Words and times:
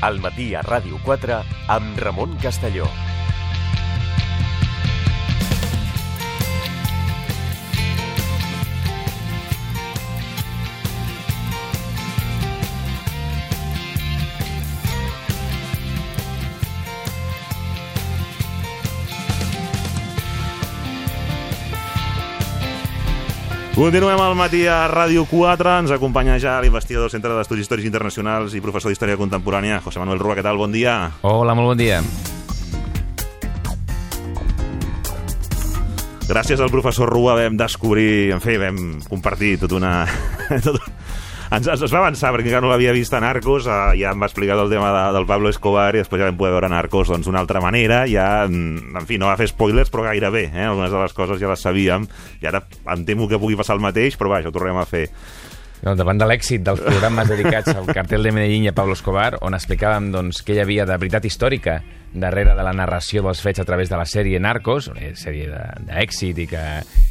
al 0.00 0.20
matí 0.22 0.54
a 0.54 0.62
Ràdio 0.62 1.00
4 1.04 1.42
amb 1.74 1.98
Ramon 1.98 2.36
Castelló. 2.42 2.86
Continuem 23.78 24.18
al 24.18 24.34
matí 24.34 24.64
a 24.66 24.88
Ràdio 24.90 25.22
4. 25.30 25.70
Ens 25.84 25.92
acompanya 25.94 26.34
ja 26.42 26.56
l'investigador 26.58 27.06
del 27.06 27.12
Centre 27.12 27.30
d'Estudis 27.36 27.62
Històrics 27.62 27.86
Internacionals 27.86 28.56
i 28.58 28.60
professor 28.60 28.90
d'Història 28.90 29.14
Contemporània, 29.20 29.76
José 29.84 30.02
Manuel 30.02 30.18
Rua. 30.18 30.34
Què 30.34 30.42
tal? 30.42 30.58
Bon 30.58 30.74
dia. 30.74 30.96
Hola, 31.22 31.54
molt 31.54 31.70
bon 31.70 31.78
dia. 31.78 32.00
Gràcies 36.26 36.58
al 36.58 36.74
professor 36.74 37.06
Rua 37.06 37.38
vam 37.38 37.54
descobrir, 37.54 38.32
en 38.34 38.42
fi, 38.42 38.58
vam 38.58 38.98
compartir 39.06 39.54
tota 39.62 39.78
una... 39.78 39.92
Tot, 40.66 40.82
ens, 41.50 41.68
es 41.68 41.92
va 41.92 42.02
avançar 42.02 42.32
perquè 42.34 42.50
encara 42.50 42.64
no 42.64 42.72
l'havia 42.72 42.94
vist 42.96 43.14
a 43.16 43.20
Narcos 43.24 43.68
eh, 43.68 43.78
ja 44.02 44.12
em 44.12 44.22
va 44.22 44.28
explicar 44.28 44.58
el 44.58 44.72
tema 44.72 44.90
de, 44.94 45.02
del 45.16 45.28
Pablo 45.28 45.52
Escobar 45.52 45.90
i 45.94 46.02
després 46.02 46.22
ja 46.22 46.30
vam 46.30 46.38
poder 46.40 46.54
veure 46.56 46.72
Narcos 46.72 47.12
doncs 47.12 47.28
d'una 47.28 47.42
altra 47.42 47.62
manera 47.64 48.04
ja, 48.10 48.46
mm, 48.48 48.96
en 49.00 49.08
fi, 49.08 49.20
no 49.20 49.30
va 49.30 49.38
fer 49.40 49.50
spoilers 49.52 49.92
però 49.92 50.08
gairebé, 50.08 50.48
eh? 50.52 50.66
algunes 50.68 50.92
de 50.92 51.02
les 51.02 51.16
coses 51.16 51.40
ja 51.40 51.50
les 51.50 51.64
sabíem 51.64 52.08
i 52.42 52.50
ara 52.50 52.64
em 52.94 53.04
temo 53.08 53.28
que 53.30 53.40
pugui 53.40 53.58
passar 53.58 53.78
el 53.78 53.84
mateix 53.84 54.18
però 54.20 54.34
vaja, 54.36 54.52
ho 54.52 54.54
tornem 54.54 54.80
a 54.80 54.88
fer 54.88 55.08
No, 55.78 55.92
davant 55.94 56.18
de 56.18 56.26
l'èxit 56.26 56.64
dels 56.66 56.80
programes 56.82 57.28
dedicats 57.30 57.70
al 57.70 57.86
cartel 57.94 58.24
de 58.26 58.32
Medellín 58.34 58.64
i 58.66 58.70
a 58.72 58.74
Pablo 58.74 58.96
Escobar, 58.98 59.36
on 59.46 59.54
explicàvem 59.54 60.08
doncs, 60.10 60.40
què 60.42 60.56
hi 60.56 60.62
havia 60.64 60.86
de 60.88 60.96
veritat 60.98 61.28
històrica 61.28 61.76
darrere 62.12 62.54
de 62.56 62.64
la 62.64 62.72
narració 62.72 63.22
dels 63.24 63.40
fets 63.44 63.60
a 63.60 63.66
través 63.68 63.90
de 63.90 63.98
la 63.98 64.06
sèrie 64.08 64.40
Narcos, 64.40 64.88
una 64.92 65.12
sèrie 65.18 65.48
d'èxit 65.86 66.38
i 66.44 66.46
que, 66.50 66.64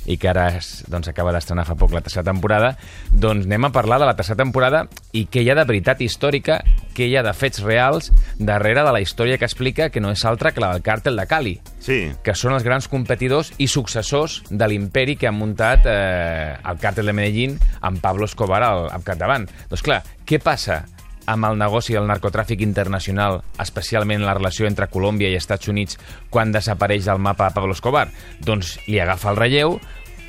i 0.08 0.18
que 0.18 0.30
ara 0.32 0.48
es, 0.58 0.84
doncs, 0.90 1.10
acaba 1.12 1.34
d'estrenar 1.36 1.68
fa 1.68 1.78
poc 1.80 1.94
la 1.96 2.02
tercera 2.06 2.26
temporada, 2.28 2.74
doncs 3.12 3.46
anem 3.46 3.68
a 3.70 3.74
parlar 3.76 4.00
de 4.02 4.10
la 4.10 4.16
tercera 4.18 4.40
temporada 4.42 4.86
i 5.14 5.26
què 5.32 5.44
hi 5.44 5.52
ha 5.52 5.58
de 5.58 5.68
veritat 5.68 6.02
històrica, 6.02 6.60
què 6.98 7.08
hi 7.08 7.18
ha 7.18 7.26
de 7.26 7.34
fets 7.38 7.62
reals 7.66 8.12
darrere 8.40 8.84
de 8.86 8.94
la 8.96 9.02
història 9.04 9.38
que 9.38 9.46
explica 9.46 9.90
que 9.94 10.02
no 10.02 10.12
és 10.14 10.26
altra 10.26 10.52
que 10.52 10.64
la 10.64 10.74
del 10.74 10.86
càrtel 10.86 11.20
de 11.20 11.28
Cali, 11.30 11.56
sí. 11.84 12.00
que 12.24 12.36
són 12.36 12.58
els 12.58 12.66
grans 12.66 12.90
competidors 12.92 13.54
i 13.58 13.70
successors 13.72 14.42
de 14.50 14.68
l'imperi 14.68 15.18
que 15.20 15.30
han 15.30 15.38
muntat 15.38 15.86
eh, 15.86 16.58
el 16.58 16.82
càrtel 16.82 17.12
de 17.12 17.18
Medellín 17.18 17.58
amb 17.82 18.02
Pablo 18.02 18.26
Escobar 18.26 18.64
al, 18.66 18.88
al 18.92 19.06
capdavant. 19.06 19.48
Doncs 19.70 19.86
clar, 19.86 20.02
què 20.28 20.42
passa 20.44 20.84
amb 21.28 21.46
el 21.46 21.58
negoci 21.60 21.94
del 21.94 22.08
narcotràfic 22.08 22.62
internacional, 22.64 23.42
especialment 23.60 24.24
la 24.26 24.34
relació 24.38 24.66
entre 24.68 24.88
Colòmbia 24.88 25.30
i 25.30 25.36
Estats 25.36 25.68
Units, 25.68 26.00
quan 26.32 26.52
desapareix 26.56 27.06
del 27.06 27.20
mapa 27.20 27.50
Pablo 27.54 27.76
Escobar? 27.76 28.08
Doncs 28.40 28.78
li 28.88 29.00
agafa 29.04 29.34
el 29.34 29.38
relleu 29.44 29.78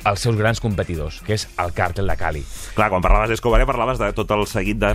els 0.07 0.21
seus 0.23 0.37
grans 0.39 0.61
competidors, 0.63 1.17
que 1.27 1.33
és 1.35 1.43
el 1.59 1.73
càrtel 1.75 2.07
de 2.07 2.15
Cali. 2.15 2.41
Clar, 2.75 2.87
quan 2.91 3.01
parlaves 3.03 3.33
d'Escobar 3.33 3.59
ja 3.59 3.67
parlaves 3.67 3.99
de 3.99 4.07
tot 4.15 4.29
el 4.31 4.45
seguit 4.47 4.77
de 4.79 4.93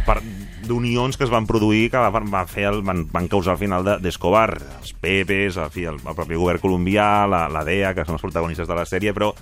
d'unions 0.65 1.17
que 1.21 1.25
es 1.27 1.31
van 1.33 1.45
produir 1.47 1.91
que 1.93 2.01
van, 2.01 2.31
van, 2.33 2.49
fer 2.49 2.65
el, 2.71 2.81
van, 2.83 3.05
van 3.13 3.29
causar 3.29 3.53
el 3.57 3.61
final 3.61 3.85
de- 3.85 3.99
d'Escobar, 4.01 4.49
els 4.81 4.95
Pepes, 5.01 5.59
fi, 5.75 5.85
el, 5.91 6.01
el 6.01 6.17
propi 6.17 6.35
govern 6.41 6.61
colombià, 6.63 7.27
la, 7.29 7.47
la 7.53 7.65
DEA, 7.69 7.93
que 7.95 8.05
són 8.09 8.17
els 8.17 8.25
protagonistes 8.25 8.69
de 8.69 8.75
la 8.79 8.87
sèrie, 8.89 9.13
però 9.13 9.35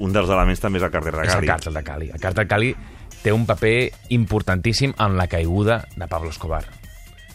un 0.00 0.12
dels 0.12 0.28
elements 0.32 0.60
també 0.60 0.80
és 0.80 0.84
el 0.88 0.92
càrtel 0.92 1.12
de 1.16 1.26
És 1.26 1.34
el 1.34 1.40
Cali. 1.40 1.48
càrtel 1.52 1.74
de 1.76 1.82
Cali. 1.84 2.10
El 2.12 2.20
càrtel 2.20 2.44
de 2.44 2.48
Cali 2.48 2.74
té 3.22 3.32
un 3.34 3.46
paper 3.46 3.90
importantíssim 4.14 4.94
en 4.98 5.16
la 5.18 5.28
caiguda 5.28 5.84
de 5.96 6.08
Pablo 6.08 6.30
Escobar. 6.30 6.64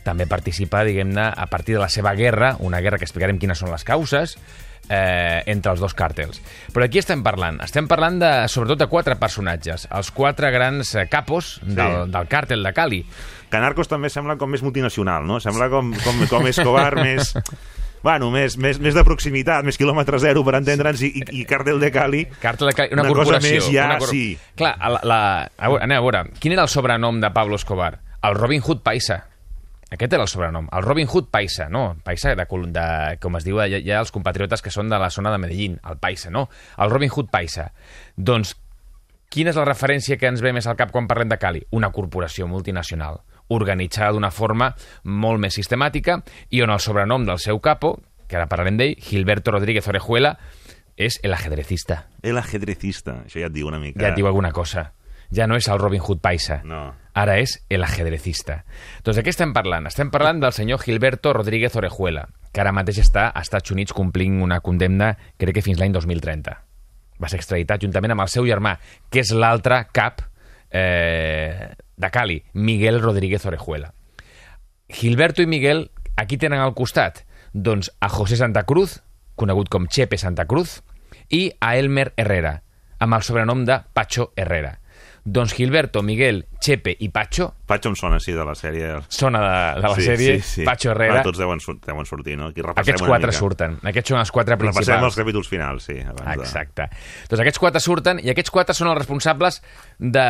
També 0.06 0.26
participa, 0.26 0.82
diguem-ne, 0.88 1.28
a 1.30 1.46
partir 1.52 1.76
de 1.78 1.84
la 1.84 1.90
seva 1.90 2.16
guerra, 2.18 2.56
una 2.60 2.82
guerra 2.82 2.98
que 2.98 3.06
explicarem 3.06 3.38
quines 3.38 3.60
són 3.62 3.70
les 3.70 3.86
causes, 3.86 4.38
eh, 4.90 5.44
entre 5.46 5.72
els 5.72 5.82
dos 5.84 5.94
càrtels. 5.98 6.42
Però 6.74 6.86
aquí 6.86 7.02
estem 7.02 7.22
parlant? 7.24 7.62
Estem 7.64 7.88
parlant 7.92 8.18
de, 8.22 8.32
sobretot 8.52 8.82
de 8.82 8.90
quatre 8.92 9.16
personatges, 9.22 9.88
els 9.92 10.12
quatre 10.16 10.52
grans 10.54 10.96
eh, 10.96 11.06
capos 11.12 11.60
del, 11.62 12.10
del 12.12 12.32
càrtel 12.32 12.66
de 12.66 12.74
Cali. 12.74 13.04
Que 13.52 13.62
Narcos 13.62 13.92
també 13.92 14.10
sembla 14.10 14.38
com 14.40 14.52
més 14.52 14.64
multinacional, 14.66 15.28
no? 15.28 15.40
Sembla 15.44 15.70
com, 15.72 15.94
com, 16.04 16.26
com 16.32 16.50
Escobar 16.50 16.96
més... 17.06 17.36
Bueno, 18.02 18.32
més, 18.34 18.56
més, 18.58 18.80
més 18.82 18.96
de 18.98 19.04
proximitat, 19.06 19.64
més 19.68 19.78
quilòmetre 19.78 20.18
zero 20.24 20.42
per 20.48 20.56
entendre'ns, 20.58 21.02
i, 21.06 21.12
i, 21.22 21.26
i 21.42 21.46
Càrtel 21.46 21.80
de 21.80 21.92
Cali... 21.94 22.24
Càrtel 22.42 22.72
de 22.72 22.74
Cali, 22.78 22.94
una, 22.96 23.04
Una 23.06 23.12
cosa 23.12 23.24
corporació. 23.36 23.58
més 23.60 23.68
ja, 23.74 23.86
una 23.92 23.98
cor- 24.02 24.10
sí. 24.10 24.24
Clar, 24.58 24.72
la, 24.82 25.02
la, 25.06 25.20
anem 25.82 25.98
a 26.00 26.02
veure, 26.02 26.24
quin 26.42 26.56
era 26.56 26.64
el 26.66 26.72
sobrenom 26.74 27.20
de 27.22 27.30
Pablo 27.36 27.60
Escobar? 27.62 28.00
El 28.24 28.36
Robin 28.38 28.62
Hood 28.66 28.82
Paisa. 28.86 29.20
Aquest 29.92 30.14
era 30.16 30.24
el 30.24 30.30
sobrenom, 30.32 30.70
el 30.72 30.86
Robin 30.86 31.08
Hood 31.12 31.28
Paisa, 31.30 31.66
no? 31.70 31.98
Paisa, 32.04 32.32
de, 32.34 32.46
de, 32.48 32.86
com 33.20 33.36
es 33.36 33.44
diu, 33.44 33.58
hi 33.60 33.76
ha, 33.76 33.80
hi 33.84 33.92
ha 33.92 34.00
els 34.00 34.12
compatriotes 34.16 34.62
que 34.64 34.72
són 34.72 34.88
de 34.90 34.98
la 35.02 35.10
zona 35.12 35.34
de 35.34 35.38
Medellín, 35.44 35.78
el 35.90 35.98
Paisa, 36.00 36.30
no? 36.32 36.46
El 36.80 36.90
Robin 36.94 37.12
Hood 37.12 37.28
Paisa. 37.30 37.66
Doncs, 38.16 38.54
quina 39.32 39.52
és 39.52 39.60
la 39.60 39.66
referència 39.68 40.16
que 40.18 40.30
ens 40.32 40.42
ve 40.44 40.54
més 40.56 40.66
al 40.68 40.78
cap 40.80 40.94
quan 40.96 41.10
parlem 41.12 41.28
de 41.34 41.38
Cali? 41.42 41.62
Una 41.76 41.92
corporació 41.92 42.48
multinacional, 42.48 43.20
organitzada 43.52 44.16
d'una 44.16 44.32
forma 44.32 44.72
molt 45.04 45.42
més 45.44 45.58
sistemàtica 45.58 46.22
i 46.50 46.64
on 46.64 46.72
el 46.74 46.80
sobrenom 46.80 47.26
del 47.28 47.40
seu 47.40 47.60
capo, 47.60 47.98
que 48.28 48.40
ara 48.40 48.48
parlarem 48.48 48.80
d'ell, 48.80 48.96
Gilberto 49.02 49.52
Rodríguez 49.52 49.88
Orejuela, 49.92 50.38
és 50.96 51.20
el 51.24 51.34
ajedrecista. 51.34 52.06
El 52.22 52.38
ajedrecista, 52.38 53.22
això 53.26 53.42
ja 53.42 53.50
et 53.50 53.56
diu 53.56 53.68
una 53.68 53.80
mica... 53.80 54.00
Ja 54.02 54.12
et 54.12 54.20
diu 54.20 54.28
alguna 54.30 54.52
cosa. 54.56 54.92
Ja 55.32 55.48
no 55.48 55.56
és 55.56 55.68
el 55.72 55.80
Robin 55.80 56.02
Hood 56.04 56.20
Paisa. 56.22 56.60
No. 56.68 56.84
Ara 57.16 57.38
és 57.40 57.58
el 57.72 57.84
ajedrecista. 57.84 58.62
Doncs 59.04 59.20
de 59.20 59.24
què 59.26 59.32
estem 59.34 59.54
parlant? 59.56 59.88
Estem 59.88 60.12
parlant 60.12 60.40
del 60.44 60.54
senyor 60.56 60.80
Gilberto 60.84 61.34
Rodríguez 61.36 61.76
Orejuela, 61.80 62.28
que 62.52 62.64
ara 62.64 62.74
mateix 62.76 63.02
està 63.04 63.30
a 63.30 63.44
Estats 63.44 63.72
Units 63.72 63.96
complint 63.96 64.42
una 64.44 64.62
condemna, 64.64 65.14
crec 65.40 65.60
que 65.60 65.66
fins 65.66 65.80
l'any 65.80 65.96
2030. 65.96 66.58
Va 67.22 67.30
ser 67.32 67.40
extraditat 67.40 67.84
juntament 67.84 68.16
amb 68.16 68.26
el 68.26 68.32
seu 68.32 68.48
germà, 68.48 68.78
que 69.12 69.24
és 69.24 69.32
l'altre 69.36 69.84
cap 69.96 70.24
eh, 70.72 71.72
de 72.02 72.10
Cali, 72.12 72.40
Miguel 72.54 73.00
Rodríguez 73.02 73.46
Orejuela. 73.46 73.94
Gilberto 74.90 75.42
i 75.42 75.48
Miguel, 75.48 75.92
aquí 76.18 76.38
tenen 76.38 76.60
al 76.60 76.74
costat 76.76 77.24
doncs 77.54 77.92
a 78.00 78.10
José 78.10 78.36
Santa 78.40 78.64
Cruz, 78.68 79.00
conegut 79.36 79.70
com 79.72 79.88
Chepe 79.88 80.18
Santa 80.20 80.46
Cruz, 80.48 80.82
i 81.32 81.50
a 81.64 81.76
Elmer 81.80 82.12
Herrera, 82.18 82.62
amb 83.00 83.16
el 83.18 83.24
sobrenom 83.24 83.66
de 83.66 83.80
Pacho 83.94 84.32
Herrera. 84.36 84.78
Doncs 85.24 85.54
Gilberto, 85.54 86.02
Miguel, 86.02 86.48
Chepe 86.60 86.96
i 86.98 87.10
Pacho 87.14 87.52
Pacho 87.70 87.92
em 87.92 87.96
sona 87.96 88.18
així 88.18 88.34
de 88.34 88.42
la 88.46 88.56
sèrie. 88.58 88.88
són 89.14 89.36
de, 89.38 89.42
de 89.78 89.84
la 89.86 89.92
sèrie 90.02 90.40
Pacho 90.66 90.90
Herrera. 90.96 91.20
Ah, 91.20 91.26
tots 91.28 91.38
deuen, 91.38 91.60
deuen 91.86 92.08
sortir, 92.10 92.38
no? 92.40 92.48
Aquí 92.50 92.64
Aquests 92.66 93.04
quatre 93.06 93.30
mica. 93.30 93.38
surten. 93.38 93.78
Aquests 93.86 94.10
són 94.16 94.20
els 94.20 94.32
quatre 94.34 94.56
Repassem 94.58 94.80
els 94.80 94.88
principals. 94.88 95.20
capítols 95.22 95.48
finals, 95.52 95.84
sí. 95.86 96.00
Abans 96.02 96.26
de... 96.26 96.42
Exacte. 96.42 96.88
Doncs 97.30 97.44
aquests 97.46 97.62
quatre 97.62 97.84
surten 97.86 98.20
i 98.24 98.34
aquests 98.34 98.50
quatre 98.50 98.74
són 98.74 98.90
els 98.90 98.98
responsables 98.98 99.62
de... 100.00 100.26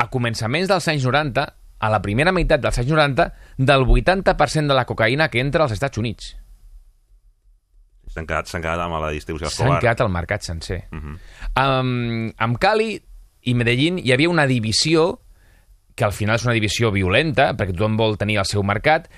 A 0.00 0.08
començaments 0.12 0.70
dels 0.70 0.86
anys 0.88 1.04
90, 1.04 1.44
a 1.80 1.88
la 1.92 2.00
primera 2.04 2.32
meitat 2.32 2.62
dels 2.62 2.78
anys 2.80 2.92
90, 2.92 3.26
del 3.58 3.84
80% 3.84 4.72
de 4.72 4.76
la 4.76 4.86
cocaïna 4.88 5.28
que 5.28 5.42
entra 5.44 5.66
als 5.66 5.76
Estats 5.76 6.00
Units. 6.00 6.34
S'han 8.10 8.26
quedat, 8.26 8.48
s'han 8.50 8.64
quedat 8.64 8.80
amb 8.82 8.98
la 8.98 9.12
distribució 9.14 9.48
S'han 9.48 9.66
escolar. 9.68 9.80
quedat 9.84 10.00
al 10.02 10.10
mercat 10.10 10.42
sencer. 10.42 10.84
Uh 10.90 10.98
-huh. 10.98 11.18
amb, 11.54 12.34
amb 12.36 12.58
Cali 12.58 13.02
i 13.42 13.54
Medellín 13.54 13.98
hi 13.98 14.12
havia 14.12 14.28
una 14.28 14.46
divisió 14.46 15.20
que 15.94 16.04
al 16.04 16.12
final 16.12 16.36
és 16.36 16.44
una 16.44 16.54
divisió 16.54 16.90
violenta, 16.90 17.52
perquè 17.52 17.72
tothom 17.72 17.96
vol 17.96 18.16
tenir 18.16 18.38
el 18.38 18.46
seu 18.46 18.62
mercat, 18.62 19.10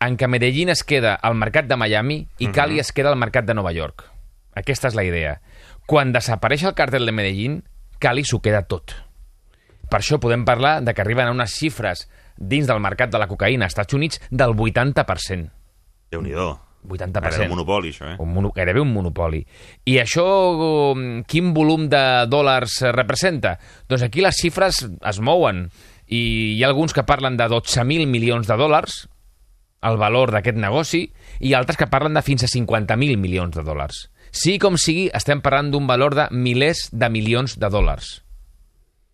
en 0.00 0.16
què 0.16 0.28
Medellín 0.28 0.68
es 0.68 0.84
queda 0.84 1.14
al 1.14 1.34
mercat 1.34 1.66
de 1.66 1.76
Miami 1.76 2.28
i 2.38 2.48
Cali 2.48 2.78
es 2.78 2.92
queda 2.92 3.10
al 3.10 3.16
mercat 3.16 3.44
de 3.44 3.54
Nova 3.54 3.72
York. 3.72 4.04
Aquesta 4.54 4.88
és 4.88 4.94
la 4.94 5.04
idea. 5.04 5.40
Quan 5.86 6.12
desapareix 6.12 6.64
el 6.64 6.74
càrtel 6.74 7.06
de 7.06 7.12
Medellín, 7.12 7.64
Cali 7.98 8.24
s'ho 8.24 8.40
queda 8.40 8.62
tot. 8.62 9.07
Per 9.88 10.00
això 10.00 10.20
podem 10.20 10.44
parlar 10.44 10.78
de 10.84 10.94
que 10.94 11.02
arriben 11.04 11.28
a 11.28 11.34
unes 11.34 11.56
xifres 11.56 12.06
dins 12.36 12.68
del 12.68 12.80
mercat 12.80 13.10
de 13.10 13.20
la 13.20 13.28
cocaïna 13.28 13.66
als 13.66 13.74
Estats 13.74 13.96
Units 13.96 14.20
del 14.30 14.54
80%. 14.54 15.50
Déu-n'hi-do. 16.12 16.48
80%. 16.88 17.34
Era 17.34 17.44
un 17.44 17.56
monopoli, 17.56 17.90
això, 17.92 18.06
eh? 18.12 18.16
Un 18.22 18.32
mono, 18.32 18.50
gairebé 18.54 18.80
un 18.80 18.92
monopoli. 18.92 19.42
I 19.90 19.98
això, 20.00 20.24
um, 20.94 21.22
quin 21.28 21.52
volum 21.54 21.88
de 21.90 22.02
dòlars 22.30 22.80
representa? 22.94 23.56
Doncs 23.88 24.06
aquí 24.06 24.22
les 24.24 24.38
xifres 24.38 24.84
es 24.86 25.20
mouen 25.20 25.66
i 26.06 26.20
hi 26.56 26.62
ha 26.62 26.70
alguns 26.70 26.94
que 26.96 27.04
parlen 27.04 27.36
de 27.36 27.48
12.000 27.50 28.06
milions 28.08 28.48
de 28.48 28.56
dòlars, 28.56 29.02
el 29.82 29.98
valor 29.98 30.32
d'aquest 30.34 30.56
negoci, 30.58 31.04
i 31.40 31.52
altres 31.54 31.78
que 31.78 31.90
parlen 31.90 32.16
de 32.16 32.22
fins 32.24 32.46
a 32.46 32.50
50.000 32.50 33.18
milions 33.20 33.54
de 33.54 33.66
dòlars. 33.66 34.08
Sí 34.30 34.58
com 34.62 34.78
sigui, 34.80 35.08
estem 35.14 35.42
parlant 35.44 35.70
d'un 35.72 35.86
valor 35.88 36.16
de 36.16 36.28
milers 36.32 36.88
de 36.92 37.10
milions 37.12 37.58
de 37.58 37.70
dòlars. 37.72 38.18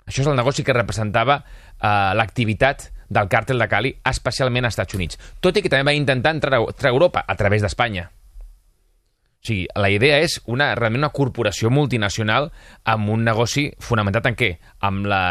Això 0.05 0.23
és 0.23 0.29
el 0.29 0.37
negoci 0.37 0.65
que 0.65 0.77
representava 0.77 1.39
eh, 1.41 2.13
l'activitat 2.17 2.91
del 3.09 3.29
càrtel 3.31 3.61
de 3.61 3.69
Cali, 3.69 3.95
especialment 4.05 4.67
als 4.67 4.77
Estats 4.77 4.97
Units. 4.99 5.21
Tot 5.41 5.57
i 5.57 5.63
que 5.65 5.73
també 5.73 5.93
va 5.93 5.97
intentar 5.97 6.35
entrar 6.35 6.61
a, 6.61 6.91
Europa 6.91 7.25
a 7.27 7.37
través 7.37 7.63
d'Espanya. 7.65 8.09
O 8.09 9.47
sigui, 9.47 9.67
la 9.77 9.91
idea 9.93 10.23
és 10.25 10.39
una, 10.49 10.71
realment 10.75 11.05
una 11.05 11.13
corporació 11.13 11.71
multinacional 11.71 12.51
amb 12.89 13.13
un 13.13 13.25
negoci 13.25 13.69
fonamentat 13.81 14.31
en 14.31 14.39
què? 14.41 14.51
Amb 14.89 15.09
la 15.09 15.23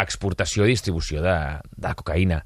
exportació 0.00 0.66
i 0.66 0.74
distribució 0.74 1.22
de, 1.22 1.36
de 1.62 1.94
cocaïna. 1.96 2.42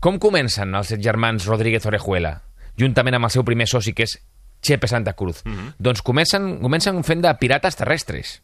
Com 0.00 0.20
comencen 0.22 0.74
els 0.78 0.94
set 0.94 1.02
germans 1.04 1.46
Rodríguez 1.50 1.86
Orejuela, 1.86 2.36
juntament 2.78 3.18
amb 3.18 3.28
el 3.28 3.34
seu 3.34 3.44
primer 3.46 3.66
soci, 3.66 3.94
que 3.94 4.06
és 4.06 4.16
Chepe 4.62 4.88
Santa 4.90 5.14
Cruz? 5.14 5.42
Mm 5.44 5.54
-hmm. 5.54 5.74
Doncs 5.78 6.02
comencen, 6.02 6.60
comencen 6.60 7.02
fent 7.04 7.22
de 7.22 7.34
pirates 7.34 7.76
terrestres. 7.76 8.42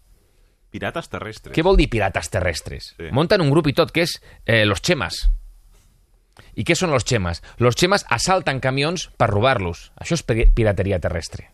Pirates 0.74 1.06
terrestres. 1.12 1.54
Què 1.54 1.62
vol 1.62 1.78
dir 1.78 1.86
pirates 1.92 2.30
terrestres? 2.34 2.90
Sí. 2.98 3.10
Monten 3.14 3.42
un 3.44 3.50
grup 3.54 3.68
i 3.70 3.74
tot, 3.78 3.92
que 3.94 4.02
és 4.08 4.16
eh, 4.44 4.64
los 4.66 4.82
Chemas. 4.82 5.20
I 6.58 6.64
què 6.66 6.74
són 6.74 6.90
los 6.90 7.04
Chemas? 7.06 7.42
Los 7.62 7.76
Chemas 7.78 8.02
assalten 8.10 8.58
camions 8.62 9.06
per 9.18 9.28
robar-los. 9.30 9.92
Això 10.02 10.18
és 10.18 10.24
pi- 10.26 10.48
pirateria 10.54 10.98
terrestre. 11.02 11.46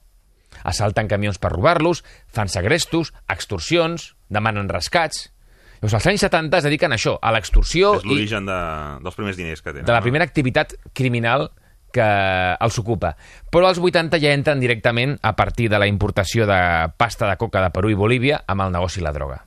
Assalten 0.65 1.09
camions 1.09 1.39
per 1.41 1.51
robar-los, 1.53 2.01
fan 2.33 2.49
segrestos, 2.53 3.13
extorsions, 3.29 4.15
demanen 4.29 4.69
rescats... 4.73 5.29
Llavors, 5.81 5.95
als 5.97 6.07
anys 6.11 6.21
70 6.27 6.59
es 6.59 6.65
dediquen 6.67 6.93
a 6.93 6.97
això, 6.99 7.15
a 7.25 7.31
l'extorsió 7.33 7.95
És 7.97 8.03
i 8.05 8.09
l'origen 8.11 8.45
de, 8.45 8.57
dels 9.01 9.15
primers 9.17 9.39
diners 9.39 9.63
que 9.65 9.71
tenen. 9.73 9.87
de 9.89 9.93
la 9.95 10.03
no? 10.03 10.05
primera 10.05 10.27
activitat 10.29 10.75
criminal 10.93 11.47
que 11.93 12.07
els 12.61 12.79
ocupa. 12.81 13.15
Però 13.51 13.69
als 13.69 13.79
80 13.79 14.21
ja 14.23 14.33
entren 14.35 14.61
directament 14.63 15.17
a 15.23 15.35
partir 15.37 15.69
de 15.71 15.79
la 15.79 15.89
importació 15.91 16.47
de 16.47 16.61
pasta 16.97 17.29
de 17.29 17.37
coca 17.37 17.63
de 17.63 17.71
Perú 17.75 17.91
i 17.91 17.99
Bolívia 17.99 18.43
amb 18.47 18.67
el 18.67 18.73
negoci 18.73 19.01
i 19.01 19.05
la 19.05 19.13
droga. 19.13 19.45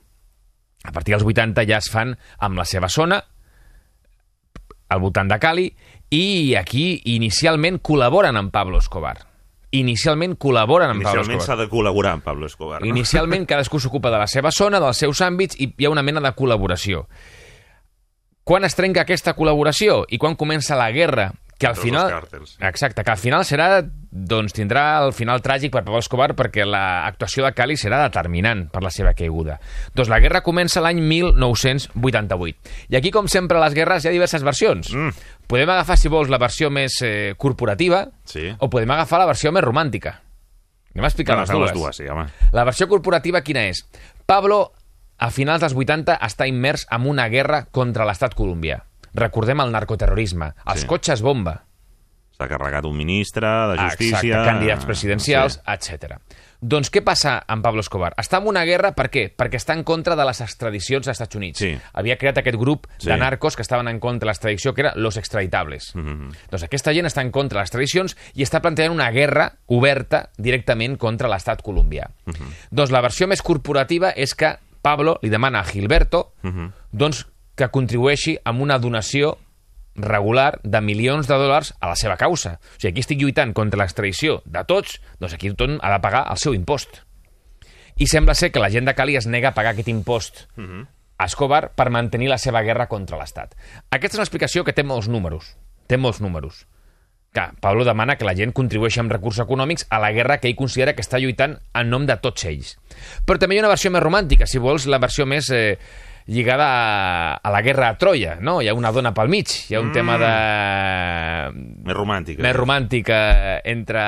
A 0.84 0.92
partir 0.92 1.14
dels 1.14 1.24
80 1.24 1.64
ja 1.64 1.78
es 1.80 1.90
fan 1.90 2.12
amb 2.38 2.60
la 2.60 2.66
seva 2.68 2.90
zona, 2.92 3.22
al 4.88 5.00
voltant 5.00 5.30
de 5.30 5.38
Cali, 5.40 5.68
i 6.12 6.54
aquí 6.60 7.00
inicialment 7.16 7.80
col·laboren 7.82 8.36
amb 8.36 8.52
Pablo 8.52 8.78
Escobar. 8.78 9.16
Inicialment 9.74 10.36
col·laboren 10.38 10.92
amb 10.92 11.02
Pablo 11.02 11.24
Inicialment 11.24 11.40
Escobar. 11.40 11.56
s'ha 11.56 11.62
de 11.64 11.70
col·laborar 11.72 12.12
amb 12.14 12.22
Pablo 12.22 12.46
Escobar. 12.46 12.82
No? 12.82 12.86
Inicialment 12.86 13.46
cadascú 13.48 13.80
s'ocupa 13.82 14.12
de 14.12 14.20
la 14.20 14.28
seva 14.30 14.52
zona, 14.54 14.78
dels 14.78 15.00
seus 15.02 15.24
àmbits, 15.24 15.58
i 15.58 15.72
hi 15.72 15.88
ha 15.88 15.90
una 15.90 16.04
mena 16.06 16.22
de 16.22 16.30
col·laboració. 16.36 17.08
Quan 18.44 18.68
es 18.68 18.76
trenca 18.76 19.02
aquesta 19.02 19.32
col·laboració 19.34 20.04
i 20.12 20.20
quan 20.20 20.36
comença 20.36 20.76
la 20.76 20.90
guerra, 20.92 21.32
que 21.64 21.70
al 21.70 21.76
final... 21.80 22.10
Exacte, 22.60 23.02
que 23.04 23.10
al 23.10 23.16
final 23.16 23.44
serà, 23.48 23.80
doncs 24.12 24.52
tindrà 24.52 24.82
el 25.04 25.14
final 25.16 25.40
tràgic 25.42 25.72
per 25.72 25.80
Pablo 25.82 26.02
Escobar 26.02 26.34
perquè 26.36 26.66
l'actuació 26.68 27.46
de 27.46 27.52
Cali 27.56 27.78
serà 27.80 28.02
determinant 28.04 28.66
per 28.72 28.82
la 28.84 28.90
seva 28.92 29.14
caiguda. 29.16 29.56
Doncs 29.96 30.10
la 30.12 30.20
guerra 30.20 30.42
comença 30.44 30.82
l'any 30.84 31.00
1988. 31.00 32.58
I 32.92 32.96
aquí, 33.00 33.10
com 33.14 33.28
sempre, 33.32 33.58
a 33.58 33.64
les 33.64 33.74
guerres 33.76 34.04
hi 34.04 34.10
ha 34.10 34.14
diverses 34.14 34.44
versions. 34.44 34.92
Mm. 34.92 35.10
Podem 35.48 35.72
agafar, 35.72 35.96
si 36.00 36.12
vols, 36.12 36.28
la 36.32 36.38
versió 36.42 36.70
més 36.72 37.00
eh, 37.04 37.34
corporativa 37.40 38.04
Sí. 38.28 38.50
o 38.58 38.68
podem 38.70 38.90
agafar 38.94 39.20
la 39.24 39.26
versió 39.32 39.52
més 39.52 39.64
romàntica. 39.64 40.18
Anem 40.94 41.04
a 41.04 41.10
explicar 41.10 41.36
Bueno, 41.40 41.48
les 41.48 41.50
dues. 41.58 41.70
les 41.72 41.80
dues, 41.80 41.96
sí, 41.96 42.08
home. 42.08 42.28
La 42.52 42.64
versió 42.64 42.88
corporativa 42.88 43.40
quina 43.42 43.64
és? 43.66 43.82
Pablo, 44.26 44.72
a 45.18 45.30
finals 45.30 45.60
dels 45.64 45.74
80, 45.74 46.18
està 46.22 46.46
immers 46.46 46.86
en 46.90 47.06
una 47.10 47.28
guerra 47.28 47.64
contra 47.70 48.04
l'estat 48.06 48.34
colombià. 48.34 48.84
Recordem 49.14 49.60
el 49.60 49.70
narcoterrorisme, 49.72 50.52
els 50.66 50.80
Sí. 50.80 50.86
cotxes 50.86 51.22
bomba, 51.22 51.64
S'ha 52.36 52.48
carregat 52.48 52.84
un 52.84 52.96
ministre 52.96 53.46
de 53.46 53.76
justícia... 53.78 54.18
Exacte, 54.18 54.44
candidats 54.44 54.84
presidencials, 54.84 55.52
Sí. 55.54 55.60
etc. 55.94 56.16
Doncs 56.60 56.90
què 56.90 57.00
passa 57.04 57.44
amb 57.46 57.62
Pablo 57.62 57.78
Escobar? 57.80 58.12
Està 58.18 58.38
en 58.40 58.48
una 58.48 58.64
guerra, 58.64 58.90
per 58.92 59.08
què? 59.08 59.36
Perquè 59.36 59.54
està 59.54 59.72
en 59.72 59.84
contra 59.84 60.16
de 60.16 60.24
les 60.24 60.40
extradicions 60.40 61.06
als 61.06 61.14
Estats 61.20 61.36
Units. 61.36 61.60
Sí. 61.60 61.78
Havia 61.92 62.16
creat 62.18 62.38
aquest 62.38 62.56
grup 62.58 62.88
Sí. 62.98 63.06
de 63.06 63.16
narcos 63.18 63.54
que 63.54 63.62
estaven 63.62 63.86
en 63.86 64.00
contra 64.00 64.26
de 64.26 64.30
l'extradició, 64.32 64.74
que 64.74 64.80
era 64.80 64.92
los 64.96 65.16
extraditables. 65.16 65.94
Mm. 65.94 66.00
-hmm. 66.00 66.34
Doncs 66.50 66.64
aquesta 66.64 66.92
gent 66.92 67.06
està 67.06 67.20
en 67.22 67.30
contra 67.30 67.58
de 67.58 67.62
les 67.62 67.68
extradicions 67.68 68.16
i 68.34 68.42
està 68.42 68.60
plantejant 68.60 68.92
una 68.92 69.12
guerra 69.12 69.52
oberta 69.66 70.30
directament 70.36 70.96
contra 70.98 71.28
l'estat 71.28 71.62
colombià. 71.62 72.08
Mm. 72.24 72.30
-hmm. 72.32 72.48
Doncs 72.72 72.90
la 72.90 73.00
versió 73.00 73.28
més 73.28 73.42
corporativa 73.42 74.10
és 74.10 74.34
que 74.34 74.56
Pablo 74.82 75.18
li 75.22 75.30
demana 75.30 75.60
a 75.60 75.64
Gilberto 75.64 76.32
Mhm. 76.42 76.72
doncs, 76.90 77.26
que 77.54 77.70
contribueixi 77.70 78.36
amb 78.44 78.62
una 78.64 78.78
donació 78.78 79.36
regular 79.94 80.58
de 80.62 80.80
milions 80.82 81.28
de 81.30 81.36
dòlars 81.38 81.72
a 81.80 81.88
la 81.88 81.96
seva 81.96 82.16
causa. 82.18 82.58
O 82.58 82.80
sigui, 82.80 82.90
aquí 82.92 83.04
estic 83.04 83.20
lluitant 83.20 83.54
contra 83.54 83.78
l'extradició 83.80 84.40
de 84.44 84.64
tots, 84.66 84.98
doncs 85.20 85.36
aquí 85.36 85.52
tothom 85.54 85.78
ha 85.80 85.92
de 85.94 86.02
pagar 86.02 86.26
el 86.30 86.40
seu 86.42 86.54
impost. 86.54 87.02
I 87.94 88.08
sembla 88.10 88.34
ser 88.34 88.50
que 88.50 88.58
la 88.58 88.72
gent 88.74 88.88
de 88.88 88.94
Cali 88.94 89.14
es 89.16 89.28
nega 89.30 89.52
a 89.52 89.54
pagar 89.54 89.74
aquest 89.74 89.88
impost 89.88 90.48
a 91.16 91.26
Escobar 91.26 91.70
per 91.78 91.90
mantenir 91.94 92.28
la 92.28 92.38
seva 92.42 92.62
guerra 92.66 92.88
contra 92.90 93.18
l'Estat. 93.20 93.54
Aquesta 93.90 94.16
és 94.16 94.18
una 94.18 94.26
explicació 94.26 94.64
que 94.64 94.74
té 94.74 94.82
molts 94.82 95.06
números. 95.08 95.54
Té 95.86 95.96
molts 95.96 96.20
números. 96.20 96.66
Que 97.34 97.48
Pablo 97.60 97.84
demana 97.84 98.16
que 98.16 98.26
la 98.26 98.34
gent 98.34 98.52
contribueixi 98.52 98.98
amb 99.00 99.12
recursos 99.12 99.44
econòmics 99.44 99.86
a 99.90 100.00
la 100.02 100.10
guerra 100.12 100.38
que 100.38 100.48
ell 100.48 100.58
considera 100.58 100.94
que 100.94 101.02
està 101.02 101.18
lluitant 101.22 101.58
en 101.74 101.90
nom 101.90 102.06
de 102.06 102.16
tots 102.22 102.44
ells. 102.50 102.74
Però 103.26 103.38
també 103.38 103.54
hi 103.54 103.58
ha 103.58 103.64
una 103.66 103.72
versió 103.72 103.90
més 103.90 104.02
romàntica, 104.02 104.46
si 104.46 104.58
vols, 104.58 104.86
la 104.86 104.98
versió 104.98 105.26
més 105.26 105.50
eh, 105.50 105.78
lligada 106.26 106.66
a, 106.66 107.34
a 107.36 107.50
la 107.52 107.62
guerra 107.62 107.90
a 107.90 107.98
Troia, 107.98 108.38
no? 108.40 108.60
Hi 108.62 108.68
ha 108.68 108.74
una 108.74 108.92
dona 108.92 109.12
pel 109.14 109.28
mig, 109.28 109.50
hi 109.68 109.76
ha 109.76 109.82
un 109.82 109.90
mm. 109.90 109.96
tema 109.96 110.18
de... 110.20 110.30
Més 111.84 111.96
romàntic. 111.96 112.40
més 112.42 112.56
romàntic 112.56 113.10
eh, 113.12 113.58
entre 113.70 114.04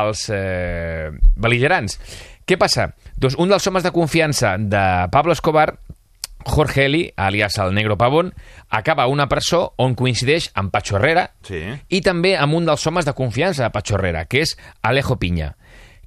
els 0.00 0.26
eh, 0.34 1.10
beligerants. 1.36 1.98
Què 2.46 2.58
passa? 2.58 2.90
Doncs 3.20 3.38
un 3.40 3.50
dels 3.50 3.66
homes 3.66 3.86
de 3.86 3.92
confiança 3.94 4.56
de 4.58 4.84
Pablo 5.12 5.32
Escobar 5.32 5.72
Jorge 6.44 6.86
Eli, 6.86 7.12
alias 7.16 7.58
el 7.58 7.74
Negro 7.74 7.98
Pavón, 7.98 8.32
acaba 8.70 9.06
una 9.06 9.28
presó 9.28 9.74
on 9.76 9.94
coincideix 9.94 10.50
amb 10.54 10.72
Pacho 10.72 10.96
Herrera 10.96 11.30
Sí. 11.46 11.60
i 11.88 12.00
també 12.00 12.36
amb 12.36 12.56
un 12.56 12.66
dels 12.66 12.86
homes 12.86 13.04
de 13.04 13.12
confiança 13.12 13.64
de 13.66 13.70
Pacho 13.70 13.96
Herrera, 13.98 14.24
que 14.24 14.40
és 14.40 14.56
Alejo 14.82 15.18
Piña. 15.20 15.54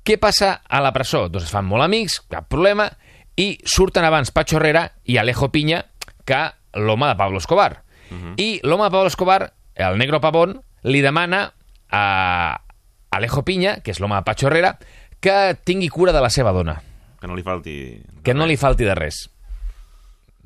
Què 0.03 0.17
passa 0.19 0.61
a 0.67 0.81
la 0.83 0.91
presó? 0.91 1.27
Doncs 1.29 1.45
es 1.47 1.53
fan 1.53 1.65
molt 1.69 1.85
amics, 1.85 2.19
cap 2.27 2.49
problema, 2.49 2.89
i 3.35 3.59
surten 3.65 4.03
abans 4.05 4.31
Pacho 4.31 4.57
Herrera 4.57 4.91
i 5.03 5.17
Alejo 5.17 5.51
Piña 5.51 5.85
que 6.25 6.51
l'home 6.73 7.07
de 7.07 7.15
Pablo 7.15 7.37
Escobar. 7.37 7.83
Uh 8.11 8.15
-huh. 8.15 8.33
I 8.37 8.59
l'home 8.63 8.83
de 8.85 8.91
Pablo 8.91 9.07
Escobar, 9.07 9.53
el 9.75 9.97
Negro 9.97 10.21
Pavón, 10.21 10.61
li 10.83 11.01
demana 11.01 11.53
a 11.89 12.61
Alejo 13.11 13.43
Piña, 13.43 13.81
que 13.81 13.91
és 13.91 13.99
l'home 13.99 14.15
de 14.15 14.21
Pacho 14.23 14.47
Herrera, 14.47 14.77
que 15.19 15.55
tingui 15.63 15.89
cura 15.89 16.11
de 16.11 16.21
la 16.21 16.29
seva 16.29 16.51
dona, 16.51 16.81
Que 17.19 17.27
no 17.27 17.35
li 17.35 17.43
falti... 17.43 18.01
que 18.23 18.33
no 18.33 18.45
li 18.45 18.57
falti 18.57 18.83
de 18.83 18.93
res. 18.95 19.29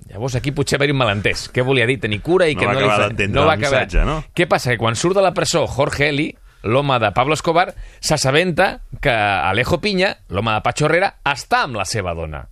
Llavors 0.10 0.36
aquí 0.36 0.52
potser 0.52 0.78
va 0.80 0.84
haver 0.86 0.94
un 0.94 1.00
malentès. 1.00 1.48
Què 1.52 1.64
volia 1.66 1.88
dir? 1.88 2.00
Tenir 2.00 2.22
cura 2.22 2.48
i 2.48 2.54
No 2.54 2.60
que 2.62 2.68
va 2.68 2.74
no 2.74 2.80
li 2.80 2.86
acabar 2.86 3.02
fa- 3.02 3.08
d'entendre 3.08 3.42
va 3.46 3.54
el 3.54 3.60
missatge, 3.60 4.06
no? 4.06 4.24
Què 4.36 4.46
passa? 4.48 4.70
Que 4.72 4.78
quan 4.78 4.96
surt 4.96 5.16
de 5.16 5.24
la 5.24 5.34
presó 5.34 5.66
Jorge 5.68 6.10
Eli, 6.10 6.36
l'home 6.64 7.00
de 7.00 7.12
Pablo 7.12 7.34
Escobar, 7.34 7.74
s'assabenta 8.00 8.82
que 9.02 9.10
Alejo 9.10 9.82
Piña, 9.82 10.18
l'home 10.30 10.52
de 10.54 10.62
Pacho 10.62 10.86
Herrera, 10.86 11.16
està 11.26 11.64
amb 11.64 11.76
la 11.76 11.86
seva 11.86 12.14
dona. 12.14 12.48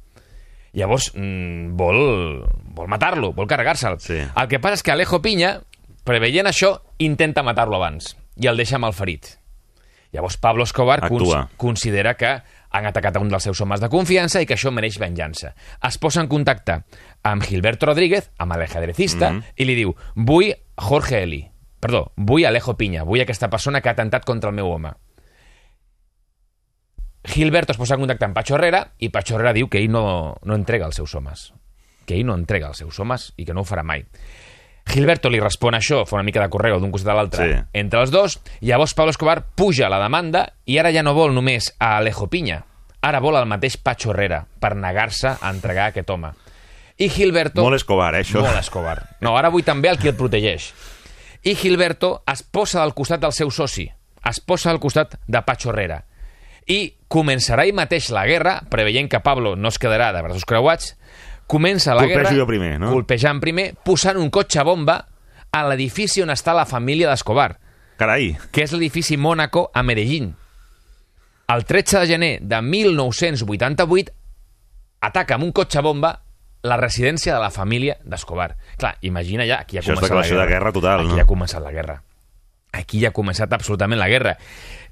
Llavors 0.76 1.12
mm, 1.16 1.76
vol, 1.80 2.44
vol 2.76 2.92
matar-lo, 2.92 3.32
vol 3.34 3.48
carregar-se'l. 3.48 3.98
Sí. 4.04 4.20
El 4.20 4.52
que 4.52 4.60
passa 4.60 4.82
és 4.82 4.84
que 4.84 4.92
Alejo 4.92 5.22
Piña, 5.24 5.56
preveient 6.04 6.52
això, 6.52 6.76
intenta 7.00 7.46
matar-lo 7.48 7.80
abans 7.80 8.14
i 8.36 8.50
el 8.52 8.60
deixa 8.60 8.80
malferit. 8.82 9.38
Llavors 10.12 10.38
Pablo 10.38 10.64
Escobar 10.64 11.04
Actua. 11.04 11.50
considera 11.58 12.16
que 12.16 12.38
han 12.76 12.86
atacat 12.86 13.16
a 13.16 13.20
un 13.24 13.32
dels 13.32 13.44
seus 13.44 13.60
homes 13.62 13.80
de 13.80 13.90
confiança 13.92 14.42
i 14.42 14.48
que 14.48 14.56
això 14.56 14.72
mereix 14.72 15.00
venjança. 15.00 15.54
Es 15.84 15.98
posa 15.98 16.22
en 16.24 16.28
contacte 16.32 16.82
amb 17.24 17.44
Gilberto 17.44 17.88
Rodríguez, 17.88 18.30
amb 18.38 18.56
l'ajedrecista, 18.56 19.32
mm 19.32 19.40
-hmm. 19.40 19.54
i 19.56 19.66
li 19.66 19.76
diu, 19.76 19.96
vull 20.16 20.54
Jorge 20.76 21.24
Eli, 21.24 21.50
perdó, 21.80 22.12
vull 22.16 22.46
Alejo 22.46 22.76
Piña, 22.76 23.04
vull 23.04 23.22
aquesta 23.22 23.50
persona 23.50 23.82
que 23.82 23.90
ha 23.90 23.94
atentat 23.94 24.26
contra 24.26 24.50
el 24.50 24.56
meu 24.56 24.68
home. 24.68 24.92
Gilberto 27.26 27.72
es 27.74 27.78
posa 27.78 27.96
en 27.96 28.02
contacte 28.06 28.26
amb 28.26 28.36
Pacho 28.38 28.56
Herrera 28.56 28.84
i 29.00 29.10
Pacho 29.10 29.36
Herrera 29.36 29.54
diu 29.58 29.68
que 29.70 29.80
ell 29.82 29.90
no, 29.92 30.36
no 30.44 30.56
entrega 30.56 30.86
els 30.86 30.96
seus 31.00 31.14
homes. 31.18 31.52
Que 32.06 32.16
ell 32.20 32.26
no 32.28 32.36
entrega 32.38 32.68
els 32.70 32.78
seus 32.84 33.00
homes 33.02 33.32
i 33.38 33.46
que 33.46 33.54
no 33.54 33.64
ho 33.64 33.68
farà 33.68 33.84
mai. 33.84 34.04
Gilberto 34.86 35.32
li 35.34 35.40
respon 35.42 35.74
això, 35.74 36.04
fa 36.06 36.20
una 36.20 36.24
mica 36.28 36.44
de 36.44 36.50
correu 36.54 36.78
d'un 36.80 36.92
costat 36.94 37.10
a 37.12 37.18
l'altre, 37.18 37.46
Sí. 37.48 37.62
entre 37.74 38.02
els 38.04 38.12
dos, 38.14 38.36
i 38.62 38.68
llavors 38.70 38.94
Pablo 38.94 39.10
Escobar 39.10 39.42
puja 39.58 39.90
la 39.90 39.98
demanda 40.00 40.44
i 40.66 40.78
ara 40.78 40.92
ja 40.94 41.02
no 41.02 41.16
vol 41.18 41.34
només 41.34 41.72
a 41.80 41.96
Alejo 41.98 42.28
Piña, 42.30 42.60
ara 43.02 43.20
vol 43.20 43.36
el 43.40 43.48
mateix 43.50 43.78
Pacho 43.82 44.12
Herrera 44.14 44.44
per 44.60 44.76
negar-se 44.76 45.28
a 45.42 45.50
entregar 45.50 45.88
aquest 45.90 46.10
home. 46.14 46.30
I 46.98 47.10
Gilberto... 47.10 47.64
Molt 47.66 47.76
Escobar, 47.82 48.14
eh, 48.16 48.22
això. 48.22 48.42
Molt 48.46 48.60
Escobar. 48.62 49.18
No, 49.22 49.34
ara 49.36 49.50
vull 49.50 49.66
també 49.66 49.90
el 49.90 49.98
qui 49.98 50.08
el 50.08 50.16
protegeix. 50.16 50.70
I 51.44 51.56
Gilberto 51.56 52.22
es 52.32 52.44
posa 52.44 52.84
al 52.84 52.94
costat 52.94 53.20
del 53.26 53.34
seu 53.34 53.50
soci, 53.52 53.90
es 54.24 54.40
posa 54.40 54.70
al 54.70 54.80
costat 54.80 55.18
de 55.28 55.42
Pacho 55.42 55.72
Herrera. 55.74 56.04
I 56.68 56.94
començarà 57.16 57.64
ell 57.66 57.76
mateix 57.78 58.12
la 58.12 58.26
guerra, 58.28 58.58
preveient 58.72 59.08
que 59.12 59.22
Pablo 59.24 59.56
no 59.56 59.72
es 59.72 59.80
quedarà 59.80 60.12
de 60.16 60.22
braços 60.26 60.46
creuats, 60.48 60.94
comença 61.48 61.96
la 61.96 62.04
Colpejo 62.04 62.20
guerra... 62.28 62.38
jo 62.44 62.48
primer, 62.50 62.74
no? 62.82 62.92
Colpejant 62.92 63.40
primer, 63.44 63.70
posant 63.88 64.20
un 64.20 64.32
cotxe 64.34 64.64
bomba 64.68 65.00
a 65.56 65.62
l'edifici 65.70 66.24
on 66.26 66.34
està 66.34 66.54
la 66.58 66.66
família 66.68 67.08
d'Escobar, 67.12 67.54
Carai, 67.96 68.34
que 68.52 68.66
és 68.66 68.74
l'edifici 68.76 69.16
Mónaco 69.16 69.70
a 69.74 69.80
Medellín. 69.88 70.34
El 71.48 71.64
13 71.64 72.02
de 72.02 72.08
gener 72.10 72.32
de 72.42 72.60
1988 72.66 74.12
ataca 75.06 75.38
amb 75.38 75.46
un 75.48 75.54
cotxe 75.56 75.80
bomba 75.86 76.10
la 76.66 76.76
residència 76.82 77.36
de 77.36 77.40
la 77.40 77.52
família 77.54 77.96
d'Escobar. 78.04 78.56
Clar, 78.82 78.96
imagina 79.06 79.46
ja, 79.46 79.62
aquí 79.62 79.78
ja 79.78 79.84
ha 79.84 79.86
Això 79.86 79.96
començat 79.96 80.18
la 80.18 80.26
guerra. 80.26 80.42
de 80.44 80.52
guerra 80.52 80.72
total, 80.74 81.00
Aquí 81.06 81.10
no? 81.14 81.16
ja 81.16 81.24
ha 81.24 81.30
començat 81.30 81.62
la 81.64 81.72
guerra. 81.72 82.00
Aquí 82.76 83.00
ja 83.00 83.14
ha 83.14 83.16
començat 83.16 83.54
absolutament 83.54 84.02
la 84.02 84.10
guerra. 84.12 84.34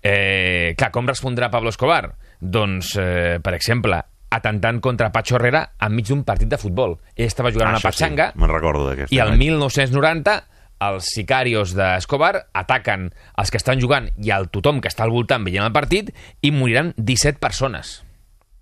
Eh, 0.04 0.76
clar, 0.78 0.92
com 0.92 1.08
respondrà 1.08 1.50
Pablo 1.50 1.72
Escobar? 1.72 2.16
Doncs, 2.40 2.98
eh, 3.00 3.40
per 3.42 3.54
exemple, 3.56 4.02
atentant 4.34 4.82
contra 4.82 5.12
Pacho 5.14 5.38
Herrera 5.38 5.64
enmig 5.86 6.10
d'un 6.10 6.24
partit 6.28 6.50
de 6.52 6.60
futbol. 6.60 6.98
Ell 7.16 7.30
estava 7.30 7.52
jugant 7.54 7.70
a 7.72 7.78
una 7.78 7.84
patxanga 7.84 8.32
Sí, 8.34 8.50
recordo 8.50 8.90
i 8.92 9.22
el 9.22 9.36
imatge. 9.36 9.38
1990 9.40 10.36
els 10.84 11.08
sicarios 11.16 11.72
d'Escobar 11.78 12.50
ataquen 12.52 13.12
els 13.40 13.52
que 13.54 13.62
estan 13.62 13.80
jugant 13.80 14.10
i 14.20 14.34
el 14.36 14.50
tothom 14.52 14.82
que 14.84 14.92
està 14.92 15.06
al 15.06 15.14
voltant 15.14 15.46
veient 15.46 15.64
el 15.64 15.76
partit 15.76 16.12
i 16.42 16.52
moriran 16.52 16.92
17 16.98 17.40
persones. 17.40 18.02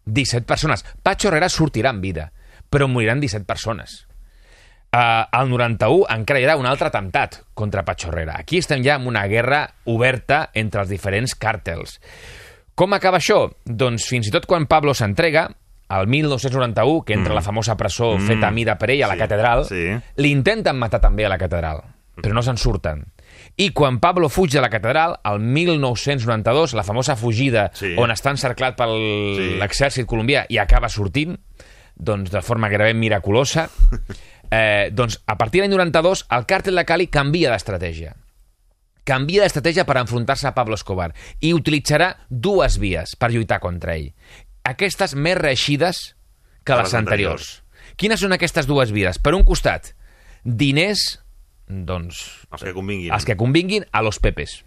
17 0.06 0.46
persones. 0.46 0.86
Pacho 1.02 1.30
Herrera 1.30 1.50
sortirà 1.50 1.90
en 1.90 2.02
vida, 2.02 2.32
però 2.70 2.88
moriran 2.88 3.22
17 3.24 3.48
persones. 3.48 4.06
Uh, 4.94 5.24
al 5.32 5.48
91 5.48 6.04
encara 6.12 6.40
hi 6.42 6.46
ha 6.52 6.58
un 6.60 6.66
altre 6.68 6.90
atemptat 6.90 7.38
contra 7.56 7.86
Pacho 7.88 8.10
Herrera. 8.10 8.34
Aquí 8.42 8.58
estem 8.60 8.82
ja 8.84 8.98
en 9.00 9.06
una 9.08 9.22
guerra 9.32 9.62
oberta 9.88 10.50
entre 10.54 10.82
els 10.84 10.90
diferents 10.92 11.32
càrtels. 11.40 11.94
Com 12.76 12.92
acaba 12.98 13.22
això? 13.22 13.46
Doncs 13.64 14.10
fins 14.12 14.28
i 14.28 14.34
tot 14.36 14.44
quan 14.52 14.66
Pablo 14.68 14.92
s'entrega, 14.94 15.46
al 15.88 16.08
1991, 16.12 17.06
que 17.08 17.16
entra 17.16 17.32
a 17.32 17.38
la 17.40 17.42
famosa 17.46 17.78
presó 17.80 18.18
Mm. 18.18 18.28
feta 18.28 18.48
a 18.50 18.52
mida 18.52 18.76
per 18.78 18.90
ell 18.92 19.04
a 19.04 19.08
la 19.08 19.14
Sí, 19.16 19.20
catedral, 19.20 19.64
sí. 19.66 19.86
l'intenten 20.18 20.76
matar 20.76 21.00
també 21.00 21.26
a 21.26 21.30
la 21.30 21.38
catedral, 21.38 21.82
però 22.22 22.34
no 22.34 22.44
se'n 22.44 22.58
surten. 22.58 23.06
I 23.56 23.70
quan 23.72 24.02
Pablo 24.02 24.28
fuig 24.28 24.52
de 24.52 24.60
la 24.60 24.70
catedral, 24.70 25.20
al 25.24 25.40
1992, 25.40 26.74
la 26.74 26.84
famosa 26.84 27.16
fugida 27.16 27.72
Sí. 27.74 27.96
on 27.98 28.10
està 28.12 28.30
encerclat 28.32 28.76
per 28.76 28.88
Sí. 28.90 29.56
l'exèrcit 29.58 30.06
colombià 30.06 30.46
i 30.50 30.58
acaba 30.58 30.90
sortint, 30.90 31.40
doncs 31.96 32.30
de 32.32 32.42
forma 32.42 32.68
gairebé 32.68 32.94
miraculosa, 32.94 33.70
eh, 34.52 34.90
doncs 34.92 35.22
a 35.26 35.38
partir 35.40 35.62
de 35.62 35.68
l'any 35.68 35.78
92 35.78 36.26
el 36.38 36.46
càrtel 36.46 36.78
de 36.78 36.86
Cali 36.86 37.08
canvia 37.08 37.54
d'estratègia. 37.54 38.14
Canvia 39.08 39.42
d'estratègia 39.42 39.88
per 39.88 39.98
enfrontar-se 39.98 40.46
a 40.50 40.54
Pablo 40.54 40.78
Escobar 40.78 41.10
i 41.40 41.56
utilitzarà 41.58 42.12
dues 42.30 42.78
vies 42.78 43.16
per 43.18 43.32
lluitar 43.32 43.62
contra 43.64 43.96
ell. 43.96 44.12
Aquestes 44.68 45.16
més 45.16 45.40
reeixides 45.40 46.04
que 46.64 46.78
les, 46.78 46.92
les 46.92 47.00
anteriors. 47.00 47.50
Quines 47.98 48.22
són 48.22 48.36
aquestes 48.36 48.70
dues 48.70 48.92
vies? 48.94 49.18
Per 49.18 49.34
un 49.34 49.44
costat, 49.48 49.96
diners, 50.44 51.18
doncs... 51.66 52.22
Els 52.52 52.68
que 52.68 52.76
convinguin. 52.76 53.10
Els 53.16 53.26
que 53.26 53.38
convinguin 53.40 53.88
a 53.92 54.04
los 54.06 54.22
pepes. 54.22 54.60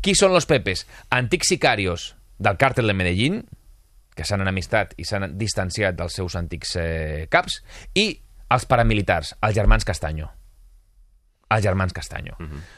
Qui 0.00 0.14
són 0.16 0.32
los 0.32 0.48
pepes? 0.48 0.86
Antics 1.12 1.52
sicarios 1.52 2.14
del 2.40 2.56
càrtel 2.56 2.88
de 2.88 2.96
Medellín, 2.96 3.42
que 4.16 4.24
s'han 4.24 4.40
enemistat 4.44 4.96
i 5.00 5.04
s'han 5.08 5.36
distanciat 5.40 5.96
dels 5.98 6.16
seus 6.16 6.36
antics 6.40 6.74
eh, 6.80 7.28
caps, 7.32 7.60
i 7.92 8.08
els 8.50 8.66
paramilitars, 8.66 9.34
els 9.40 9.54
germans 9.54 9.84
Castanyo. 9.86 10.28
Els 11.50 11.64
germans 11.64 11.92
Castanyo. 11.92 12.36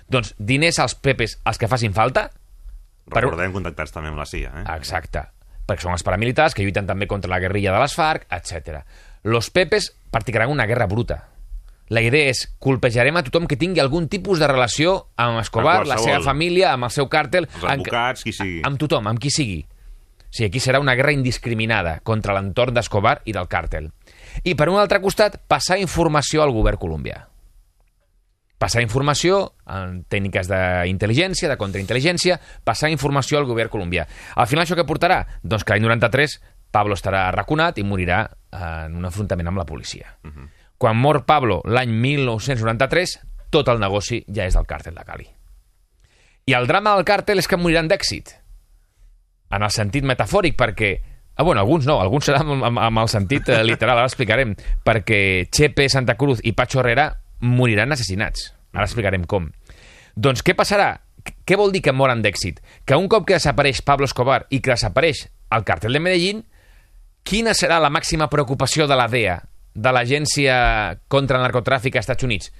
Doncs 0.08 0.34
diners 0.38 0.78
als 0.80 0.94
pepes, 0.94 1.38
els 1.44 1.58
que 1.60 1.68
facin 1.68 1.92
falta, 1.92 2.30
per- 3.08 3.22
Recordem 3.24 3.52
contactats 3.52 3.92
també 3.92 4.08
amb 4.12 4.18
la 4.22 4.26
CIA, 4.26 4.52
eh? 4.62 4.64
Exacte. 4.76 5.24
Perquè 5.66 5.82
són 5.84 5.92
els 5.92 6.02
paramilitars 6.06 6.54
que 6.54 6.62
lluiten 6.64 6.86
també 6.86 7.06
contra 7.06 7.30
la 7.30 7.38
guerrilla 7.40 7.72
de 7.74 7.80
les 7.82 7.94
FARC, 7.94 8.26
etc. 8.30 8.80
Los 9.24 9.50
pepes 9.50 9.92
practicaran 10.10 10.50
una 10.50 10.66
guerra 10.66 10.86
bruta. 10.86 11.28
La 11.92 12.00
idea 12.00 12.30
és 12.30 12.46
colpejarem 12.58 13.16
a 13.18 13.22
tothom 13.26 13.46
que 13.46 13.56
tingui 13.60 13.80
algun 13.82 14.08
tipus 14.08 14.38
de 14.40 14.46
relació 14.48 15.08
amb 15.20 15.40
Escobar, 15.42 15.80
Amb 15.82 15.88
la 15.90 15.98
seva 15.98 16.20
família, 16.24 16.72
amb 16.72 16.84
el 16.88 16.90
seu 16.94 17.08
càrtel... 17.10 17.44
Els 17.52 17.64
amb- 17.64 17.72
advocats, 17.82 18.22
qui 18.24 18.32
sigui. 18.32 18.62
Amb 18.64 18.78
tothom, 18.80 19.06
amb 19.10 19.20
qui 19.20 19.30
sigui. 19.30 19.60
O 19.66 20.32
sigui, 20.32 20.46
aquí 20.48 20.60
serà 20.64 20.80
una 20.80 20.94
guerra 20.96 21.12
indiscriminada 21.12 21.98
contra 22.02 22.32
l'entorn 22.32 22.72
d'Escobar 22.74 23.20
i 23.28 23.32
del 23.36 23.48
càrtel. 23.52 23.90
I 24.44 24.54
per 24.54 24.68
un 24.68 24.78
altre 24.80 25.00
costat, 25.00 25.40
passar 25.48 25.78
informació 25.78 26.42
al 26.42 26.54
govern 26.54 26.80
colombià 26.80 27.28
passar 28.62 28.82
informació 28.84 29.56
en 29.66 30.04
tècniques 30.06 30.46
d'intel·ligència, 30.46 31.48
de 31.50 31.58
contraintel·ligència, 31.58 32.36
passar 32.62 32.92
informació 32.92 33.40
al 33.40 33.48
govern 33.48 33.72
colombià. 33.72 34.06
Al 34.38 34.46
final 34.46 34.62
això 34.62 34.76
què 34.78 34.84
portarà? 34.86 35.24
Doncs 35.42 35.66
que 35.66 35.74
l'any 35.74 35.82
93 35.82 36.36
Pablo 36.72 36.96
estarà 36.96 37.26
arraconat 37.28 37.78
i 37.78 37.84
morirà 37.84 38.22
en 38.56 38.96
un 38.96 39.08
enfrontament 39.10 39.50
amb 39.50 39.60
la 39.60 39.66
policia. 39.68 40.16
Uh 40.24 40.30
-huh. 40.30 40.48
Quan 40.78 40.96
mor 40.96 41.24
Pablo 41.26 41.60
l'any 41.64 41.90
1993, 41.90 43.20
tot 43.50 43.68
el 43.68 43.78
negoci 43.78 44.24
ja 44.28 44.46
és 44.46 44.54
del 44.54 44.66
càrtel 44.66 44.94
de 44.94 45.04
Cali. 45.04 45.28
I 46.46 46.52
el 46.54 46.66
drama 46.66 46.94
del 46.94 47.04
càrtel 47.04 47.38
és 47.38 47.48
que 47.48 47.56
moriran 47.56 47.88
d'èxit. 47.88 48.32
En 49.50 49.62
el 49.62 49.70
sentit 49.70 50.04
metafòric, 50.04 50.56
perquè... 50.56 51.11
Ah, 51.34 51.42
bueno, 51.44 51.60
alguns 51.62 51.86
no, 51.86 52.00
alguns 52.00 52.26
seran 52.28 52.44
amb, 52.48 52.64
amb, 52.68 52.78
amb 52.78 52.98
el 53.02 53.08
sentit 53.08 53.48
eh, 53.48 53.62
literal, 53.64 53.96
ara 53.98 54.06
explicarem. 54.10 54.54
Perquè 54.84 55.48
Chepe, 55.50 55.88
Santa 55.88 56.14
Cruz 56.20 56.40
i 56.44 56.52
Pacho 56.52 56.80
Herrera 56.80 57.08
moriran 57.40 57.92
assassinats. 57.92 58.50
Ara 58.72 58.84
explicarem 58.84 59.24
com. 59.24 59.48
Doncs 60.14 60.42
què 60.44 60.54
passarà? 60.56 60.90
Què 61.46 61.56
vol 61.56 61.72
dir 61.72 61.80
que 61.82 61.92
moren 61.94 62.20
d'èxit? 62.22 62.60
Que 62.84 62.96
un 62.98 63.08
cop 63.08 63.24
que 63.28 63.36
desapareix 63.38 63.80
Pablo 63.86 64.04
Escobar 64.08 64.42
i 64.50 64.60
que 64.60 64.72
desapareix 64.74 65.26
el 65.52 65.64
càrtel 65.64 65.92
de 65.96 66.00
Medellín, 66.02 66.42
quina 67.24 67.54
serà 67.54 67.78
la 67.80 67.90
màxima 67.92 68.28
preocupació 68.28 68.88
de 68.90 68.96
la 68.98 69.06
DEA, 69.08 69.38
de 69.74 69.92
l'Agència 69.94 70.56
contra 71.08 71.38
el 71.38 71.44
Narcotràfic 71.46 71.96
als 71.96 72.08
Estats 72.08 72.26
Units? 72.26 72.50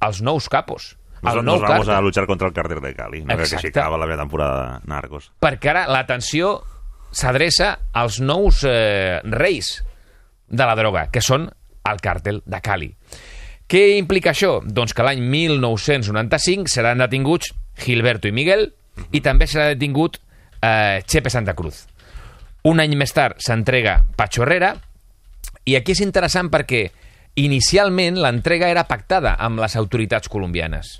Els 0.00 0.22
nous 0.24 0.48
capos. 0.48 0.96
Nos, 1.20 1.34
el 1.36 1.44
nos 1.44 1.60
nou 1.60 1.60
vamos 1.60 1.84
càrtel. 1.86 1.94
a 1.98 2.00
luchar 2.00 2.24
contra 2.26 2.48
el 2.48 2.54
cártel 2.56 2.80
de 2.80 2.94
Cali. 2.96 3.20
No 3.20 3.36
crec 3.36 3.50
que 3.50 3.56
així 3.58 3.66
Exacte. 3.68 3.80
acaba 3.84 3.98
la 4.00 4.06
meva 4.08 4.22
temporada 4.22 4.78
de 4.80 4.88
Narcos. 4.88 5.30
perquè 5.38 5.68
ara 5.74 5.86
l'atenció 5.86 6.62
s'adreça 7.10 7.72
als 7.92 8.20
nous 8.20 8.62
eh, 8.64 9.20
reis 9.24 9.80
de 10.50 10.66
la 10.66 10.74
droga, 10.78 11.08
que 11.12 11.22
són 11.22 11.48
el 11.90 12.00
càrtel 12.02 12.42
de 12.44 12.60
Cali. 12.62 12.90
Què 13.70 13.82
implica 13.98 14.32
això? 14.32 14.58
Doncs 14.66 14.94
que 14.94 15.04
l'any 15.06 15.22
1995 15.22 16.70
seran 16.72 17.02
detinguts 17.02 17.52
Gilberto 17.80 18.28
i 18.28 18.34
Miguel 18.34 18.66
i 19.14 19.20
també 19.22 19.46
serà 19.46 19.68
detingut 19.70 20.18
eh, 20.60 21.00
Chepe 21.06 21.30
Santa 21.30 21.54
Cruz. 21.54 21.84
Un 22.66 22.82
any 22.82 22.96
més 22.98 23.14
tard 23.16 23.38
s'entrega 23.40 24.00
Pacho 24.18 24.42
Herrera 24.42 24.74
i 25.70 25.76
aquí 25.78 25.94
és 25.94 26.02
interessant 26.04 26.50
perquè 26.52 26.88
inicialment 27.40 28.18
l'entrega 28.20 28.68
era 28.68 28.88
pactada 28.90 29.36
amb 29.38 29.62
les 29.62 29.76
autoritats 29.78 30.28
colombianes 30.28 30.98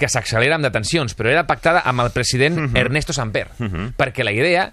que 0.00 0.08
s'accelera 0.10 0.56
amb 0.56 0.64
detencions, 0.66 1.12
però 1.14 1.30
era 1.30 1.44
pactada 1.46 1.84
amb 1.86 2.02
el 2.02 2.10
president 2.10 2.72
Ernesto 2.74 3.12
Samper, 3.14 3.44
perquè 3.94 4.24
la 4.24 4.32
idea 4.34 4.64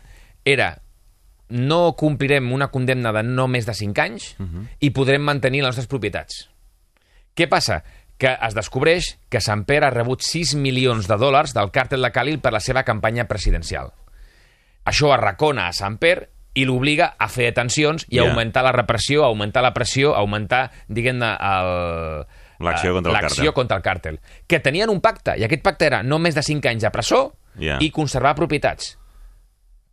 era 0.52 0.70
no 1.50 1.96
complirem 1.98 2.52
una 2.54 2.68
condemna 2.70 3.12
de 3.16 3.24
no 3.26 3.48
més 3.50 3.66
de 3.66 3.74
5 3.74 4.02
anys 4.04 4.36
i 4.86 4.92
podrem 4.94 5.24
mantenir 5.26 5.64
les 5.64 5.72
nostres 5.74 5.88
propietats. 5.90 6.44
Què 7.36 7.48
passa? 7.50 7.80
Que 8.20 8.34
es 8.48 8.54
descobreix 8.54 9.14
que 9.32 9.40
Samper 9.42 9.80
ha 9.88 9.90
rebut 9.94 10.22
6 10.22 10.54
milions 10.60 11.08
de 11.08 11.18
dòlars 11.18 11.54
del 11.56 11.72
càrtel 11.72 12.04
de 12.06 12.12
Cali 12.12 12.36
per 12.38 12.52
la 12.54 12.60
seva 12.60 12.84
campanya 12.84 13.26
presidencial. 13.30 13.94
Això 14.86 15.10
arracona 15.14 15.68
a 15.70 15.74
Samper 15.74 16.30
i 16.60 16.66
l'obliga 16.66 17.14
a 17.18 17.28
fer 17.32 17.48
detencions 17.50 18.06
i 18.10 18.20
a 18.20 18.24
Ja. 18.24 18.28
augmentar 18.30 18.64
la 18.66 18.72
repressió, 18.74 19.24
a 19.24 19.28
augmentar 19.28 19.64
la 19.64 19.74
pressió, 19.74 20.14
a 20.16 20.20
augmentar, 20.20 20.72
diguem-ne, 20.88 21.30
el... 21.40 22.26
L'acció 22.60 22.90
eh, 22.92 22.94
contra 22.94 23.12
el 23.14 23.18
càrtel. 23.24 23.54
contra 23.54 23.78
el 23.78 23.84
càrtel. 23.84 24.20
Que 24.48 24.60
tenien 24.60 24.90
un 24.90 25.00
pacte, 25.00 25.38
i 25.40 25.44
aquest 25.46 25.64
pacte 25.64 25.86
era 25.88 26.02
no 26.04 26.20
més 26.20 26.36
de 26.36 26.44
5 26.44 26.68
anys 26.70 26.84
a 26.84 26.92
presó 26.92 27.34
Ja. 27.60 27.78
i 27.80 27.90
conservar 27.92 28.36
propietats. 28.36 28.98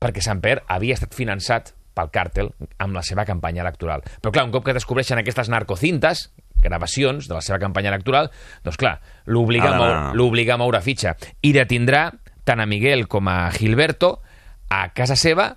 Perquè 0.02 0.22
Samper 0.24 0.60
havia 0.68 0.94
estat 0.94 1.14
finançat 1.16 1.72
pel 1.96 2.10
càrtel 2.12 2.50
amb 2.82 2.92
la 2.94 3.02
seva 3.06 3.24
campanya 3.24 3.62
electoral. 3.64 4.02
Però 4.20 4.32
clar, 4.34 4.44
un 4.44 4.52
cop 4.52 4.66
que 4.66 4.74
descobreixen 4.76 5.18
aquestes 5.18 5.48
narcocintes, 5.48 6.30
gravacions 6.60 7.28
de 7.28 7.34
la 7.34 7.40
seva 7.44 7.58
campanya 7.62 7.88
electoral, 7.92 8.30
doncs 8.64 8.76
clar, 8.80 8.98
l'obliga 9.26 9.70
a, 9.70 9.74
Ha 9.74 9.78
moure, 9.78 9.94
d'anar. 9.94 10.14
l'obliga 10.18 10.54
a 10.54 10.60
moure 10.60 10.80
fitxa. 10.84 11.16
I 11.40 11.54
detindrà 11.56 12.10
tant 12.44 12.60
a 12.60 12.66
Miguel 12.66 13.06
com 13.08 13.28
a 13.28 13.50
Gilberto 13.50 14.20
a 14.68 14.88
casa 14.92 15.16
seva 15.16 15.56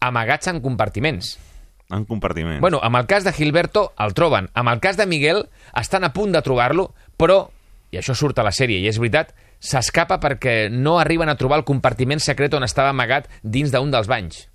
amagats 0.00 0.46
en 0.52 0.60
compartiments. 0.60 1.38
En 1.90 2.04
compartiment. 2.04 2.60
Bueno, 2.60 2.80
amb 2.84 2.96
el 3.00 3.06
cas 3.08 3.24
de 3.24 3.32
Gilberto 3.32 3.94
el 3.98 4.12
troben. 4.12 4.50
Amb 4.52 4.68
el 4.68 4.80
cas 4.80 4.98
de 4.98 5.06
Miguel 5.06 5.46
estan 5.74 6.04
a 6.04 6.12
punt 6.12 6.34
de 6.36 6.42
trobar-lo, 6.44 6.90
però, 7.16 7.46
i 7.90 7.96
això 7.96 8.12
surt 8.14 8.38
a 8.38 8.44
la 8.44 8.52
sèrie, 8.52 8.76
i 8.82 8.88
és 8.90 8.98
veritat, 9.00 9.32
s'escapa 9.58 10.20
perquè 10.20 10.68
no 10.70 10.98
arriben 10.98 11.28
a 11.28 11.36
trobar 11.36 11.58
el 11.58 11.64
compartiment 11.64 12.20
secret 12.20 12.54
on 12.54 12.64
estava 12.64 12.90
amagat 12.90 13.28
dins 13.42 13.72
d'un 13.72 13.90
dels 13.90 14.06
banys. 14.08 14.48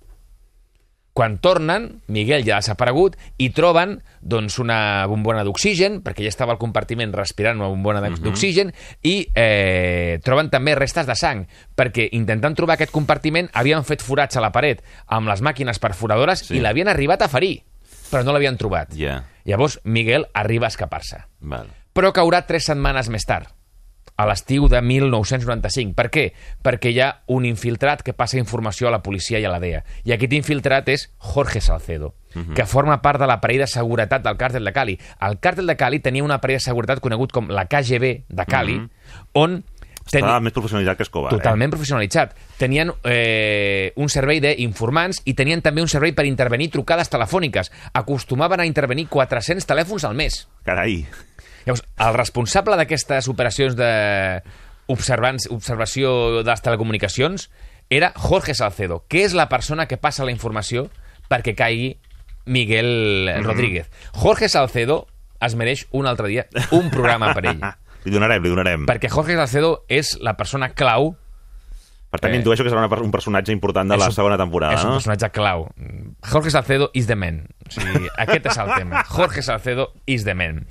Quan 1.14 1.36
tornen, 1.38 2.00
Miguel 2.10 2.42
ja 2.42 2.56
ha 2.56 2.62
desaparegut 2.64 3.14
i 3.38 3.52
troben 3.54 4.00
doncs, 4.20 4.56
una 4.58 5.06
bombona 5.06 5.44
d'oxigen, 5.46 6.00
perquè 6.02 6.24
ja 6.26 6.32
estava 6.32 6.50
al 6.50 6.58
compartiment 6.58 7.12
respirant 7.14 7.60
una 7.60 7.68
bombona 7.70 8.00
Mhm. 8.00 8.18
d'oxigen, 8.24 8.72
i 9.02 9.28
eh, 9.32 10.18
troben 10.24 10.50
també 10.50 10.74
restes 10.74 11.06
de 11.06 11.14
sang, 11.14 11.46
perquè 11.76 12.08
intentant 12.10 12.56
trobar 12.56 12.74
aquest 12.74 12.90
compartiment 12.90 13.48
havien 13.52 13.84
fet 13.84 14.02
forats 14.02 14.36
a 14.36 14.40
la 14.40 14.50
paret 14.50 14.82
amb 15.06 15.28
les 15.28 15.40
màquines 15.40 15.78
perforadores 15.78 16.40
Sí. 16.40 16.56
i 16.56 16.60
l'havien 16.60 16.88
arribat 16.88 17.22
a 17.22 17.28
ferir, 17.28 17.62
però 18.10 18.24
no 18.24 18.32
l'havien 18.32 18.56
trobat. 18.56 18.92
Ja, 18.92 19.22
Llavors 19.44 19.78
Miguel 19.84 20.26
arriba 20.34 20.66
a 20.66 20.68
escapar-se 20.68 21.18
però 21.92 22.12
caurà 22.12 22.44
tres 22.44 22.64
setmanes 22.64 23.08
més 23.08 23.24
tard, 23.24 23.46
a 24.16 24.26
l'estiu 24.28 24.68
de 24.70 24.80
1995. 24.82 25.94
Per 25.98 26.08
què? 26.12 26.24
Perquè 26.62 26.92
hi 26.92 27.00
ha 27.02 27.10
un 27.34 27.46
infiltrat 27.48 28.04
que 28.06 28.14
passa 28.14 28.38
informació 28.38 28.88
a 28.88 28.94
la 28.94 29.02
policia 29.02 29.40
i 29.40 29.46
a 29.46 29.52
la 29.52 29.60
DEA. 29.62 29.82
I 30.06 30.14
aquest 30.14 30.36
infiltrat 30.38 30.88
és 30.94 31.08
Jorge 31.18 31.60
Salcedo, 31.64 32.14
que 32.54 32.66
forma 32.66 33.00
part 33.02 33.20
de 33.22 33.28
l'aparell 33.30 33.64
de 33.64 33.70
seguretat 33.70 34.24
del 34.24 34.38
càrtel 34.38 34.64
de 34.64 34.74
Cali. 34.74 34.98
El 35.20 35.38
càrtel 35.42 35.70
de 35.70 35.78
Cali 35.78 36.00
tenia 36.02 36.24
un 36.24 36.34
aparell 36.34 36.60
de 36.60 36.66
seguretat 36.66 37.02
conegut 37.02 37.34
com 37.34 37.50
la 37.50 37.66
KGB 37.70 38.16
de 38.28 38.46
Cali, 38.50 38.80
on 39.34 39.62
Estava 40.04 40.36
més 40.44 40.52
professionalitzat 40.52 40.98
que 40.98 41.06
Escobar. 41.06 41.30
Totalment 41.32 41.72
professionalitzat. 41.72 42.34
Tenien 42.60 42.90
eh, 43.08 43.92
un 43.96 44.10
servei 44.12 44.40
d'informants 44.42 45.22
i 45.24 45.34
tenien 45.34 45.62
també 45.64 45.80
un 45.82 45.88
servei 45.88 46.12
per 46.12 46.26
intervenir 46.28 46.68
trucades 46.74 47.08
telefòniques. 47.08 47.72
Acostumaven 47.96 48.60
a 48.60 48.68
intervenir 48.68 49.08
400 49.08 49.64
telèfons 49.64 50.04
al 50.04 50.14
mes. 50.18 50.42
Eh? 50.44 50.66
Carai. 50.68 50.98
Llavors, 51.64 51.82
el 51.98 52.14
responsable 52.14 52.76
d'aquestes 52.76 53.28
operacions 53.28 53.76
de 53.76 54.42
observació 54.88 56.42
de 56.42 56.50
les 56.50 56.62
telecomunicacions 56.62 57.50
era 57.90 58.12
Jorge 58.16 58.54
Salcedo, 58.54 59.04
que 59.08 59.24
és 59.24 59.34
la 59.36 59.48
persona 59.48 59.86
que 59.86 59.96
passa 60.00 60.24
la 60.24 60.32
informació 60.32 60.88
perquè 61.30 61.54
caigui 61.56 61.98
Miguel 62.46 63.30
Mhm. 63.36 63.44
Rodríguez. 63.44 63.90
Jorge 64.12 64.48
Salcedo 64.48 65.06
es 65.40 65.54
mereix 65.54 65.86
un 65.90 66.06
altre 66.06 66.28
dia 66.28 66.46
un 66.70 66.90
programa 66.90 67.32
per 67.34 67.46
ell. 67.46 67.60
Li 68.04 68.12
donarem, 68.12 68.42
li 68.42 68.50
donarem. 68.50 68.84
perquè 68.86 69.08
Jorge 69.08 69.34
Salcedo 69.34 69.84
és 69.88 70.18
la 70.20 70.36
persona 70.36 70.70
clau 70.74 71.16
Per 72.10 72.20
tant, 72.20 72.32
eh, 72.34 72.36
intueixo 72.36 72.62
que 72.62 72.70
serà 72.70 72.84
una, 72.86 73.00
un 73.02 73.10
personatge 73.10 73.50
important 73.50 73.88
de 73.90 73.96
És 73.96 74.00
la 74.00 74.06
un- 74.06 74.12
segona 74.12 74.36
temporada, 74.38 74.74
és 74.74 74.84
un 74.84 74.90
no? 74.90 74.96
personatge 75.00 75.30
clau. 75.32 75.64
Jorge 76.22 76.50
Salcedo 76.50 76.90
is 76.92 77.06
the 77.08 77.16
man. 77.16 77.48
O 77.66 77.70
sigui, 77.72 78.06
aquest 78.18 78.46
és 78.46 78.58
el 78.58 78.68
tema. 78.76 79.02
Jorge 79.08 79.42
Salcedo 79.42 79.92
is 80.06 80.22
the 80.24 80.34
man. 80.34 80.66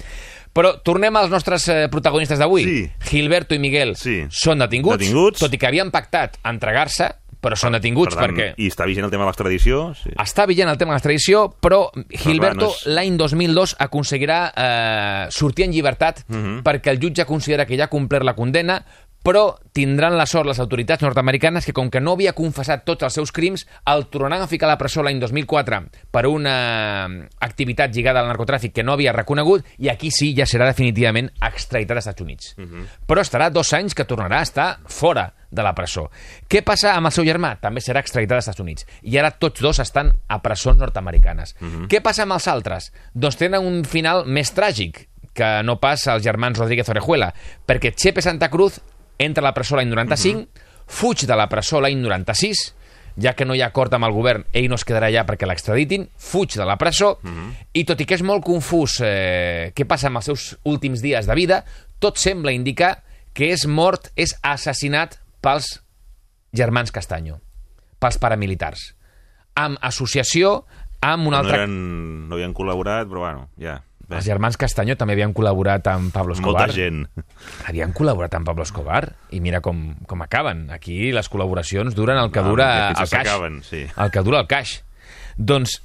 Però 0.54 0.76
tornem 0.86 1.16
als 1.18 1.32
nostres 1.34 1.68
eh, 1.68 1.88
protagonistes 1.90 2.38
d'avui. 2.38 2.64
Sí. 2.64 2.92
Gilberto 3.10 3.56
i 3.56 3.60
Miguel 3.60 3.96
Sí. 3.98 4.24
són 4.30 4.60
detinguts, 4.60 5.00
Detinguts. 5.00 5.40
tot 5.40 5.54
i 5.54 5.58
que 5.58 5.66
havien 5.68 5.90
pactat 5.90 6.38
entregar-se, 6.46 7.10
però 7.44 7.58
són 7.60 7.74
detinguts 7.74 8.14
Per 8.16 8.22
tant, 8.24 8.32
perquè 8.38 8.54
I 8.62 8.70
està 8.70 8.86
vigent 8.88 9.04
el 9.04 9.12
tema 9.12 9.26
de 9.26 9.32
l'extradició? 9.32 9.94
Sí. 9.96 10.12
està 10.16 10.46
vigent 10.48 10.70
el 10.70 10.78
tema 10.78 10.94
de 10.94 10.96
l'extradició, 10.96 11.50
però 11.60 11.90
Gilberto 12.10 12.56
no 12.68 12.70
és- 12.70 12.86
l'any 12.86 13.18
2002 13.18 13.76
aconseguirà 13.80 14.54
eh, 14.56 15.28
sortir 15.30 15.66
en 15.66 15.72
llibertat 15.74 16.22
Mhm. 16.30 16.62
perquè 16.64 16.92
el 16.92 17.00
jutge 17.02 17.26
considera 17.26 17.66
que 17.66 17.76
ja 17.76 17.86
ha 17.86 17.90
complert 17.90 18.24
la 18.24 18.36
condena, 18.36 18.86
però 19.24 19.56
tindran 19.74 20.18
la 20.20 20.28
sort 20.30 20.46
les 20.46 20.60
autoritats 20.60 21.02
nord-americanes 21.02 21.66
que 21.66 21.74
com 21.74 21.90
que 21.90 22.02
no 22.04 22.14
havia 22.14 22.36
confessat 22.38 22.84
tots 22.86 23.08
els 23.08 23.16
seus 23.16 23.32
crims, 23.32 23.66
el 23.90 24.06
tornaran 24.12 24.44
a 24.44 24.50
ficar 24.52 24.68
a 24.68 24.74
la 24.74 24.78
presó 24.78 25.02
l'any 25.02 25.22
2004 25.22 25.80
per 26.12 26.26
una 26.30 26.56
eh, 27.08 27.22
activitat 27.48 27.96
lligada 27.96 28.22
al 28.22 28.30
narcotràfic 28.30 28.76
que 28.76 28.84
no 28.86 28.94
havia 28.94 29.16
reconegut 29.16 29.66
i 29.80 29.90
aquí 29.90 30.12
sí 30.12 30.34
ja 30.38 30.46
serà 30.50 30.68
definitivament 30.70 31.32
extraditat 31.40 31.98
als 31.98 32.04
Estats 32.04 32.26
Units. 32.26 32.52
Però 33.08 33.24
estarà 33.24 33.50
dos 33.50 33.72
anys 33.74 33.96
que 33.96 34.06
tornarà 34.06 34.42
a 34.44 34.50
estar 34.50 34.68
fora 34.86 35.30
de 35.54 35.64
la 35.64 35.74
presó. 35.78 36.10
Què 36.50 36.64
passa 36.66 36.96
amb 36.98 37.08
el 37.08 37.16
seu 37.16 37.26
germà? 37.26 37.56
També 37.62 37.82
serà 37.82 38.04
extraditat 38.04 38.38
als 38.42 38.50
Estats 38.50 38.64
Units. 38.64 38.86
I 39.08 39.18
ara 39.22 39.32
tots 39.32 39.64
dos 39.64 39.80
estan 39.80 40.12
a 40.28 40.42
presons 40.44 40.82
nord-americanes. 40.82 41.56
Què 41.90 42.02
passa 42.04 42.26
amb 42.28 42.36
els 42.36 42.50
altres? 42.52 42.92
Doncs 43.14 43.40
tenen 43.40 43.64
un 43.64 43.84
final 43.88 44.26
més 44.26 44.52
tràgic 44.54 45.08
que 45.34 45.64
no 45.66 45.80
pas 45.82 46.08
als 46.08 46.24
germans 46.24 46.58
Rodríguez 46.60 46.90
Orejuela, 46.90 47.32
perquè 47.66 47.94
Chepe 47.98 48.22
Santa 48.22 48.50
Cruz 48.54 48.80
entra 49.20 49.42
a 49.44 49.50
la 49.50 49.54
presó 49.54 49.76
l'any 49.78 49.90
95, 49.90 50.48
fuig 50.88 51.26
de 51.28 51.36
la 51.36 51.48
presó 51.50 51.80
l'any 51.82 52.00
96, 52.02 52.64
ja 53.22 53.36
que 53.38 53.46
no 53.46 53.54
hi 53.54 53.62
ha 53.62 53.68
acord 53.70 53.94
amb 53.94 54.08
el 54.08 54.12
govern, 54.16 54.44
ell 54.54 54.68
no 54.72 54.76
es 54.76 54.84
quedarà 54.86 55.08
allà 55.12 55.22
perquè 55.28 55.46
l'extraditin, 55.46 56.08
fuig 56.18 56.56
de 56.58 56.66
la 56.66 56.78
presó, 56.82 57.20
i 57.74 57.84
tot 57.86 58.02
i 58.02 58.08
que 58.10 58.16
és 58.18 58.24
molt 58.26 58.44
confús 58.44 59.00
eh, 59.06 59.72
què 59.76 59.86
passa 59.86 60.08
amb 60.10 60.18
els 60.18 60.26
seus 60.32 60.48
últims 60.66 61.02
dies 61.02 61.28
de 61.30 61.36
vida, 61.38 61.62
tot 62.02 62.18
sembla 62.18 62.52
indicar 62.52 63.04
que 63.34 63.52
és 63.54 63.68
mort, 63.70 64.10
és 64.16 64.34
assassinat 64.42 65.20
pels 65.42 65.80
germans 66.54 66.92
Castanyo, 66.94 67.40
pels 68.02 68.18
paramilitars, 68.22 68.94
amb 69.56 69.78
associació 69.82 70.64
amb 71.04 71.28
un 71.28 71.34
No, 71.34 71.40
altre... 71.42 71.58
eren, 71.64 71.74
no 72.30 72.36
havien 72.38 72.54
col·laborat, 72.56 73.08
però 73.10 73.26
bueno, 73.26 73.48
ja. 73.60 73.82
Bé. 74.08 74.18
Els 74.18 74.26
germans 74.28 74.58
Castanyo 74.60 74.98
també 75.00 75.14
havien 75.16 75.32
col·laborat 75.34 75.88
amb 75.88 76.12
Pablo 76.14 76.34
Escobar. 76.36 76.66
Molta 76.68 76.76
gent. 76.76 77.06
Havien 77.70 77.94
col·laborat 77.96 78.34
amb 78.36 78.46
Pablo 78.46 78.64
Escobar 78.68 79.14
i 79.32 79.40
mira 79.40 79.62
com, 79.64 79.96
com 80.08 80.22
acaben. 80.26 80.66
Aquí 80.76 81.12
les 81.16 81.30
col·laboracions 81.32 81.96
duren 81.96 82.18
el 82.20 82.32
que 82.32 82.40
Ah, 82.44 82.44
dura 82.48 82.68
el 82.90 82.96
caix. 82.96 83.10
s'acaben, 83.10 83.62
sí. 83.64 83.86
El 83.98 84.12
que 84.12 84.22
dura 84.28 84.42
el 84.44 84.48
caix. 84.48 84.84
Doncs 85.38 85.80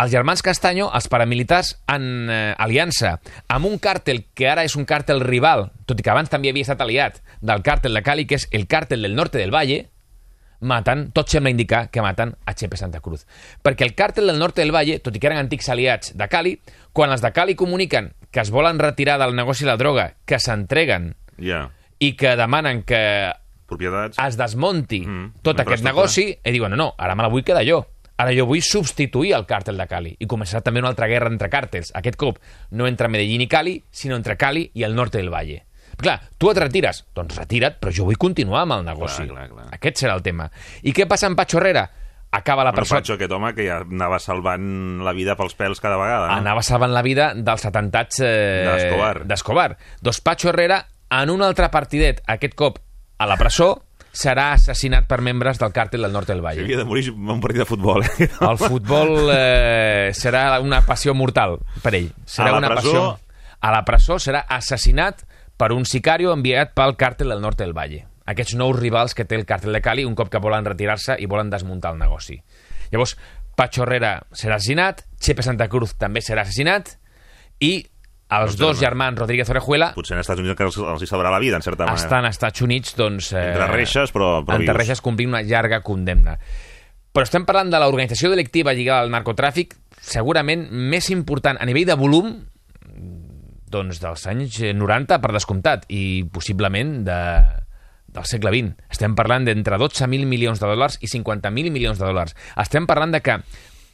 els 0.00 0.10
germans 0.14 0.40
Castanyo, 0.40 0.88
els 0.94 1.08
paramilitars, 1.12 1.74
en 1.92 2.30
eh, 2.30 2.54
aliança 2.56 3.18
amb 3.48 3.66
un 3.68 3.76
càrtel 3.78 4.24
que 4.34 4.48
ara 4.48 4.64
és 4.64 4.74
un 4.78 4.86
càrtel 4.88 5.20
rival, 5.20 5.68
tot 5.84 6.00
i 6.00 6.02
que 6.06 6.10
abans 6.14 6.30
també 6.32 6.48
havia 6.48 6.64
estat 6.64 6.80
aliat 6.80 7.20
del 7.42 7.60
càrtel 7.66 7.92
de 7.92 8.02
Cali, 8.02 8.24
que 8.24 8.36
és 8.40 8.48
el 8.52 8.64
càrtel 8.66 9.02
del 9.02 9.14
norte 9.18 9.36
del 9.38 9.50
Valle, 9.52 9.90
maten, 10.60 11.10
tot 11.12 11.28
sembla 11.28 11.50
indicar 11.50 11.90
que 11.90 12.02
maten 12.02 12.34
a 12.46 12.54
Chepe 12.54 12.76
Santa 12.76 13.00
Cruz. 13.00 13.26
Perquè 13.62 13.82
el 13.86 13.94
càrtel 13.94 14.26
del 14.26 14.38
norte 14.38 14.60
del 14.62 14.72
Valle, 14.74 14.98
tot 15.00 15.16
i 15.16 15.20
que 15.20 15.26
eren 15.30 15.38
antics 15.40 15.68
aliats 15.68 16.14
de 16.16 16.28
Cali, 16.28 16.58
quan 16.92 17.10
els 17.12 17.22
de 17.22 17.32
Cali 17.32 17.54
comuniquen 17.54 18.12
que 18.30 18.40
es 18.40 18.50
volen 18.50 18.78
retirar 18.78 19.18
del 19.18 19.34
negoci 19.34 19.64
de 19.64 19.70
la 19.72 19.76
droga, 19.76 20.14
que 20.24 20.38
s'entreguen 20.38 21.14
Ja. 21.38 21.70
i 21.98 22.12
que 22.16 22.36
demanen 22.36 22.82
que 22.84 23.32
Propietats. 23.66 24.18
es 24.18 24.36
desmonti 24.36 25.00
Mm, 25.06 25.32
tot 25.42 25.58
aquest 25.60 25.82
negoci, 25.84 26.36
i 26.44 26.50
diuen, 26.52 26.70
no, 26.70 26.76
no, 26.76 26.94
ara 26.98 27.14
me 27.14 27.22
la 27.22 27.28
vull 27.28 27.44
quedar 27.44 27.64
jo. 27.66 27.86
Ara 28.20 28.34
jo 28.36 28.44
vull 28.44 28.60
substituir 28.60 29.32
el 29.32 29.46
càrtel 29.46 29.78
de 29.78 29.86
Cali. 29.88 30.16
I 30.20 30.26
començarà 30.26 30.60
també 30.62 30.80
una 30.80 30.88
altra 30.90 31.06
guerra 31.08 31.30
entre 31.32 31.48
càrtels. 31.48 31.90
Aquest 31.94 32.16
cop 32.16 32.38
no 32.70 32.86
entre 32.86 33.08
Medellín 33.08 33.40
i 33.40 33.46
Cali, 33.48 33.82
sinó 33.90 34.14
entre 34.16 34.36
Cali 34.36 34.70
i 34.74 34.82
el 34.82 34.94
norte 34.94 35.16
del 35.16 35.30
Valle. 35.32 35.62
Clar, 36.00 36.16
tu 36.38 36.50
et 36.50 36.58
retires. 36.58 37.02
Doncs 37.14 37.36
retira't, 37.38 37.76
però 37.80 37.92
jo 37.94 38.06
vull 38.08 38.16
continuar 38.20 38.62
amb 38.64 38.78
el 38.78 38.84
negoci. 38.88 39.26
Clar, 39.28 39.48
clar, 39.48 39.48
clar. 39.52 39.66
Aquest 39.76 40.00
serà 40.04 40.14
el 40.16 40.22
tema. 40.24 40.48
I 40.82 40.94
què 40.96 41.06
passa 41.10 41.28
amb 41.28 41.36
Patxo 41.38 41.58
Herrera? 41.60 41.86
Acaba 42.32 42.62
la 42.62 42.70
Bueno, 42.70 42.84
presó... 42.84 42.94
Patxo, 42.94 43.14
aquest 43.18 43.32
home 43.34 43.50
que 43.56 43.64
ja 43.66 43.80
anava 43.82 44.20
salvant 44.22 45.00
la 45.02 45.12
vida 45.16 45.34
pels 45.36 45.56
pèls 45.58 45.80
cada 45.82 45.96
vegada. 45.98 46.28
No? 46.30 46.36
anava 46.44 46.62
salvant 46.62 46.92
la 46.94 47.02
vida 47.02 47.32
dels 47.34 47.64
atentats 47.66 48.20
eh, 48.22 49.24
D'Escobar. 49.26 49.76
Doncs 50.00 50.20
Patxo 50.22 50.48
Herrera, 50.52 50.84
en 51.10 51.30
un 51.34 51.42
altre 51.42 51.66
partidet, 51.74 52.20
aquest 52.30 52.54
cop 52.54 52.78
a 53.18 53.26
la 53.26 53.36
presó, 53.36 53.72
serà 54.14 54.52
assassinat 54.54 55.06
per 55.10 55.20
membres 55.26 55.58
del 55.58 55.70
càrtel 55.74 56.02
del 56.06 56.14
Norte 56.14 56.32
del 56.32 56.40
Valle. 56.42 56.62
Havia 56.64 56.78
de 56.80 56.84
morir 56.86 57.08
en 57.12 57.28
un 57.34 57.40
partit 57.42 57.60
de 57.64 57.66
futbol. 57.66 58.02
Eh? 58.06 58.28
El 58.50 58.58
futbol 58.58 59.28
eh, 59.34 60.10
serà 60.14 60.60
una 60.62 60.80
passió 60.86 61.14
mortal 61.14 61.58
per 61.82 61.92
ell. 61.98 62.08
Serà 62.26 62.48
A 62.50 62.52
la 62.56 62.62
una 62.62 62.70
presó- 62.76 62.94
passió... 62.94 63.26
A 63.60 63.70
la 63.74 63.82
presó 63.84 64.16
serà 64.22 64.46
assassinat 64.48 65.26
per 65.60 65.72
un 65.76 65.84
sicario 65.84 66.32
enviat 66.32 66.72
pel 66.72 66.94
càrtel 66.96 67.28
del 67.34 67.42
Norte 67.44 67.64
del 67.66 67.74
Valle. 67.76 68.06
Aquests 68.30 68.54
nous 68.56 68.78
rivals 68.78 69.12
que 69.16 69.26
té 69.28 69.36
el 69.36 69.44
càrtel 69.44 69.74
de 69.76 69.82
Cali 69.84 70.06
un 70.08 70.14
cop 70.16 70.30
que 70.32 70.40
volen 70.40 70.64
retirar-se 70.64 71.16
i 71.20 71.26
volen 71.28 71.50
desmuntar 71.52 71.92
el 71.92 71.98
negoci. 72.00 72.38
Llavors, 72.92 73.16
Pacho 73.56 73.82
Herrera 73.84 74.22
serà 74.32 74.56
assassinat, 74.56 75.02
Chepe 75.20 75.42
Santa 75.44 75.66
Cruz 75.68 75.92
també 76.00 76.22
serà 76.24 76.46
assassinat 76.46 76.94
i 77.60 77.74
els 78.30 78.54
Doncs 78.54 78.60
dos 78.60 78.76
germà. 78.78 78.86
germans 79.10 79.18
Rodríguez 79.18 79.50
Orejuela 79.50 79.88
Potser 79.92 80.14
en 80.14 80.20
Estats 80.22 80.38
Units 80.40 80.52
encara 80.54 80.68
els, 80.70 80.76
els 80.78 81.02
hi 81.02 81.06
salvarà 81.10 81.32
la 81.34 81.40
vida, 81.42 81.56
en 81.58 81.62
certa 81.66 81.84
manera. 81.84 82.00
estan 82.00 82.24
als 82.24 82.36
Estats 82.38 82.62
Units 82.62 82.94
doncs, 82.96 83.32
eh, 83.32 83.48
Entre 83.50 83.66
reixes, 83.66 84.12
però- 84.14 84.44
però 84.46 84.54
entre 84.60 84.72
vius. 84.72 84.76
reixes 84.76 85.00
complint 85.02 85.28
una 85.34 85.42
llarga 85.42 85.80
condemna. 85.82 86.38
Però 87.12 87.24
estem 87.26 87.44
parlant 87.44 87.68
de 87.72 87.78
l'organització 87.80 88.30
delictiva 88.30 88.72
lligada 88.72 89.00
al 89.02 89.10
narcotràfic 89.10 89.74
segurament 90.00 90.68
més 90.70 91.10
important 91.10 91.58
a 91.60 91.66
nivell 91.66 91.84
de 91.86 91.94
volum 91.98 92.46
doncs 93.70 94.00
dels 94.02 94.26
anys 94.30 94.60
90 94.76 95.20
per 95.22 95.32
descomptat 95.34 95.86
i 95.88 96.24
possiblement 96.32 97.00
de, 97.06 97.20
del 98.10 98.26
segle 98.28 98.52
XX. 98.54 98.90
Estem 98.90 99.16
parlant 99.18 99.46
d'entre 99.46 99.78
12.000 99.80 100.28
milions 100.28 100.60
de 100.60 100.68
dòlars 100.68 100.98
i 101.00 101.10
50.000 101.10 101.72
milions 101.72 101.98
de 101.98 102.06
dòlars. 102.06 102.36
Estem 102.58 102.88
parlant 102.90 103.14
de 103.14 103.22
que 103.24 103.38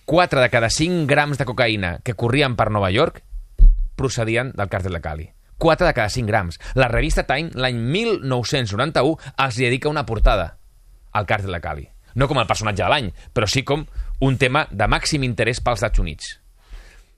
4 0.06 0.40
de 0.40 0.50
cada 0.50 0.70
5 0.70 1.06
grams 1.10 1.38
de 1.38 1.46
cocaïna 1.48 1.96
que 2.06 2.14
corrien 2.14 2.56
per 2.56 2.70
Nova 2.70 2.92
York 2.94 3.22
procedien 3.96 4.52
del 4.54 4.70
càrtel 4.70 4.94
de 4.94 5.02
Cali. 5.02 5.26
4 5.58 5.86
de 5.86 5.94
cada 5.96 6.08
5 6.12 6.28
grams. 6.28 6.60
La 6.74 6.88
revista 6.88 7.24
Time, 7.26 7.50
l'any 7.54 7.78
1991, 7.80 9.16
els 9.44 9.60
dedica 9.60 9.90
una 9.90 10.04
portada 10.06 10.56
al 11.12 11.26
càrtel 11.26 11.56
de 11.56 11.62
Cali. 11.64 11.86
No 12.16 12.28
com 12.28 12.38
el 12.40 12.48
personatge 12.48 12.82
de 12.82 12.90
l'any, 12.92 13.10
però 13.32 13.48
sí 13.48 13.64
com 13.64 13.86
un 14.24 14.36
tema 14.40 14.66
de 14.70 14.88
màxim 14.88 15.24
interès 15.24 15.60
pels 15.60 15.80
Estats 15.80 16.00
Units. 16.00 16.36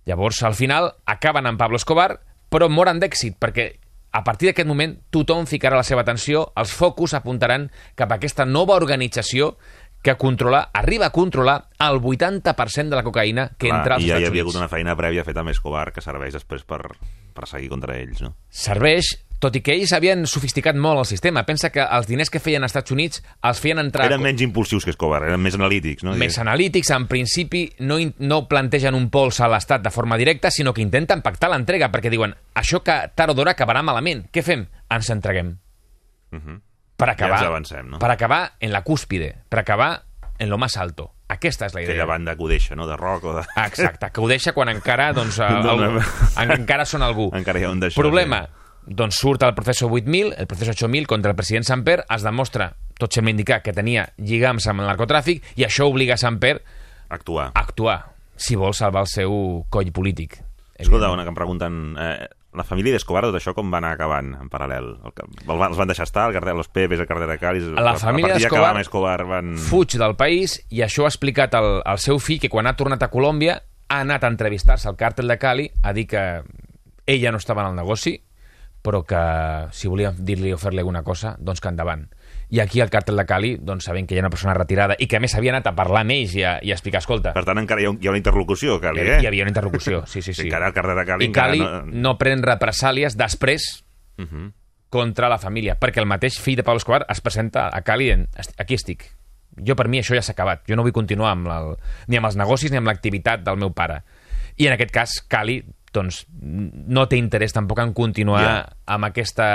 Llavors, 0.09 0.41
al 0.43 0.57
final, 0.57 0.95
acaben 1.07 1.47
amb 1.47 1.61
Pablo 1.61 1.77
Escobar, 1.77 2.21
però 2.49 2.69
moren 2.73 3.01
d'èxit, 3.01 3.37
perquè 3.41 3.69
a 4.13 4.23
partir 4.25 4.49
d'aquest 4.49 4.69
moment 4.69 4.95
tothom 5.13 5.47
ficarà 5.47 5.77
la 5.77 5.85
seva 5.85 6.01
atenció, 6.01 6.47
els 6.57 6.73
focus 6.73 7.15
apuntaran 7.15 7.69
cap 7.95 8.11
a 8.13 8.17
aquesta 8.17 8.47
nova 8.49 8.77
organització 8.79 9.57
que 10.03 10.15
controla, 10.17 10.71
arriba 10.73 11.07
a 11.07 11.13
controlar 11.13 11.57
el 11.83 11.99
80% 12.01 12.89
de 12.89 12.97
la 12.97 13.03
cocaïna 13.03 13.49
que 13.59 13.67
Clar, 13.67 13.81
entra 13.81 13.97
als 13.97 14.05
I 14.05 14.09
ja 14.09 14.15
hi 14.15 14.23
Estats 14.23 14.31
havia 14.31 14.43
Units. 14.43 14.55
hagut 14.55 14.61
una 14.63 14.69
feina 14.71 14.95
prèvia 14.97 15.25
feta 15.27 15.43
amb 15.43 15.51
Escobar 15.51 15.89
que 15.93 16.01
serveix 16.05 16.37
després 16.39 16.63
per, 16.65 16.81
per 17.35 17.49
seguir 17.51 17.69
contra 17.73 17.99
ells, 17.99 18.23
no? 18.23 18.35
Serveix, 18.49 19.11
tot 19.39 19.55
i 19.55 19.61
que 19.63 19.73
ells 19.77 19.93
havien 19.95 20.25
sofisticat 20.27 20.75
molt 20.75 20.99
el 20.99 21.07
sistema. 21.07 21.45
Pensa 21.47 21.71
que 21.71 21.81
els 21.85 22.09
diners 22.11 22.31
que 22.31 22.41
feien 22.43 22.63
als 22.67 22.73
Estats 22.75 22.91
Units 22.91 23.23
els 23.47 23.61
feien 23.63 23.79
entrar... 23.79 24.07
Eren 24.11 24.23
menys 24.25 24.43
impulsius 24.43 24.85
que 24.85 24.91
Escobar, 24.91 25.23
eren 25.29 25.41
més 25.41 25.55
analítics, 25.55 26.03
no? 26.03 26.15
més 26.19 26.39
analítics, 26.43 26.91
en 26.97 27.07
principi 27.07 27.65
no, 27.81 27.99
no 28.19 28.41
plantegen 28.51 28.95
un 28.99 29.09
pols 29.15 29.39
a 29.41 29.49
l'Estat 29.49 29.83
de 29.85 29.93
forma 29.95 30.19
directa, 30.19 30.51
sinó 30.51 30.75
que 30.75 30.83
intenten 30.83 31.23
pactar 31.23 31.53
l'entrega, 31.53 31.91
perquè 31.95 32.11
diuen, 32.11 32.35
això 32.59 32.83
que 32.83 32.99
tard 33.15 33.31
o 33.31 33.39
d'hora 33.39 33.55
acabarà 33.55 33.83
malament. 33.87 34.27
Què 34.35 34.43
fem? 34.43 34.67
Ens 34.91 35.11
entreguem. 35.15 35.55
Mhm. 36.31 36.61
Per 36.99 37.07
acabar, 37.13 37.39
ens 37.39 37.47
avancem, 37.47 37.87
no? 37.93 37.99
per 38.03 38.11
acabar 38.11 38.57
en 38.59 38.73
la 38.75 38.83
cúspide, 38.83 39.37
per 39.49 39.61
acabar 39.61 40.03
en 40.41 40.51
lo 40.51 40.59
más 40.59 40.77
alto. 40.77 41.13
Aquesta 41.29 41.67
és 41.67 41.75
la 41.75 41.83
idea. 41.83 41.93
Aquella 41.93 42.07
banda 42.11 42.35
que 42.35 42.43
ho 42.43 42.49
deixa, 42.49 42.75
no? 42.75 42.89
De 42.89 42.97
rock 42.97 43.25
o 43.25 43.35
de... 43.37 43.43
Exacte, 43.67 44.09
que 44.11 44.21
ho 44.21 44.27
deixa 44.27 44.51
quan 44.53 44.69
encara, 44.73 45.13
doncs, 45.13 45.39
el, 45.47 45.63
No, 45.63 45.77
no. 45.77 46.01
en- 46.41 46.51
encara 46.57 46.87
són 46.89 47.05
algú. 47.07 47.29
Encara 47.39 47.61
hi 47.61 47.67
ha 47.69 47.71
un 47.71 47.83
d'això. 47.85 48.01
Problema, 48.01 48.41
doncs 48.89 49.19
surt 49.21 49.43
el 49.45 49.55
procés 49.55 49.83
8.000, 49.85 50.35
el 50.39 50.47
procés 50.49 50.71
8.000 50.73 51.07
contra 51.07 51.31
el 51.33 51.37
president 51.37 51.67
Samper, 51.69 52.01
es 52.09 52.23
demostra, 52.25 52.71
tot 52.99 53.13
sembla 53.15 53.31
indicar, 53.35 53.61
que 53.63 53.73
tenia 53.77 54.09
lligams 54.17 54.67
amb 54.73 54.81
el 54.83 54.89
narcotràfic 54.89 55.45
i 55.61 55.67
això 55.67 55.87
obliga 55.91 56.17
Samper 56.17 56.57
Actuar. 57.11 57.51
a 57.55 57.61
actuar 57.61 57.99
si 58.37 58.57
vol 58.57 58.75
salvar 58.75 59.03
el 59.05 59.11
seu 59.13 59.65
coll 59.71 59.93
polític. 59.93 60.39
Escolta, 60.79 61.11
una 61.11 61.25
que 61.25 61.33
em 61.33 61.39
pregunten... 61.39 61.79
Eh, 61.99 62.29
la 62.59 62.65
família 62.65 62.95
d'Escobar, 62.95 63.21
tot 63.29 63.37
això 63.37 63.53
com 63.55 63.69
va 63.71 63.77
anar 63.79 63.91
acabant 63.93 64.31
en 64.41 64.49
paral·lel? 64.51 64.87
El, 65.05 65.13
el, 65.13 65.59
van- 65.59 65.69
els 65.69 65.77
van 65.79 65.91
deixar 65.91 66.07
estar, 66.09 66.25
el 66.31 66.33
carrer 66.35 66.55
de 66.55 66.57
los 66.63 66.69
Pepes, 66.73 66.99
el 67.03 67.07
carrer 67.07 67.27
de 67.29 67.37
Cáliz... 67.39 67.67
La 67.77 67.93
família 68.01 68.33
a 68.33 68.39
partir 68.39 68.47
d'Escobar 68.49 68.73
d'Escobar... 68.79 69.21
Escobar 69.21 69.27
van... 69.29 69.51
fuig 69.69 69.99
del 70.01 70.17
país 70.17 70.57
i 70.73 70.81
això 70.87 71.05
ha 71.05 71.11
explicat 71.13 71.55
el, 71.61 71.83
el 71.85 72.01
seu 72.03 72.19
fill 72.19 72.41
que 72.41 72.49
quan 72.51 72.67
ha 72.67 72.73
tornat 72.79 73.05
a 73.05 73.11
Colòmbia 73.13 73.59
ha 73.89 74.01
anat 74.01 74.25
a 74.25 74.31
entrevistar-se 74.33 74.89
al 74.89 74.97
càrtel 74.97 75.29
de 75.29 75.37
Cali 75.39 75.69
a 75.83 75.93
dir 75.93 76.07
que 76.09 76.23
ella 77.07 77.31
no 77.33 77.39
estava 77.39 77.63
en 77.67 77.75
el 77.75 77.77
negoci 77.83 78.17
però 78.89 79.03
que 79.05 79.19
si 79.77 79.89
volien 79.93 80.17
dir-li 80.25 80.53
o 80.55 80.59
fer-li 80.59 80.81
alguna 80.81 81.03
cosa, 81.05 81.35
doncs 81.39 81.61
que 81.61 81.69
endavant. 81.69 82.07
I 82.49 82.61
aquí 82.63 82.81
al 82.81 82.89
càrtel 82.89 83.19
de 83.21 83.27
Cali, 83.29 83.51
doncs 83.61 83.85
sabent 83.85 84.07
que 84.09 84.15
hi 84.17 84.19
ha 84.19 84.25
una 84.25 84.31
persona 84.33 84.55
retirada 84.57 84.95
i 84.99 85.07
que 85.07 85.19
a 85.19 85.21
més 85.21 85.35
havia 85.37 85.53
anat 85.53 85.67
a 85.69 85.75
parlar 85.77 86.01
amb 86.07 86.15
ells 86.15 86.33
i 86.39 86.43
a, 86.49 86.55
i 86.65 86.71
a 86.73 86.77
explicar, 86.79 87.03
escolta, 87.05 87.35
Per 87.37 87.45
tant, 87.45 87.59
encara 87.61 87.83
hi 87.83 87.85
ha, 87.85 87.91
un, 87.93 87.99
hi 88.01 88.09
ha 88.09 88.15
una 88.15 88.23
interlocució, 88.23 88.79
Cali, 88.81 89.03
hi, 89.05 89.11
eh? 89.11 89.19
hi 89.21 89.27
havia 89.29 89.45
una 89.45 89.51
interlocució, 89.53 90.07
sí, 90.07 90.23
sí, 90.23 90.33
sí. 90.39 90.47
Encara 90.49 90.69
el 90.73 90.73
carrer 90.73 90.97
de 90.97 91.05
Cali 91.05 91.25
I 91.29 91.33
Cali 91.33 91.59
no- 91.61 91.83
no... 91.85 92.17
pren 92.19 92.43
represàlies 92.43 93.17
després 93.21 93.85
Uh 94.19 94.25
-huh. 94.25 94.53
contra 94.91 95.29
la 95.29 95.39
família, 95.39 95.77
perquè 95.79 96.01
el 96.01 96.07
mateix 96.07 96.41
fill 96.41 96.57
de 96.57 96.65
Pablo 96.65 96.79
Escobar 96.79 97.05
es 97.09 97.21
presenta 97.21 97.69
a 97.73 97.83
Cali 97.83 98.11
en 98.11 98.27
"Est- 98.37 98.55
aquí 98.59 98.75
estic. 98.75 99.05
Jo, 99.67 99.77
per 99.77 99.89
mi, 99.89 99.99
això 100.01 100.15
ja 100.15 100.23
s'ha 100.23 100.33
acabat. 100.33 100.63
Jo 100.69 100.75
no 100.77 100.83
vull 100.83 100.93
continuar 100.93 101.33
amb 101.33 101.47
el, 101.47 101.77
ni 102.09 102.17
amb 102.17 102.27
els 102.27 102.37
negocis 102.37 102.71
ni 102.71 102.77
amb 102.79 102.87
l'activitat 102.87 103.43
del 103.45 103.57
meu 103.59 103.73
pare. 103.73 104.03
I 104.57 104.67
en 104.67 104.73
aquest 104.73 104.91
cas, 104.91 105.11
Cali 105.29 105.63
doncs, 105.99 106.23
no 106.31 107.07
té 107.11 107.19
interès 107.19 107.53
tampoc 107.57 107.83
en 107.83 107.93
continuar 107.97 108.43
Ja. 108.45 108.55
amb 108.87 109.05
aquesta 109.11 109.49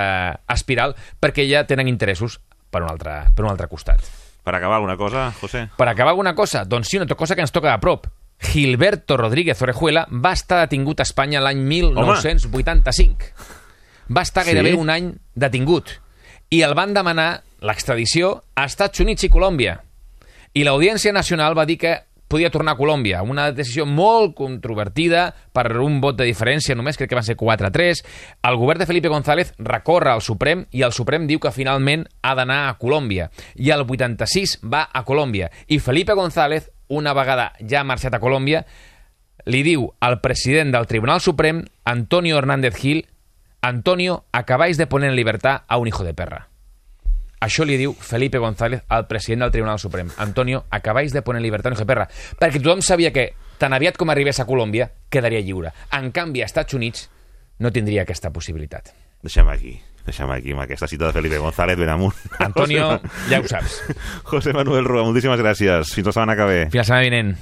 espiral 0.51 0.95
perquè 1.19 1.47
ja 1.49 1.63
tenen 1.69 1.87
interessos 1.87 2.39
per 2.69 2.83
un 2.83 2.89
altre, 2.91 3.23
per 3.35 3.45
un 3.45 3.51
altre 3.51 3.67
costat. 3.71 4.01
Per 4.43 4.53
acabar 4.55 4.75
alguna 4.81 4.97
cosa, 4.99 5.31
José? 5.39 5.69
Per 5.77 5.87
acabar 5.87 6.11
alguna 6.11 6.35
cosa, 6.35 6.65
doncs 6.65 6.89
sí, 6.91 6.97
una 6.97 7.05
altra 7.05 7.15
cosa 7.15 7.35
que 7.35 7.41
ens 7.41 7.51
toca 7.55 7.73
a 7.73 7.79
prop. 7.79 8.07
Gilberto 8.43 9.15
Rodríguez 9.15 9.61
Orejuela 9.61 10.05
va 10.11 10.33
estar 10.35 10.59
detingut 10.65 10.99
a 10.99 11.03
Espanya 11.07 11.39
l'any 11.39 11.61
1985. 11.63 13.31
Va 14.13 14.21
estar 14.21 14.43
gairebé 14.43 14.71
Sí? 14.73 14.77
un 14.77 14.89
any 14.89 15.13
detingut. 15.35 15.89
I 16.49 16.61
el 16.61 16.73
van 16.75 16.93
demanar 16.93 17.43
l'extradició 17.61 18.43
a 18.55 18.65
Estats 18.65 18.99
Units 18.99 19.23
i 19.23 19.29
Colòmbia. 19.29 19.79
I 20.53 20.63
l'Audiència 20.65 21.13
Nacional 21.13 21.55
va 21.57 21.65
dir 21.65 21.77
que 21.79 21.93
podia 22.27 22.49
tornar 22.49 22.73
a 22.73 22.77
Colòmbia. 22.77 23.21
Una 23.23 23.51
decisió 23.51 23.85
molt 23.85 24.33
controvertida 24.37 25.27
per 25.53 25.67
un 25.81 25.99
vot 26.01 26.17
de 26.17 26.27
diferència, 26.27 26.75
només 26.75 26.97
crec 26.97 27.11
que 27.11 27.17
van 27.17 27.27
ser 27.27 27.37
4-3. 27.37 28.03
El 28.49 28.57
govern 28.57 28.81
de 28.81 28.87
Felipe 28.89 29.11
González 29.11 29.53
recorre 29.59 30.11
al 30.11 30.23
Suprem 30.25 30.65
i 30.71 30.85
el 30.85 30.95
Suprem 30.95 31.27
diu 31.29 31.39
que 31.39 31.53
finalment 31.53 32.07
ha 32.21 32.33
d'anar 32.35 32.63
a 32.67 32.77
Colòmbia. 32.81 33.29
I 33.55 33.73
el 33.75 33.85
86 33.85 34.59
va 34.63 34.87
a 34.91 35.03
Colòmbia. 35.05 35.51
I 35.67 35.79
Felipe 35.79 36.13
González, 36.17 36.71
una 36.87 37.13
vegada 37.13 37.51
ja 37.61 37.83
marxat 37.83 38.15
a 38.15 38.21
Colòmbia, 38.23 38.65
li 39.45 39.63
diu 39.63 39.89
al 39.99 40.21
president 40.21 40.71
del 40.71 40.87
Tribunal 40.87 41.21
Suprem, 41.21 41.65
Antonio 41.83 42.37
Hernández 42.37 42.75
Gil, 42.79 43.05
Antonio, 43.61 44.25
acabáis 44.31 44.77
de 44.77 44.87
poner 44.87 45.09
en 45.09 45.15
libertad 45.15 45.63
a 45.67 45.77
un 45.77 45.87
hijo 45.87 46.03
de 46.03 46.13
perra. 46.13 46.52
Això 47.43 47.65
li 47.67 47.75
diu 47.75 47.91
Felipe 47.99 48.39
González 48.39 48.85
al 48.87 49.05
president 49.07 49.43
del 49.43 49.51
Tribunal 49.51 49.79
Suprem. 49.79 50.09
Antonio, 50.17 50.63
acabáis 50.71 51.11
de 51.11 51.21
poner 51.21 51.41
en 51.41 51.43
libertad 51.43 51.75
a 51.75 51.85
perra. 51.85 52.07
Perquè 52.39 52.61
tothom 52.61 52.81
sabia 52.81 53.11
que 53.11 53.33
tan 53.59 53.73
aviat 53.75 53.97
com 53.99 54.09
arribés 54.09 54.39
a 54.39 54.45
Colòmbia, 54.47 54.87
quedaria 55.11 55.41
lliure. 55.43 55.73
En 55.91 56.11
canvi, 56.15 56.41
a 56.41 56.47
Estats 56.47 56.73
Units 56.73 57.09
no 57.59 57.71
tindria 57.71 58.03
aquesta 58.07 58.31
possibilitat. 58.31 58.93
Deixem 59.23 59.49
aquí. 59.51 59.75
Deixem 60.03 60.31
aquí 60.31 60.51
amb 60.55 60.63
aquesta 60.63 60.87
cita 60.87 61.07
de 61.09 61.15
Felipe 61.15 61.39
González 61.39 61.77
ben 61.79 61.91
amunt. 61.91 62.15
Antonio, 62.47 62.99
ja 63.29 63.39
ho 63.39 63.47
saps. 63.47 63.81
José 64.27 64.55
Manuel 64.55 64.87
Rua, 64.87 65.03
moltíssimes 65.03 65.39
gràcies. 65.39 65.91
Fins 65.95 66.07
la 66.07 66.15
setmana 66.15 66.39
que 66.39 66.47
ve. 66.47 66.61
Fins 66.69 66.79
la 66.81 66.87
setmana 66.87 67.09
vinent. 67.09 67.35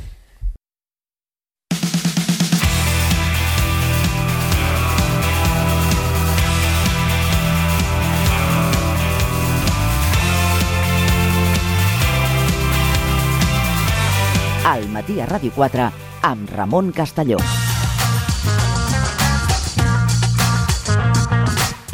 Ràdio 15.31 15.53
4 15.55 15.85
amb 16.27 16.49
Ramon 16.51 16.89
Castelló. 16.91 17.37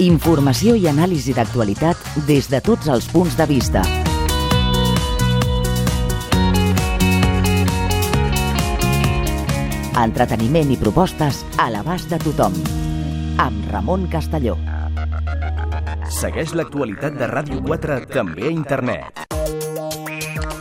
Informació 0.02 0.74
i 0.74 0.88
anàlisi 0.90 1.36
d'actualitat 1.38 2.02
des 2.26 2.50
de 2.50 2.62
tots 2.66 2.90
els 2.90 3.06
punts 3.12 3.38
de 3.38 3.46
vista. 3.50 3.84
Entreteniment 9.98 10.74
i 10.74 10.80
propostes 10.82 11.44
a 11.62 11.70
l'abast 11.74 12.10
de 12.10 12.18
tothom. 12.26 12.58
Amb 13.38 13.70
Ramon 13.70 14.10
Castelló. 14.10 14.58
Segueix 16.10 16.58
l'actualitat 16.58 17.22
de 17.22 17.30
Ràdio 17.30 17.62
4 17.70 18.02
també 18.18 18.50
a 18.50 18.56
internet. 18.58 19.27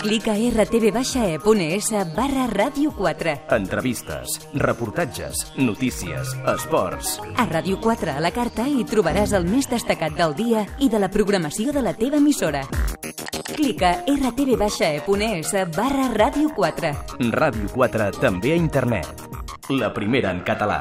Clica 0.07 0.37
rtv-e.es 0.39 1.89
barra 2.15 2.45
ràdio 2.47 2.93
4. 2.95 3.33
Entrevistes, 3.57 4.37
reportatges, 4.55 5.41
notícies, 5.59 6.31
esports. 6.47 7.17
A 7.35 7.47
Ràdio 7.51 7.81
4 7.83 8.15
a 8.15 8.23
la 8.23 8.31
carta 8.31 8.69
hi 8.71 8.85
trobaràs 8.87 9.35
el 9.35 9.49
més 9.51 9.67
destacat 9.67 10.15
del 10.15 10.37
dia 10.39 10.63
i 10.79 10.87
de 10.93 11.01
la 11.03 11.11
programació 11.11 11.75
de 11.75 11.83
la 11.83 11.97
teva 11.99 12.23
emissora. 12.23 12.63
Clica 13.51 13.97
rtv-e.es 14.07 15.53
barra 15.75 16.07
ràdio 16.15 16.55
4. 16.55 16.95
Ràdio 17.35 17.75
4 17.75 18.11
també 18.23 18.55
a 18.55 18.63
internet. 18.63 19.27
La 19.75 19.91
primera 19.91 20.31
en 20.31 20.47
català. 20.47 20.81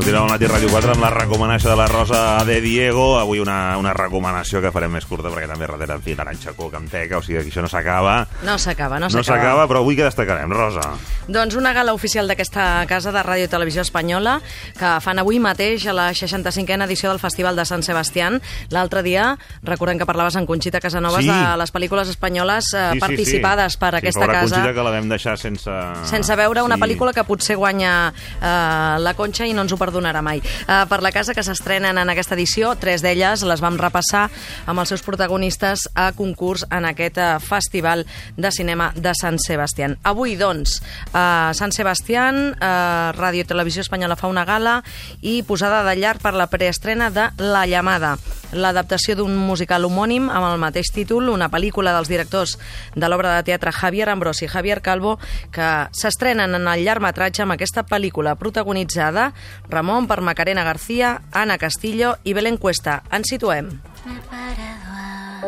Continuem 0.00 0.22
al 0.24 0.30
matí 0.32 0.46
Ràdio 0.48 0.70
4 0.72 0.94
amb 0.94 1.02
la 1.04 1.10
recomanació 1.12 1.68
de 1.68 1.76
la 1.76 1.84
Rosa 1.86 2.20
de 2.48 2.54
Diego. 2.64 3.18
Avui 3.20 3.36
una, 3.42 3.76
una 3.76 3.92
recomanació 3.92 4.62
que 4.64 4.70
farem 4.72 4.94
més 4.96 5.04
curta 5.04 5.28
perquè 5.28 5.44
també 5.50 5.66
darrere, 5.68 5.98
en 5.98 6.04
fi, 6.06 6.14
taranxa, 6.16 6.54
coca, 6.56 6.78
amb 6.80 6.88
teca, 6.88 7.18
o 7.18 7.22
sigui 7.22 7.36
que 7.42 7.50
això 7.50 7.60
no 7.60 7.68
s'acaba. 7.68 8.14
No 8.46 8.54
s'acaba, 8.56 8.96
no 8.96 9.10
No 9.10 9.20
s'acaba. 9.20 9.26
s'acaba, 9.42 9.66
però 9.68 9.82
avui 9.84 9.98
què 9.98 10.06
destacarem, 10.06 10.48
Rosa? 10.56 10.86
Doncs 11.28 11.54
una 11.60 11.74
gala 11.76 11.92
oficial 11.92 12.26
d'aquesta 12.32 12.86
casa 12.88 13.12
de 13.12 13.20
Ràdio 13.22 13.44
i 13.44 13.50
Televisió 13.52 13.82
Espanyola 13.84 14.38
que 14.78 14.94
fan 15.04 15.20
avui 15.20 15.36
mateix 15.38 15.84
a 15.86 15.92
la 15.92 16.08
65a 16.16 16.86
edició 16.88 17.10
del 17.12 17.20
Festival 17.20 17.54
de 17.60 17.66
Sant 17.68 17.84
Sebastián. 17.84 18.40
L'altre 18.72 19.02
dia, 19.04 19.36
recordem 19.62 20.00
que 20.00 20.08
parlaves 20.08 20.34
amb 20.40 20.48
Conxita 20.48 20.80
Casanovas 20.80 21.20
Sí. 21.20 21.28
de 21.28 21.56
les 21.60 21.70
pel·lícules 21.76 22.08
espanyoles 22.08 22.72
eh, 22.72 22.96
participades 22.98 23.76
per 23.76 23.92
sí, 23.92 23.96
aquesta 24.00 24.20
pobra 24.24 24.40
casa. 24.40 24.54
Conxita 24.56 24.74
que 24.74 24.82
la 24.88 24.96
vam 24.96 25.12
deixar 25.12 25.36
sense... 25.36 25.70
sense 26.08 26.36
veure 26.40 26.62
una 26.64 26.80
Sí. 26.80 26.86
pel·lícula 26.88 27.12
que 27.12 27.22
potser 27.28 27.56
guanya 27.60 28.14
eh, 28.40 28.96
la 28.98 29.12
Conxa 29.14 29.44
i 29.46 29.52
no 29.52 29.62
ens 29.68 29.72
ho 29.72 29.76
perdonarà 29.90 30.22
mai. 30.22 30.38
Eh, 30.40 30.84
per 30.88 31.02
la 31.02 31.10
casa 31.10 31.34
que 31.34 31.42
s'estrenen 31.42 31.98
en 31.98 32.12
aquesta 32.12 32.36
edició, 32.38 32.74
tres 32.78 33.02
d'elles 33.02 33.42
les 33.46 33.62
vam 33.62 33.78
repassar 33.80 34.28
amb 34.70 34.80
els 34.80 34.92
seus 34.92 35.02
protagonistes 35.02 35.88
a 35.98 36.10
concurs 36.16 36.64
en 36.70 36.86
aquest 36.86 37.18
eh, 37.18 37.30
Festival 37.42 38.06
de 38.36 38.52
Cinema 38.54 38.92
de 38.94 39.12
Sant 39.18 39.40
Sebastián. 39.42 39.98
Avui, 40.06 40.36
doncs, 40.38 40.78
a 41.12 41.50
Sant 41.58 41.74
Sebastián, 41.74 42.54
eh, 42.54 43.12
Ràdio 43.18 43.44
i 43.44 43.48
Televisió 43.48 43.82
Espanyola 43.82 44.18
fa 44.20 44.30
una 44.30 44.46
gala 44.46 44.80
i 45.22 45.40
posada 45.42 45.82
de 45.88 45.96
llarg 45.98 46.22
per 46.22 46.34
la 46.38 46.48
preestrena 46.52 47.10
de 47.10 47.30
La 47.40 47.66
Llamada, 47.66 48.16
l'adaptació 48.52 49.16
d'un 49.18 49.34
musical 49.34 49.84
homònim 49.86 50.28
amb 50.30 50.46
el 50.52 50.58
mateix 50.62 50.90
títol, 50.94 51.28
una 51.30 51.50
pel·lícula 51.50 51.94
dels 51.96 52.10
directors 52.10 52.56
de 52.94 53.08
l'obra 53.08 53.36
de 53.36 53.46
teatre 53.50 53.72
Javier 53.74 54.08
Ambrós 54.10 54.42
i 54.42 54.50
Javier 54.50 54.80
Calvo, 54.82 55.18
que 55.54 55.68
s'estrenen 55.96 56.54
en 56.58 56.68
el 56.68 56.84
llargmetratge 56.84 57.44
amb 57.44 57.56
aquesta 57.56 57.84
pel·lícula 57.86 58.36
protagonitzada 58.38 59.30
Ramon 59.70 60.06
per 60.06 60.20
Macarena 60.20 60.64
García, 60.64 61.22
Ana 61.32 61.56
Castillo 61.58 62.16
i 62.24 62.34
Belén 62.34 62.56
Cuesta. 62.58 63.02
Ens 63.10 63.28
situem. 63.30 63.68
Me 64.04 64.16
he 64.16 64.20
parado 64.28 64.90
a 64.90 65.40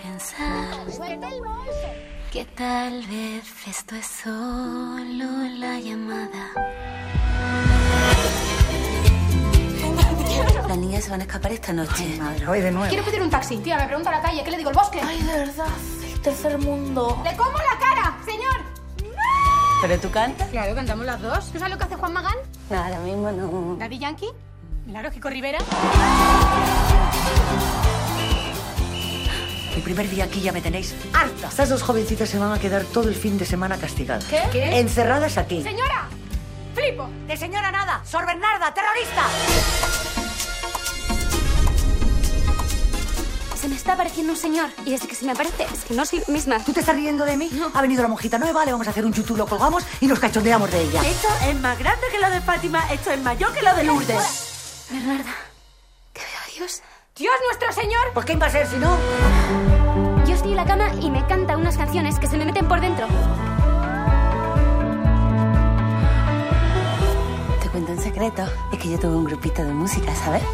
pensar 0.00 0.86
que 2.32 2.44
tal 2.56 3.02
vez 3.06 3.44
esto 3.66 3.96
es 3.96 4.06
solo 4.06 5.26
la 5.58 5.80
llamada. 5.80 6.52
Las 10.68 10.78
niñas 10.78 11.04
se 11.04 11.10
van 11.10 11.20
a 11.20 11.24
escapar 11.24 11.52
esta 11.52 11.72
noche. 11.72 12.18
Quiero 12.88 13.04
pedir 13.04 13.22
un 13.22 13.30
taxi. 13.30 13.56
Tía, 13.58 13.78
me 13.78 13.86
pregunta 13.86 14.10
la 14.10 14.20
calle. 14.20 14.44
¿Qué 14.44 14.50
le 14.50 14.58
digo? 14.58 14.70
¿El 14.70 14.76
bosque? 14.76 15.00
Ay, 15.02 15.22
de 15.22 15.32
verdad. 15.32 15.68
Tercer 16.22 16.58
mundo. 16.58 17.22
¡Le 17.24 17.36
como 17.36 17.56
la 17.58 17.78
cara, 17.78 18.18
señor! 18.24 18.75
¿Pero 19.82 19.98
tú 20.00 20.10
cantas? 20.10 20.48
Claro, 20.48 20.74
cantamos 20.74 21.06
las 21.06 21.20
dos. 21.20 21.52
¿Tú 21.52 21.58
sabes 21.58 21.74
lo 21.74 21.78
que 21.78 21.84
hace 21.84 21.96
Juan 21.96 22.12
Magán? 22.12 22.36
No, 22.70 22.82
ahora 22.82 22.98
mismo 23.00 23.30
no. 23.30 23.76
¿Daddy 23.78 23.98
Yankee? 23.98 24.30
Lógico 24.86 25.28
Rivera. 25.28 25.58
El 29.74 29.82
primer 29.82 30.08
día 30.08 30.24
aquí 30.24 30.40
ya 30.40 30.52
me 30.52 30.62
tenéis 30.62 30.94
harta. 31.12 31.48
Estas 31.48 31.68
dos 31.68 31.82
jovencitas 31.82 32.28
se 32.28 32.38
van 32.38 32.52
a 32.52 32.58
quedar 32.58 32.84
todo 32.84 33.08
el 33.08 33.14
fin 33.14 33.36
de 33.36 33.44
semana 33.44 33.76
castigadas. 33.76 34.24
¿Qué? 34.24 34.40
¿Qué? 34.50 34.78
Encerradas 34.78 35.36
aquí. 35.36 35.62
¡Señora! 35.62 36.08
¡Flipo! 36.74 37.08
¡De 37.26 37.36
señora 37.36 37.70
nada! 37.70 38.02
¡Sor 38.04 38.26
Bernarda, 38.26 38.72
terrorista! 38.72 40.25
Se 43.66 43.70
me 43.70 43.76
está 43.78 43.94
apareciendo 43.94 44.32
un 44.32 44.38
señor 44.38 44.70
y 44.84 44.92
desde 44.92 45.08
que 45.08 45.16
se 45.16 45.24
me 45.24 45.32
aparece 45.32 45.64
es 45.64 45.84
que 45.84 45.92
no 45.92 46.06
soy 46.06 46.22
misma. 46.28 46.60
¿Tú 46.60 46.72
te 46.72 46.78
estás 46.78 46.94
riendo 46.94 47.24
de 47.24 47.36
mí? 47.36 47.50
Ha 47.74 47.82
venido 47.82 48.00
la 48.00 48.06
monjita 48.06 48.38
nueva, 48.38 48.64
le 48.64 48.70
vamos 48.70 48.86
a 48.86 48.90
hacer 48.90 49.04
un 49.04 49.12
chutú, 49.12 49.36
lo 49.36 49.44
colgamos 49.44 49.84
y 50.00 50.06
nos 50.06 50.20
cachondeamos 50.20 50.70
de 50.70 50.82
ella. 50.82 51.02
Esto 51.04 51.26
es 51.48 51.60
más 51.60 51.76
grande 51.76 52.06
que 52.12 52.20
lo 52.20 52.30
de 52.30 52.40
Fátima, 52.42 52.84
esto 52.92 53.10
es 53.10 53.20
mayor 53.20 53.52
que 53.52 53.62
lo 53.62 53.74
de 53.74 53.82
Lourdes. 53.82 54.86
Bernarda, 54.88 55.34
que 56.12 56.20
veo 56.20 56.40
a 56.46 56.56
Dios. 56.56 56.82
¡Dios 57.16 57.34
nuestro 57.44 57.72
Señor! 57.72 58.12
¿Por 58.14 58.24
quién 58.24 58.40
va 58.40 58.46
a 58.46 58.50
ser 58.50 58.68
si 58.68 58.76
no? 58.76 58.96
Yo 60.28 60.34
estoy 60.36 60.52
en 60.52 60.58
la 60.58 60.64
cama 60.64 60.92
y 61.00 61.10
me 61.10 61.26
canta 61.26 61.56
unas 61.56 61.76
canciones 61.76 62.20
que 62.20 62.28
se 62.28 62.36
me 62.36 62.44
meten 62.44 62.68
por 62.68 62.80
dentro. 62.80 63.08
Te 67.60 67.68
cuento 67.70 67.90
un 67.90 68.00
secreto, 68.00 68.44
es 68.72 68.78
que 68.78 68.90
yo 68.90 69.00
tuve 69.00 69.16
un 69.16 69.24
grupito 69.24 69.64
de 69.64 69.72
música, 69.72 70.14
¿sabes? 70.14 70.44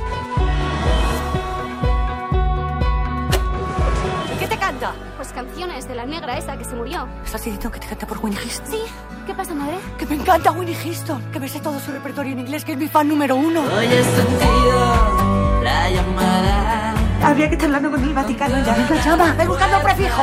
Canta? 4.82 4.98
Pues 5.16 5.32
canciones 5.32 5.88
de 5.88 5.94
la 5.94 6.06
negra 6.06 6.36
esa 6.36 6.56
que 6.56 6.64
se 6.64 6.74
murió. 6.74 7.08
¿Estás 7.24 7.44
diciendo 7.44 7.70
que 7.70 7.80
te 7.80 7.86
canta 7.86 8.06
por 8.06 8.18
Winnie 8.18 8.38
Houston? 8.38 8.66
Sí. 8.66 8.82
¿Qué 9.26 9.34
pasa, 9.34 9.54
madre? 9.54 9.76
Que 9.98 10.06
me 10.06 10.16
encanta 10.16 10.50
Winnie 10.50 10.74
Houston, 10.74 11.22
que 11.32 11.38
me 11.38 11.48
sé 11.48 11.60
todo 11.60 11.78
su 11.78 11.92
repertorio 11.92 12.32
en 12.32 12.40
inglés, 12.40 12.64
que 12.64 12.72
es 12.72 12.78
mi 12.78 12.88
fan 12.88 13.08
número 13.08 13.36
uno. 13.36 13.60
Hoy 13.60 13.86
he 13.86 14.02
sentido 14.02 15.62
la 15.62 15.90
llamada. 15.90 16.94
Habría 17.22 17.48
que 17.48 17.54
estar 17.54 17.66
hablando 17.66 17.90
con 17.92 18.02
el 18.02 18.12
Vaticano 18.12 18.64
ya. 18.64 18.76
la 18.76 19.04
llama? 19.04 19.34
¡Ven 19.38 19.48
buscando 19.48 19.76
un 19.76 19.82
prefijo! 19.84 20.22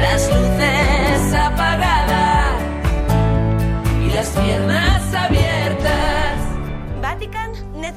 Las 0.00 0.28
luces 0.28 1.34
apagadas 1.34 2.62
y 4.00 4.10
las 4.14 4.28
piernas 4.28 5.14
abiertas. 5.14 5.41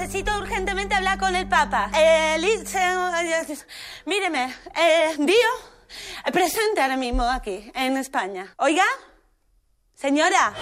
Necesito 0.06 0.38
urgentemente 0.38 0.94
hablar 0.94 1.18
con 1.18 1.36
el 1.36 1.48
Papa. 1.48 1.90
Eh, 1.98 2.36
eh, 2.38 3.58
míreme, 4.06 4.54
eh, 4.76 5.16
Dio, 5.18 6.32
presente 6.32 6.80
ahora 6.80 6.96
mismo 6.96 7.24
aquí, 7.24 7.72
en 7.74 7.98
España. 7.98 8.54
Oiga, 8.58 8.84
señora. 9.96 10.54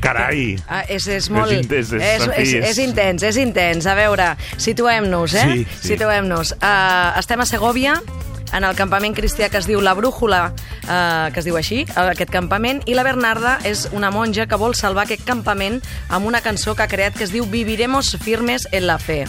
Carai! 0.00 0.62
Ah, 0.68 0.84
és, 0.86 1.08
és 1.08 1.28
molt... 1.28 1.50
És 1.50 1.58
intens, 1.58 1.92
és- 1.92 2.02
és, 2.02 2.22
és, 2.22 2.52
és- 2.54 2.68
és 2.70 2.78
intens, 2.78 3.22
és 3.26 3.36
intens. 3.42 3.86
A 3.90 3.94
veure, 3.98 4.36
situem-nos, 4.56 5.34
eh? 5.34 5.42
Sí, 5.42 5.64
sí. 5.64 5.88
Situem-nos. 5.88 6.52
Uh, 6.62 7.18
estem 7.18 7.40
a 7.40 7.46
Segovia, 7.50 7.96
en 8.54 8.64
el 8.64 8.76
campament 8.78 9.14
cristià 9.16 9.50
que 9.50 9.58
es 9.58 9.66
diu 9.68 9.82
La 9.82 9.94
Brújula, 9.98 10.44
uh, 10.84 11.32
que 11.34 11.42
es 11.42 11.48
diu 11.48 11.58
així, 11.58 11.82
eh, 11.84 12.06
aquest 12.14 12.30
campament, 12.30 12.82
i 12.86 12.94
la 12.94 13.04
Bernarda 13.06 13.58
és 13.66 13.88
una 13.92 14.12
monja 14.14 14.46
que 14.46 14.60
vol 14.60 14.76
salvar 14.78 15.04
aquest 15.08 15.26
campament 15.26 15.80
amb 16.08 16.26
una 16.26 16.40
cançó 16.40 16.74
que 16.74 16.86
ha 16.86 16.90
creat 16.90 17.18
que 17.18 17.26
es 17.26 17.34
diu 17.34 17.46
Viviremos 17.50 18.16
firmes 18.22 18.68
en 18.72 18.86
la 18.86 18.98
fe. 18.98 19.24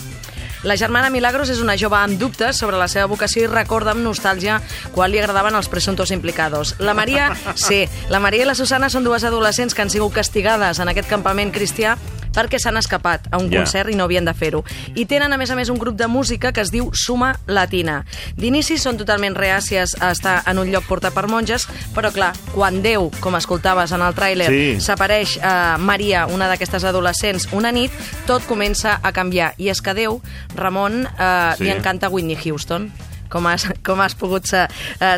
La 0.65 0.77
germana 0.77 1.11
Milagros 1.13 1.51
és 1.53 1.59
una 1.61 1.75
jove 1.77 1.97
amb 1.99 2.17
dubtes 2.17 2.57
sobre 2.57 2.79
la 2.81 2.87
seva 2.89 3.05
vocació 3.05 3.43
i 3.43 3.49
recorda 3.51 3.93
amb 3.93 4.01
nostàlgia 4.01 4.57
quan 4.95 5.11
li 5.11 5.19
agradaven 5.21 5.53
els 5.53 5.69
presumptos 5.69 6.09
implicados. 6.09 6.73
La 6.79 6.95
Maria, 6.97 7.27
sí, 7.53 7.83
la 8.09 8.19
Maria 8.19 8.47
i 8.47 8.49
la 8.49 8.57
Susana 8.57 8.89
són 8.89 9.05
dues 9.05 9.23
adolescents 9.23 9.77
que 9.77 9.85
han 9.85 9.93
sigut 9.93 10.15
castigades 10.17 10.81
en 10.81 10.89
aquest 10.89 11.11
campament 11.11 11.53
cristià 11.53 11.93
perquè 12.35 12.59
s'han 12.59 12.77
escapat 12.77 13.27
a 13.31 13.37
un 13.37 13.49
Ja. 13.49 13.59
concert 13.59 13.89
i 13.89 13.95
no 13.95 14.03
havien 14.03 14.25
de 14.25 14.33
fer-ho. 14.33 14.63
I 14.95 15.05
tenen, 15.05 15.31
a 15.33 15.37
més 15.37 15.49
a 15.51 15.55
més, 15.55 15.69
un 15.69 15.77
grup 15.79 15.95
de 15.95 16.07
música 16.07 16.51
que 16.51 16.61
es 16.61 16.71
diu 16.71 16.91
Suma 16.93 17.39
Latina. 17.47 18.03
D'inici 18.35 18.77
són 18.77 18.97
totalment 18.97 19.35
reàcies 19.35 19.95
a 20.01 20.11
estar 20.11 20.43
en 20.45 20.59
un 20.59 20.69
lloc 20.71 20.83
portat 20.85 21.13
per 21.13 21.27
monges, 21.27 21.67
però 21.95 22.11
clar, 22.11 22.33
quan 22.53 22.81
Déu, 22.81 23.09
com 23.21 23.35
escoltaves 23.35 23.91
en 23.91 24.01
el 24.01 24.13
tràiler, 24.13 24.49
Sí. 24.49 24.81
s'apareix 24.81 25.39
a 25.41 25.77
Maria, 25.79 26.25
una 26.27 26.47
d'aquestes 26.47 26.83
adolescents, 26.83 27.47
una 27.53 27.71
nit, 27.71 27.91
tot 28.27 28.45
comença 28.45 28.99
a 29.01 29.11
canviar. 29.11 29.53
I 29.57 29.69
és 29.69 29.81
que 29.81 29.93
Déu, 29.93 30.21
Ramon, 30.55 31.05
eh, 31.07 31.53
Sí. 31.57 31.63
li 31.63 31.69
encanta 31.71 32.09
Whitney 32.09 32.37
Houston, 32.45 32.91
com 33.29 33.47
has, 33.47 33.65
com 33.83 33.99
has 34.01 34.13
pogut 34.15 34.45
eh, 34.53 34.67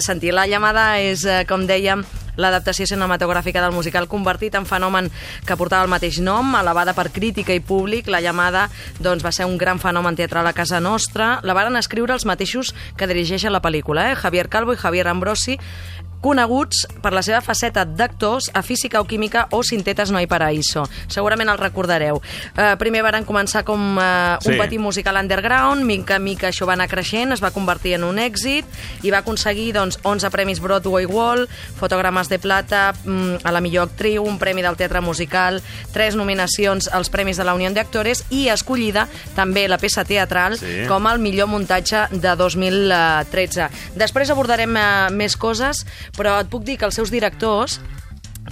sentir. 0.02 0.34
La 0.34 0.46
llamada 0.48 1.00
és, 1.00 1.26
eh, 1.26 1.46
com 1.48 1.66
dèiem, 1.68 2.06
l'adaptació 2.38 2.88
cinematogràfica 2.88 3.62
del 3.64 3.76
musical 3.76 4.08
convertit 4.08 4.56
en 4.56 4.66
fenomen 4.70 5.10
que 5.46 5.58
portava 5.60 5.84
el 5.84 5.92
mateix 5.92 6.22
nom, 6.24 6.56
elevada 6.56 6.96
per 6.98 7.10
crítica 7.12 7.56
i 7.58 7.60
públic. 7.60 8.08
La 8.08 8.22
llamada 8.24 8.68
doncs, 9.00 9.26
va 9.26 9.34
ser 9.36 9.50
un 9.50 9.58
gran 9.58 9.82
fenomen 9.84 10.16
teatral 10.16 10.48
a 10.48 10.56
casa 10.56 10.80
nostra. 10.80 11.38
La 11.44 11.58
varen 11.58 11.76
escriure 11.76 12.16
els 12.16 12.26
mateixos 12.30 12.74
que 12.98 13.10
dirigeixen 13.10 13.54
la 13.54 13.62
pel·lícula, 13.62 14.12
eh? 14.12 14.16
Javier 14.16 14.48
Calvo 14.50 14.74
i 14.74 14.82
Javier 14.82 15.08
Ambrosi, 15.12 15.58
coneguts 16.22 16.86
per 17.02 17.14
la 17.14 17.22
seva 17.24 17.42
faceta 17.42 17.86
d'actors 17.86 18.50
a 18.54 18.62
Física 18.66 19.00
o 19.02 19.06
Química 19.08 19.48
o 19.52 19.64
Sintetes 19.64 20.12
no 20.12 20.18
hay 20.18 20.28
paraíso. 20.28 20.88
Segurament 21.08 21.50
el 21.50 21.58
recordareu. 21.58 22.22
Eh, 22.58 22.76
primer 22.80 23.04
varen 23.06 23.26
començar 23.26 23.64
com 23.64 23.98
eh, 24.00 24.38
un 24.46 24.54
Sí. 24.54 24.58
petit 24.60 24.80
musical 24.80 25.18
underground, 25.18 25.84
mica 25.86 26.16
en 26.18 26.24
mica 26.24 26.48
això 26.50 26.66
va 26.68 26.74
anar 26.74 26.88
creixent, 26.90 27.32
es 27.34 27.44
va 27.44 27.52
convertir 27.52 27.94
en 27.96 28.04
un 28.04 28.18
èxit 28.18 28.66
i 29.04 29.12
va 29.12 29.20
aconseguir 29.20 29.74
doncs, 29.74 30.00
11 30.04 30.30
premis 30.32 30.60
Broadway 30.60 31.06
Wall, 31.06 31.48
fotogrames 31.80 32.30
de 32.30 32.40
plata 32.40 32.94
mm, 33.06 33.36
a 33.44 33.52
la 33.52 33.62
millor 33.62 33.88
actriu, 33.90 34.24
un 34.24 34.38
premi 34.40 34.62
del 34.62 34.76
teatre 34.76 35.02
musical, 35.02 35.62
tres 35.94 36.16
nominacions 36.16 36.88
als 36.92 37.10
Premis 37.10 37.38
de 37.38 37.44
la 37.44 37.54
Unió 37.54 37.70
d'Actores 37.72 38.24
i 38.30 38.48
escollida 38.50 39.08
també 39.36 39.68
la 39.68 39.78
peça 39.78 40.04
teatral 40.06 40.58
Sí. 40.58 40.86
com 40.88 41.06
el 41.08 41.20
millor 41.20 41.48
muntatge 41.48 42.08
de 42.12 42.36
2013. 42.36 43.70
Després 43.96 44.30
abordarem 44.30 44.76
eh, 44.78 45.10
més 45.12 45.36
coses, 45.38 45.86
però 46.16 46.38
et 46.42 46.52
puc 46.52 46.64
dir 46.68 46.78
que 46.78 46.88
els 46.88 46.96
seus 46.96 47.12
directors 47.14 47.80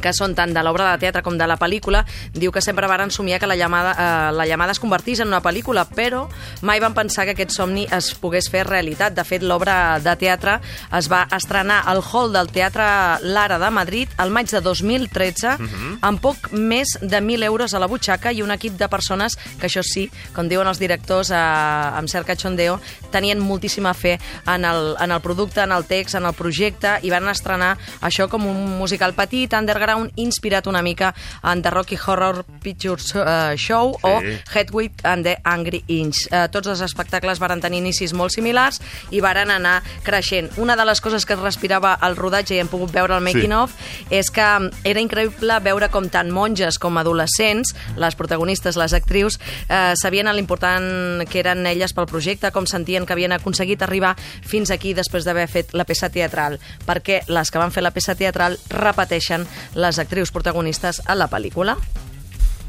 que 0.02 0.14
són 0.14 0.36
tant 0.36 0.54
de 0.54 0.64
l'obra 0.64 0.92
de 0.92 1.02
teatre 1.06 1.24
com 1.26 1.38
de 1.38 1.48
la 1.48 1.58
pel·lícula, 1.62 2.06
diu 2.34 2.52
que 2.52 2.64
sempre 2.64 2.88
varen 2.88 3.12
somiar 3.12 3.40
que 3.40 3.48
la 3.48 3.56
llamada, 3.56 3.96
eh, 3.96 4.32
la 4.36 4.46
llamada 4.46 4.76
es 4.76 4.80
convertís 4.80 5.20
en 5.20 5.30
una 5.32 5.42
pel·lícula, 5.42 5.86
però 5.88 6.26
mai 6.62 6.80
van 6.80 6.94
pensar 6.94 7.26
que 7.26 7.36
aquest 7.36 7.56
somni 7.56 7.86
es 7.92 8.14
pogués 8.20 8.50
fer 8.52 8.66
realitat. 8.68 9.16
De 9.16 9.24
fet, 9.24 9.44
l'obra 9.44 10.00
de 10.04 10.16
teatre 10.20 10.60
es 10.98 11.10
va 11.12 11.26
estrenar 11.36 11.84
al 11.86 12.02
hall 12.04 12.34
del 12.34 12.52
Teatre 12.52 12.86
Lara 13.22 13.60
de 13.60 13.70
Madrid 13.72 14.10
el 14.22 14.32
maig 14.32 14.50
de 14.52 14.62
2013, 14.62 15.56
amb 16.02 16.22
poc 16.22 16.52
més 16.52 16.96
de 17.02 17.22
1.000 17.22 17.46
euros 17.48 17.74
a 17.74 17.80
la 17.80 17.90
butxaca 17.92 18.32
i 18.32 18.42
un 18.42 18.52
equip 18.52 18.78
de 18.80 18.90
persones 18.92 19.38
que, 19.60 19.68
això 19.68 19.84
sí, 19.86 20.08
com 20.36 20.50
diuen 20.50 20.68
els 20.68 20.80
directors 20.82 21.32
eh, 21.32 21.38
amb 21.40 22.12
cert 22.12 22.28
cachondeo, 22.28 22.80
tenien 23.12 23.40
moltíssima 23.40 23.94
fe 23.94 24.18
en 24.52 24.66
el, 24.66 24.96
en 25.00 25.12
el 25.12 25.22
producte, 25.22 25.62
en 25.62 25.72
el 25.72 25.86
text, 25.86 26.16
en 26.16 26.26
el 26.26 26.34
projecte, 26.34 26.98
i 27.04 27.12
van 27.14 27.28
estrenar 27.32 27.76
això 28.02 28.28
com 28.32 28.46
un 28.50 28.78
musical 28.80 29.16
petit, 29.16 29.54
underground, 29.56 29.95
inspirat 30.16 30.68
una 30.68 30.82
mica 30.82 31.14
en 31.44 31.62
The 31.62 31.70
Rocky 31.72 31.98
Horror 32.06 32.44
Picture 32.62 33.02
eh, 33.16 33.56
Show 33.58 33.94
Sí. 33.96 34.00
o 34.04 34.22
Hedwig 34.54 34.92
and 35.04 35.24
the 35.26 35.38
Angry 35.44 35.84
Inch. 35.88 36.28
Eh, 36.32 36.48
tots 36.52 36.68
els 36.68 36.82
espectacles 36.82 37.40
varen 37.40 37.62
tenir 37.62 37.80
inicis 37.80 38.14
molt 38.14 38.32
similars 38.36 38.82
i 39.12 39.22
varen 39.22 39.52
anar 39.52 39.82
creixent. 40.04 40.52
Una 40.58 40.76
de 40.76 40.86
les 40.86 41.02
coses 41.02 41.26
que 41.26 41.34
es 41.34 41.40
respirava 41.40 41.94
al 41.94 42.16
rodatge 42.16 42.56
i 42.56 42.60
hem 42.60 42.68
pogut 42.68 42.92
veure 42.92 43.14
al 43.16 43.22
making 43.22 43.52
Sí. 43.52 43.54
of 43.54 43.74
és 44.10 44.30
que 44.32 44.46
era 44.84 45.00
increïble 45.02 45.60
veure 45.62 45.90
com 45.90 46.10
tant 46.10 46.30
monges 46.32 46.78
com 46.80 46.98
adolescents, 46.98 47.76
les 47.98 48.16
protagonistes, 48.16 48.76
les 48.78 48.94
actrius, 48.94 49.40
eh, 49.70 49.94
sabien 49.96 50.26
l'important 50.36 51.28
que 51.30 51.40
eren 51.40 51.66
elles 51.68 51.94
pel 51.94 52.06
projecte, 52.08 52.52
com 52.52 52.66
sentien 52.66 53.06
que 53.06 53.14
havien 53.14 53.32
aconseguit 53.32 53.82
arribar 53.82 54.16
fins 54.42 54.72
aquí 54.72 54.94
després 54.94 55.24
d'haver 55.26 55.48
fet 55.48 55.74
la 55.74 55.86
peça 55.86 56.10
teatral, 56.10 56.60
perquè 56.86 57.22
les 57.28 57.52
que 57.52 57.58
van 57.60 57.72
fer 57.72 57.84
la 57.84 57.92
peça 57.92 58.16
teatral 58.16 58.58
repeteixen 58.70 59.46
les 59.76 60.00
actrius 60.00 60.32
protagonistes 60.32 61.02
a 61.06 61.16
la 61.16 61.28
pel·lícula. 61.32 61.76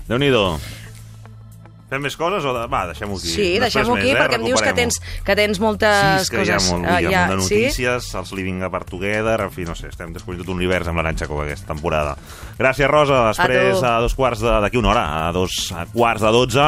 Déu-n'hi-do. 0.09 0.59
Fem 1.87 2.03
més 2.03 2.17
coses 2.19 2.43
o... 2.43 2.51
De... 2.51 2.65
Va, 2.67 2.81
deixem-ho 2.89 3.15
aquí. 3.15 3.29
Sí, 3.31 3.45
deixem-ho 3.63 3.93
més, 3.95 4.01
aquí, 4.03 4.11
eh? 4.11 4.17
perquè 4.19 4.39
em 4.41 4.45
dius 4.49 4.59
que 4.65 4.73
tens, 4.75 4.97
que 5.23 5.37
tens 5.39 5.61
moltes 5.63 6.01
Sí, 6.03 6.25
és 6.25 6.31
que 6.33 6.41
hi 6.43 6.51
ha 6.51 6.57
coses. 6.57 6.73
molt, 6.73 6.89
Ah, 6.91 6.97
hi 6.99 7.07
ha 7.15 7.21
molt 7.31 7.45
de 7.45 7.47
sí? 7.47 7.61
notícies, 7.63 8.09
els 8.19 8.33
Living 8.35 8.65
Apart 8.67 8.91
Together, 8.91 9.37
en 9.45 9.53
fi, 9.55 9.63
no 9.69 9.77
sé, 9.79 9.93
estem 9.93 10.11
descobrint 10.17 10.43
tot 10.43 10.51
un 10.51 10.59
univers 10.59 10.91
amb 10.91 10.99
l'Aranxa 10.99 11.29
Com 11.31 11.45
aquesta 11.45 11.71
temporada. 11.71 12.17
Gràcies, 12.59 12.91
Rosa. 12.91 13.21
Després, 13.31 13.79
tu. 13.79 13.87
a, 13.87 13.93
dos 14.03 14.17
quarts 14.19 14.43
de- 14.43 14.57
d'aquí 14.67 14.83
una 14.83 14.91
hora, 14.97 15.05
a 15.29 15.31
dos 15.37 15.71
a 15.79 15.87
quarts 15.95 16.27
de 16.27 16.33
dotze, 16.35 16.67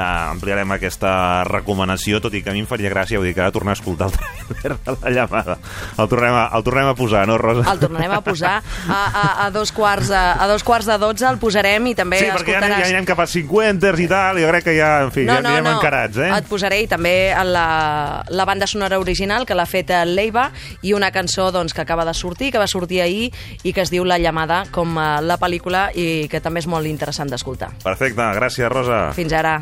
uh, 0.00 0.30
ampliarem 0.32 0.72
aquesta 0.76 1.44
recomanació, 1.48 2.20
tot 2.24 2.34
i 2.34 2.42
que 2.42 2.50
a 2.50 2.56
mi 2.56 2.64
em 2.64 2.68
faria 2.70 2.90
gràcia, 2.92 3.20
vull 3.20 3.28
dir 3.28 3.34
que 3.36 3.44
ara 3.44 3.52
tornar 3.54 3.76
a 3.76 3.78
escoltar 3.78 4.08
el 4.08 4.16
trailer 4.16 4.78
de 4.86 4.96
la 4.96 5.10
llamada. 5.14 5.58
El 6.00 6.08
tornem 6.08 6.34
a, 6.34 6.44
el 6.56 6.64
tornem 6.66 6.90
a 6.90 6.94
posar, 6.98 7.26
no, 7.28 7.36
Rosa? 7.38 7.66
El 7.70 7.82
tornarem 7.82 8.14
a 8.16 8.20
posar 8.24 8.56
a, 8.60 8.98
a, 8.98 9.24
a, 9.46 9.50
dos 9.54 9.72
quarts, 9.76 10.10
a, 10.10 10.24
a 10.40 10.48
dos 10.50 10.64
quarts 10.66 10.88
de 10.88 10.96
dotze, 11.02 11.26
el 11.28 11.38
posarem 11.42 11.90
i 11.90 11.94
també 11.98 12.20
Sí, 12.22 12.30
perquè 12.32 12.56
ja, 12.56 12.60
escoltaràs... 12.60 12.80
ja 12.80 12.88
anirem 12.88 13.08
cap 13.08 13.22
a 13.22 13.28
50 13.30 13.92
i 14.00 14.08
tal, 14.10 14.40
i 14.40 14.44
jo 14.44 14.50
crec 14.52 14.66
que 14.70 14.76
ja, 14.78 14.90
en 15.06 15.12
fi, 15.14 15.26
ja 15.28 15.38
anirem 15.42 15.70
encarats, 15.74 16.20
eh? 16.24 16.30
Et 16.40 16.48
posaré 16.50 16.80
i 16.84 16.88
també 16.90 17.14
la, 17.46 18.24
la 18.28 18.48
banda 18.48 18.68
sonora 18.70 19.00
original 19.02 19.46
que 19.48 19.56
l'ha 19.58 19.68
fet 19.68 19.92
eh, 19.94 20.02
Leiva 20.08 20.48
i 20.86 20.94
una 20.96 21.12
cançó 21.14 21.50
doncs, 21.54 21.74
que 21.76 21.84
acaba 21.84 22.06
de 22.08 22.14
sortir, 22.16 22.52
que 22.54 22.62
va 22.62 22.68
sortir 22.70 23.02
ahir 23.04 23.30
i 23.62 23.74
que 23.74 23.84
es 23.84 23.92
diu 23.92 24.06
La 24.08 24.18
llamada, 24.18 24.64
com 24.72 24.96
eh, 24.96 25.08
la 25.26 25.38
pel·lícula 25.40 25.88
i 25.94 26.26
que 26.30 26.42
també 26.42 26.64
és 26.64 26.70
molt 26.70 26.88
interessant 26.90 27.30
d'escoltar. 27.30 27.72
Perfecte, 27.84 28.32
gràcies, 28.40 28.68
Rosa. 28.72 29.08
Fins 29.16 29.34
ara. 29.36 29.58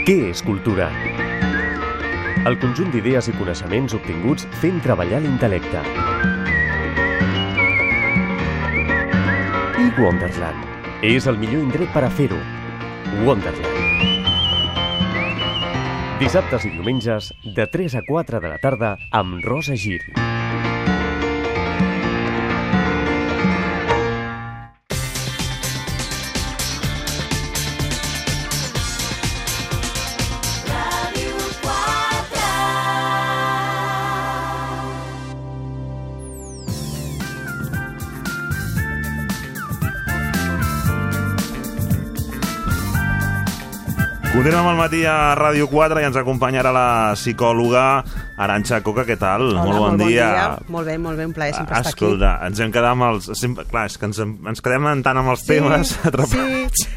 Què 0.00 0.14
és 0.30 0.40
cultura? 0.40 0.86
El 2.48 2.54
conjunt 2.62 2.88
d'idees 2.88 3.26
i 3.28 3.34
coneixements 3.36 3.92
obtinguts 3.98 4.46
fent 4.62 4.78
treballar 4.80 5.18
l'intel·lecte. 5.20 5.82
I 9.76 9.90
Wonderland. 9.98 10.64
És 11.04 11.28
el 11.28 11.36
millor 11.42 11.60
indret 11.60 11.92
per 11.92 12.06
a 12.06 12.10
fer-ho. 12.16 12.40
Wonderland. 13.26 13.76
Dissabtes 16.20 16.64
i 16.64 16.72
diumenges, 16.72 17.34
de 17.44 17.68
3 17.68 18.00
a 18.00 18.04
4 18.08 18.40
de 18.40 18.54
la 18.54 18.60
tarda, 18.64 18.96
amb 19.12 19.44
Rosa 19.44 19.76
Gil. 19.76 20.00
Continuem 44.40 44.68
al 44.70 44.76
matí 44.78 45.02
a 45.04 45.34
Ràdio 45.36 45.66
4 45.68 46.00
i 46.00 46.06
ens 46.08 46.16
acompanyarà 46.16 46.70
la 46.72 46.84
psicòloga 47.12 47.82
Aranxa 48.40 48.78
Coca, 48.80 49.02
què 49.04 49.18
tal? 49.20 49.50
Hola, 49.50 49.66
molt 49.68 49.82
bon 49.82 49.98
dia. 50.08 50.28
Molt 50.72 50.88
bé, 50.88 50.94
molt 50.96 51.20
bé, 51.20 51.26
un 51.28 51.34
plaer 51.36 51.52
sempre 51.58 51.76
estar 51.76 51.92
aquí. 51.92 52.06
Escolta, 52.06 52.30
ens 52.48 52.62
hem 52.64 52.72
quedat 52.72 52.94
amb 52.94 53.04
els... 53.10 53.28
Sempre, 53.36 53.66
clar, 53.68 53.82
és 53.90 53.98
que 54.00 54.08
ens, 54.08 54.22
ens 54.24 54.64
quedem 54.64 54.88
tant 55.04 55.20
amb 55.20 55.34
els 55.34 55.44
Sí, 55.44 55.50
temes 55.58 55.92
atrapats. 56.08 56.86
sí, 56.86 56.88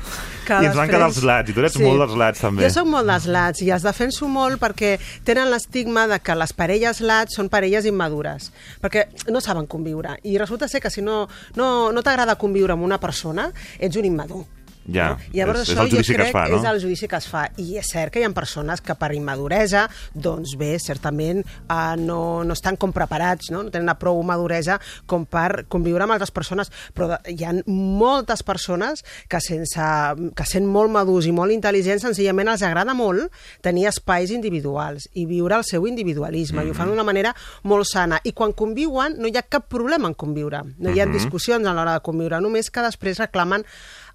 que 0.48 0.62
I 0.64 0.70
ens 0.70 0.80
van 0.80 0.88
quedar 0.96 1.10
els 1.12 1.20
lats, 1.28 1.52
i 1.52 1.58
tu 1.58 1.66
eres 1.66 1.76
Sí. 1.76 1.84
molt 1.84 2.06
dels 2.06 2.16
lats, 2.24 2.46
també. 2.48 2.64
Jo 2.64 2.72
sóc 2.80 2.88
molt 2.96 3.12
dels 3.12 3.28
lats 3.36 3.68
i 3.68 3.70
els 3.76 3.84
defenso 3.84 4.32
molt 4.32 4.64
perquè 4.64 4.96
tenen 5.28 5.52
l'estigma 5.52 6.08
de 6.08 6.24
que 6.24 6.40
les 6.40 6.56
parelles 6.56 7.04
lats 7.04 7.36
són 7.36 7.52
parelles 7.52 7.84
immadures, 7.92 8.54
perquè 8.80 9.10
no 9.36 9.44
saben 9.44 9.68
conviure. 9.68 10.16
I 10.24 10.40
resulta 10.40 10.72
ser 10.72 10.80
que 10.80 10.96
si 10.96 11.04
no, 11.04 11.26
no, 11.60 11.92
no 11.92 12.08
t'agrada 12.08 12.40
conviure 12.40 12.80
amb 12.80 12.88
una 12.88 13.04
persona, 13.04 13.52
ets 13.84 14.00
un 14.00 14.14
immadur. 14.16 14.46
Ja, 14.86 15.14
Llavors 15.32 15.62
és, 15.62 15.70
això 15.70 15.78
és 15.78 15.86
el 15.86 15.92
judici 15.94 16.16
que 16.18 16.26
es 16.28 16.34
fa, 16.36 16.44
no? 16.50 16.58
és 16.58 16.68
el 16.68 16.80
judici 16.82 17.08
que 17.08 17.20
es 17.20 17.28
fa. 17.30 17.44
I 17.62 17.78
és 17.80 17.90
cert 17.94 18.12
que 18.14 18.20
hi 18.20 18.26
ha 18.28 18.32
persones 18.36 18.82
que 18.84 18.96
per 19.00 19.14
immaduresa, 19.16 19.86
doncs 20.14 20.56
bé, 20.60 20.74
certament 20.82 21.44
eh, 21.44 21.96
no, 22.00 22.44
no 22.44 22.58
estan 22.58 22.76
com 22.80 22.92
preparats, 22.96 23.52
no? 23.54 23.64
no 23.64 23.72
tenen 23.72 23.94
prou 24.00 24.20
maduresa 24.28 24.80
com 25.08 25.26
per 25.30 25.66
conviure 25.72 26.04
amb 26.04 26.16
altres 26.18 26.34
persones, 26.36 26.72
però 26.96 27.14
de, 27.14 27.20
hi 27.32 27.48
ha 27.48 27.54
moltes 27.68 28.44
persones 28.44 29.06
que, 29.30 29.40
sense, 29.44 29.88
que 30.36 30.48
sent 30.50 30.68
molt 30.68 30.92
madurs 30.92 31.30
i 31.30 31.36
molt 31.36 31.56
intel·ligents, 31.56 32.04
senzillament 32.04 32.52
els 32.52 32.66
agrada 32.66 32.96
molt 32.98 33.32
tenir 33.64 33.88
espais 33.92 34.34
individuals 34.36 35.08
i 35.14 35.28
viure 35.30 35.62
el 35.62 35.68
seu 35.68 35.88
individualisme, 35.88 36.60
mm 36.60 36.64
-hmm. 36.64 36.68
i 36.68 36.72
ho 36.72 36.80
fan 36.80 36.90
d'una 36.90 37.04
manera 37.08 37.36
molt 37.64 37.86
sana. 37.88 38.20
I 38.24 38.34
quan 38.34 38.52
conviuen 38.52 39.16
no 39.18 39.28
hi 39.28 39.38
ha 39.38 39.44
cap 39.44 39.70
problema 39.70 40.08
en 40.08 40.14
conviure. 40.14 40.64
No 40.78 40.90
hi 40.90 41.00
ha 41.00 41.06
Mhm. 41.06 41.14
discussions 41.14 41.68
a 41.68 41.74
l'hora 41.74 41.94
de 41.94 42.02
conviure, 42.02 42.42
només 42.42 42.70
que 42.70 42.82
després 42.82 43.20
reclamen 43.20 43.66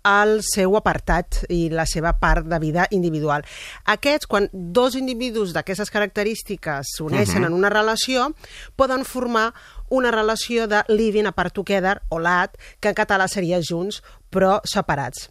el 0.09 0.41
seu 0.43 0.77
apartat 0.79 1.45
i 1.53 1.69
la 1.71 1.85
seva 1.87 2.15
part 2.21 2.47
de 2.49 2.59
vida 2.59 2.87
individual. 2.91 3.45
Aquests, 3.85 4.27
quan 4.27 4.49
dos 4.53 4.97
individus 4.97 5.53
d'aquestes 5.53 5.91
característiques 5.91 6.95
s'uneixen 6.97 7.43
Mhm. 7.43 7.47
en 7.47 7.53
una 7.53 7.69
relació, 7.69 8.35
poden 8.77 9.05
formar 9.05 9.55
una 9.89 10.11
relació 10.11 10.67
de 10.67 10.83
living 10.89 11.27
apart 11.27 11.55
together, 11.55 12.03
o 12.09 12.19
lat, 12.19 12.57
que 12.81 12.89
en 12.89 12.95
català 12.95 13.29
seria 13.29 13.61
junts, 13.63 14.03
però 14.31 14.61
separats. 14.65 15.31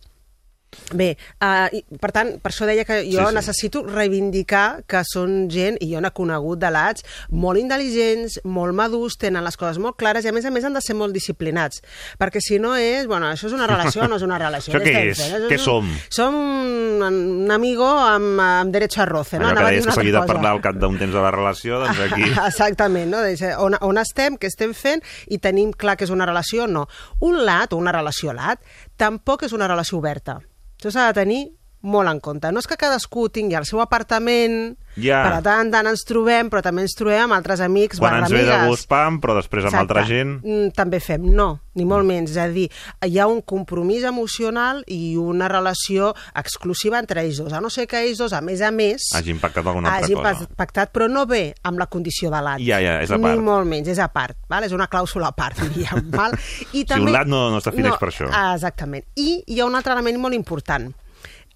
Bé, 0.94 1.18
uh, 1.44 1.68
i, 1.76 1.82
per 2.00 2.12
tant, 2.16 2.30
per 2.40 2.52
això 2.52 2.66
deia 2.70 2.86
que 2.88 3.02
jo 3.04 3.20
Sí, 3.20 3.28
sí. 3.30 3.36
necessito 3.36 3.82
reivindicar 3.84 4.84
que 4.88 5.02
són 5.08 5.50
gent, 5.52 5.76
i 5.84 5.90
jo 5.94 6.00
n'he 6.02 6.12
conegut 6.16 6.60
de 6.62 6.70
lats, 6.72 7.04
molt 7.30 7.60
intel·ligents, 7.60 8.38
molt 8.48 8.74
madurs, 8.78 9.18
tenen 9.20 9.44
les 9.44 9.58
coses 9.60 9.78
molt 9.84 9.98
clares 10.00 10.24
i 10.26 10.32
a 10.32 10.34
més 10.36 10.46
a 10.48 10.52
més 10.54 10.64
han 10.64 10.74
de 10.78 10.82
ser 10.82 10.96
molt 10.96 11.14
disciplinats, 11.16 11.82
perquè 12.20 12.40
si 12.44 12.60
no 12.60 12.76
és, 12.80 13.06
bueno, 13.08 13.28
això 13.32 13.48
és 13.50 13.54
una 13.58 13.68
relació 13.68 14.08
no 14.08 14.16
és 14.16 14.24
una 14.24 14.38
relació. 14.40 14.74
Això 14.78 14.84
què 14.86 15.04
és? 15.12 15.20
fent? 15.20 15.48
Què 15.52 15.58
un- 15.60 15.64
som? 15.66 15.92
Som 16.10 16.36
un, 16.40 17.04
un 17.44 17.52
amigo 17.52 17.86
amb, 17.88 18.40
amb 18.40 18.72
derecho 18.74 19.02
a 19.02 19.06
roce, 19.10 19.40
no? 19.40 19.50
Allò 19.50 19.60
que 19.66 19.72
deies 19.74 19.86
que 19.88 19.96
s'havia 19.98 20.20
de 20.22 20.26
parlar 20.28 20.52
al 20.56 20.62
cap 20.64 20.76
d'un 20.80 20.98
temps 20.98 21.14
de 21.14 21.22
la 21.22 21.32
relació, 21.32 21.80
doncs 21.84 22.00
aquí... 22.08 22.24
Exactament, 22.48 23.10
no? 23.12 23.24
Dice, 23.24 23.56
On, 23.58 23.76
on 23.82 23.98
estem, 24.02 24.38
què 24.40 24.48
estem 24.52 24.74
fent 24.78 25.02
i 25.28 25.38
tenim 25.44 25.72
clar 25.74 25.98
que 25.98 26.06
és 26.08 26.14
una 26.14 26.26
relació 26.30 26.64
o 26.64 26.68
no. 26.72 26.88
Un 27.26 27.42
lat 27.46 27.74
o 27.74 27.78
una 27.82 27.92
relació 27.96 28.32
lat 28.38 28.62
tampoc 28.98 29.44
és 29.48 29.54
una 29.58 29.68
relació 29.68 29.98
oberta. 30.00 30.40
Això 30.78 30.92
s'ha 30.94 31.08
de 31.10 31.18
tenir 31.18 31.40
molt 31.88 32.12
en 32.12 32.20
compte. 32.20 32.52
No 32.52 32.60
és 32.60 32.68
que 32.68 32.76
cadascú 32.78 33.30
tingui 33.34 33.56
el 33.56 33.66
seu 33.66 33.80
apartament, 33.84 34.76
Ja. 34.98 35.20
per 35.30 35.42
tant 35.46 35.70
tant 35.72 35.86
ens 35.88 36.02
trobem, 36.10 36.48
però 36.50 36.62
també 36.66 36.82
ens 36.82 36.96
trobem 36.98 37.22
amb 37.28 37.34
altres 37.36 37.60
amics 37.62 38.00
Quan 38.02 38.16
ens 38.24 38.32
ve 38.34 38.44
de 38.48 38.56
gust 38.68 38.88
pam, 38.90 39.20
però 39.22 39.36
després 39.38 39.64
amb 39.66 39.74
Exacte. 39.76 39.84
altra 39.86 40.04
gent... 40.10 40.40
Mm, 40.44 40.72
També 40.74 41.00
fem, 41.00 41.22
no, 41.36 41.60
ni 41.78 41.86
molt 41.86 42.04
menys. 42.06 42.32
És 42.34 42.38
a 42.42 42.48
dir, 42.50 42.66
hi 43.06 43.20
ha 43.20 43.28
un 43.30 43.42
compromís 43.46 44.04
emocional 44.10 44.84
i 44.88 45.16
una 45.22 45.48
relació 45.48 46.14
exclusiva 46.36 46.98
entre 47.00 47.22
ells 47.22 47.38
dos. 47.38 47.54
A 47.54 47.62
no 47.62 47.70
ser 47.70 47.86
que 47.88 48.02
ells 48.08 48.18
dos, 48.18 48.34
a 48.34 48.42
més 48.42 48.62
a 48.66 48.72
més, 48.72 49.10
Hagin 49.14 49.40
pactat 49.40 49.66
alguna 49.68 49.94
altra 49.94 50.06
hagin 50.06 50.18
cosa. 50.18 50.48
pas- 50.48 50.56
pactat, 50.58 50.92
però 50.94 51.08
no 51.10 51.26
ve 51.28 51.54
amb 51.64 51.78
la 51.80 51.86
condició 51.88 52.32
de 52.34 52.42
l'at. 52.42 52.60
Ja, 52.66 52.80
ja, 52.82 53.00
és 53.02 53.12
a 53.12 53.18
part. 53.20 53.36
Ni 53.38 53.44
molt 53.46 53.68
menys, 53.70 53.88
és 53.94 54.00
a 54.00 54.08
part. 54.10 54.36
Val? 54.50 54.64
És 54.66 54.72
una 54.74 54.88
clàusula 54.90 55.28
a 55.28 55.36
part, 55.38 55.58
diríem. 55.62 56.10
val? 56.12 56.34
I 56.74 56.84
Si 56.88 56.94
un 57.00 57.12
lat 57.14 57.28
no- 57.28 57.50
no 57.52 57.58
es 57.60 57.64
defineix 57.70 57.98
per 58.00 58.10
això. 58.10 58.30
ah, 58.34 58.56
Exactament. 58.56 59.06
I 59.16 59.44
hi 59.46 59.60
ha 59.60 59.66
un 59.66 59.76
altre 59.76 59.94
element 59.94 60.18
molt 60.20 60.34
important. 60.34 60.94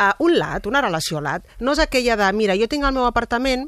Uh, 0.01 0.15
un 0.25 0.33
lat, 0.39 0.65
una 0.65 0.81
relació 0.81 1.19
lat, 1.21 1.45
no 1.59 1.75
és 1.75 1.79
aquella 1.83 2.15
de, 2.17 2.31
mira, 2.33 2.55
jo 2.57 2.65
tinc 2.65 2.87
el 2.87 2.95
meu 2.95 3.05
apartament, 3.05 3.67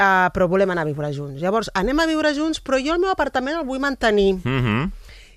uh, 0.00 0.30
però 0.32 0.46
volem 0.48 0.72
anar 0.72 0.86
a 0.86 0.88
viure 0.88 1.10
junts. 1.12 1.42
Llavors, 1.42 1.68
anem 1.76 2.00
a 2.00 2.06
viure 2.08 2.32
junts, 2.32 2.62
però 2.64 2.80
jo 2.80 2.94
el 2.94 3.02
meu 3.02 3.12
apartament 3.12 3.58
el 3.58 3.66
vull 3.68 3.82
mantenir. 3.82 4.38
Mm 4.40 4.62
-hmm. 4.64 4.90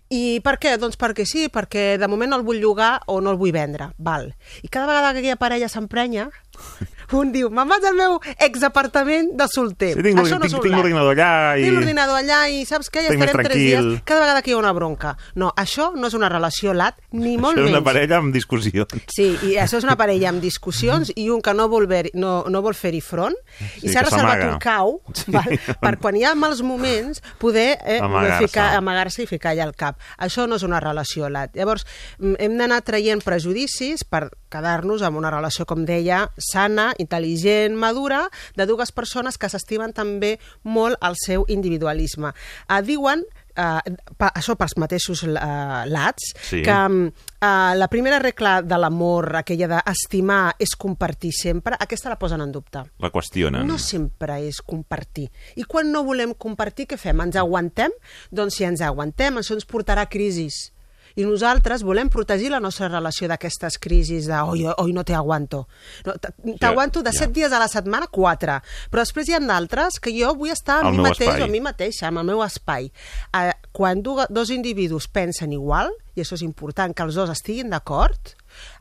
I 0.10 0.40
per 0.40 0.56
què? 0.56 0.78
Doncs 0.80 0.96
perquè 0.96 1.26
sí, 1.28 1.50
perquè 1.52 1.98
de 2.00 2.08
moment 2.08 2.30
no 2.32 2.38
el 2.38 2.46
vull 2.48 2.62
llogar 2.64 3.02
o 3.08 3.20
no 3.20 3.32
el 3.32 3.38
vull 3.38 3.52
vendre. 3.52 3.90
Val. 3.98 4.36
I 4.64 4.70
cada 4.70 4.88
vegada 4.88 5.12
que 5.12 5.20
aquella 5.20 5.36
parella 5.36 5.68
s'emprenya, 5.68 6.30
un 7.14 7.32
diu, 7.32 7.50
me'n 7.50 7.68
vaig 7.70 7.86
al 7.88 7.96
meu 7.96 8.18
exapartament 8.40 9.30
de 9.38 9.46
solter. 9.54 9.94
Sí, 9.96 10.04
tinc 10.04 10.20
Això 10.20 10.38
no 10.40 10.48
tinc, 10.48 10.62
tinc 10.64 10.76
l'ordinador 10.76 11.14
allà 11.16 11.58
i... 11.58 11.64
Tinc 11.64 11.78
l'ordinador 11.78 12.18
allà 12.20 12.40
i 12.52 12.66
saps 12.68 12.90
què? 12.92 13.04
Ja 13.06 13.14
estarem 13.14 13.44
tres 13.48 13.58
dies 13.58 13.88
cada 14.08 14.22
vegada 14.26 14.42
que 14.44 14.52
hi 14.52 14.56
ha 14.56 14.60
una 14.60 14.74
bronca. 14.76 15.16
No, 15.40 15.52
això 15.56 15.92
no 15.96 16.08
és 16.12 16.18
una 16.18 16.30
relació 16.30 16.74
lat, 16.76 16.98
ni 17.12 17.38
molt 17.38 17.58
Això 17.58 17.64
és 17.64 17.70
menys. 17.72 17.78
una 17.78 17.84
parella 17.86 18.18
amb 18.22 18.34
discussions. 18.36 19.06
Sí, 19.14 19.30
i 19.48 19.56
això 19.62 19.78
és 19.80 19.88
una 19.88 19.96
parella 20.00 20.30
amb 20.34 20.42
discussions 20.44 21.12
i 21.16 21.30
un 21.34 21.42
que 21.42 21.54
no 21.54 21.68
vol, 21.72 21.88
ver, 21.88 22.10
no, 22.14 22.44
no 22.50 22.62
vol 22.66 22.76
fer-hi 22.78 23.02
front 23.02 23.36
Sí, 23.60 23.88
i 23.88 23.94
s'ha 23.94 24.04
que 24.04 24.10
reservat 24.10 24.44
un 24.50 24.58
cau 24.64 24.98
Sí. 25.14 25.32
val, 25.32 25.56
per 25.82 25.96
quan 26.02 26.16
hi 26.18 26.24
ha 26.28 26.34
mals 26.36 26.62
moments 26.66 27.22
poder 27.40 27.78
eh, 27.86 28.00
Amagar-se. 28.02 28.60
amagar-se 28.78 29.24
i 29.24 29.28
ficar 29.30 29.54
allà 29.54 29.64
al 29.68 29.76
cap. 29.76 29.98
Això 30.20 30.48
no 30.48 30.56
és 30.60 30.64
una 30.68 30.80
relació 30.84 31.30
lat. 31.30 31.56
Llavors, 31.56 31.86
mm, 32.20 32.36
hem 32.40 32.58
d'anar 32.58 32.82
traient 32.86 33.24
prejudicis 33.24 34.04
per 34.04 34.28
quedar-nos 34.50 35.02
amb 35.02 35.18
una 35.18 35.32
relació, 35.34 35.66
com 35.66 35.86
deia, 35.86 36.28
sana, 36.38 36.94
intel·ligent, 37.00 37.76
madura, 37.76 38.28
de 38.56 38.66
dues 38.70 38.92
persones 38.92 39.38
que 39.38 39.50
s'estimen 39.50 39.94
també 39.94 40.38
molt 40.64 40.98
el 41.02 41.18
seu 41.20 41.46
individualisme. 41.48 42.34
Uh, 42.70 42.82
diuen 42.86 43.26
Uh, 43.58 43.82
pa, 44.22 44.28
això 44.38 44.54
pels 44.54 44.76
mateixos 44.78 45.24
uh, 45.26 45.82
lats, 45.90 46.28
Sí. 46.46 46.60
que 46.62 46.76
uh, 46.78 47.72
la 47.74 47.88
primera 47.90 48.20
regla 48.22 48.62
de 48.62 48.78
l'amor, 48.78 49.32
aquella 49.40 49.66
d'estimar, 49.72 50.54
és 50.62 50.76
compartir 50.78 51.32
sempre, 51.34 51.74
aquesta 51.82 52.12
la 52.14 52.20
posen 52.22 52.44
en 52.46 52.52
dubte. 52.54 52.84
La 53.02 53.10
qüestionen. 53.10 53.66
No 53.66 53.80
sempre 53.82 54.38
és 54.46 54.62
compartir. 54.62 55.32
I 55.58 55.66
quan 55.66 55.90
no 55.90 56.04
volem 56.06 56.36
compartir, 56.38 56.86
què 56.86 57.02
fem? 57.02 57.26
Ens 57.26 57.36
aguantem? 57.42 57.98
Doncs 58.30 58.60
si 58.60 58.70
ens 58.70 58.86
aguantem, 58.86 59.42
això 59.42 59.58
ens 59.58 59.66
portarà 59.66 60.06
a 60.06 60.12
crisis. 60.12 60.68
I 61.18 61.26
nosaltres 61.26 61.82
volem 61.86 62.12
protegir 62.14 62.52
la 62.54 62.60
nostra 62.62 62.90
relació 62.92 63.28
d'aquestes 63.30 63.80
crisis 63.82 64.28
de 64.30 64.38
oi, 64.38 64.66
oi, 64.70 64.92
no 64.94 65.04
te 65.08 65.16
aguanto. 65.18 65.64
No, 66.06 66.14
T'aguanto 66.62 67.02
de 67.02 67.14
ja. 67.14 67.24
set 67.24 67.34
dies 67.34 67.54
a 67.54 67.62
la 67.62 67.70
setmana, 67.72 68.10
quatre. 68.14 68.60
Però 68.92 69.02
després 69.02 69.30
hi 69.30 69.38
ha 69.38 69.42
d'altres 69.42 69.98
que 70.04 70.14
jo 70.14 70.36
vull 70.38 70.54
estar 70.54 70.84
amb 70.84 70.94
mi 70.94 71.08
mateix 71.08 71.32
espai. 71.32 71.42
o 71.42 71.48
amb 71.48 71.58
mi 71.58 71.64
mateixa, 71.66 72.08
amb 72.12 72.22
el 72.22 72.30
meu 72.30 72.44
espai. 72.46 72.92
Uh, 73.34 73.50
quan 73.74 74.04
dos 74.06 74.54
individus 74.54 75.10
pensen 75.10 75.54
igual, 75.58 75.90
i 76.14 76.22
això 76.22 76.38
és 76.38 76.46
important, 76.46 76.94
que 76.94 77.06
els 77.06 77.18
dos 77.18 77.34
estiguin 77.34 77.74
d'acord, 77.74 78.36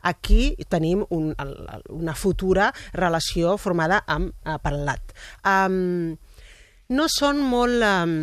aquí 0.05 0.55
tenim 0.69 1.03
un, 1.09 1.33
una 1.93 2.15
futura 2.15 2.71
relació 2.93 3.57
formada 3.57 4.03
amb 4.05 4.33
uh, 4.45 4.57
parlat. 4.61 5.13
Um, 5.41 6.17
no 6.89 7.07
són 7.11 7.41
molt... 7.41 7.81
Um, 7.81 8.19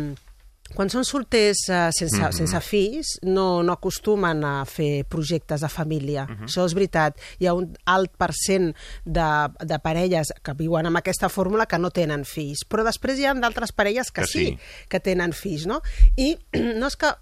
quan 0.73 0.89
són 0.89 1.05
solters 1.05 1.61
uh, 1.69 1.89
sense, 1.93 2.17
mm. 2.17 2.23
-hmm. 2.23 2.31
sense 2.33 2.59
fills, 2.61 3.19
no, 3.21 3.61
no 3.63 3.73
acostumen 3.73 4.43
a 4.43 4.65
fer 4.65 5.05
projectes 5.05 5.61
de 5.61 5.69
família. 5.69 6.25
Mm. 6.25 6.35
-hmm. 6.35 6.45
Això 6.45 6.65
és 6.65 6.73
veritat. 6.73 7.19
Hi 7.39 7.47
ha 7.47 7.53
un 7.53 7.75
alt 7.85 8.11
percent 8.17 8.75
de, 9.05 9.29
de 9.59 9.79
parelles 9.79 10.33
que 10.41 10.53
viuen 10.53 10.85
amb 10.85 10.97
aquesta 10.97 11.29
fórmula 11.29 11.65
que 11.65 11.77
no 11.77 11.91
tenen 11.91 12.25
fills. 12.25 12.65
Però 12.67 12.83
després 12.83 13.19
hi 13.19 13.25
ha 13.25 13.33
d'altres 13.33 13.71
parelles 13.71 14.11
que, 14.11 14.21
Que 14.21 14.27
sí, 14.27 14.45
sí. 14.45 14.57
que 14.89 14.99
tenen 14.99 15.33
fills, 15.33 15.65
no? 15.67 15.81
I 16.15 16.37
no 16.79 16.87
és 16.87 16.95
que 16.95 17.13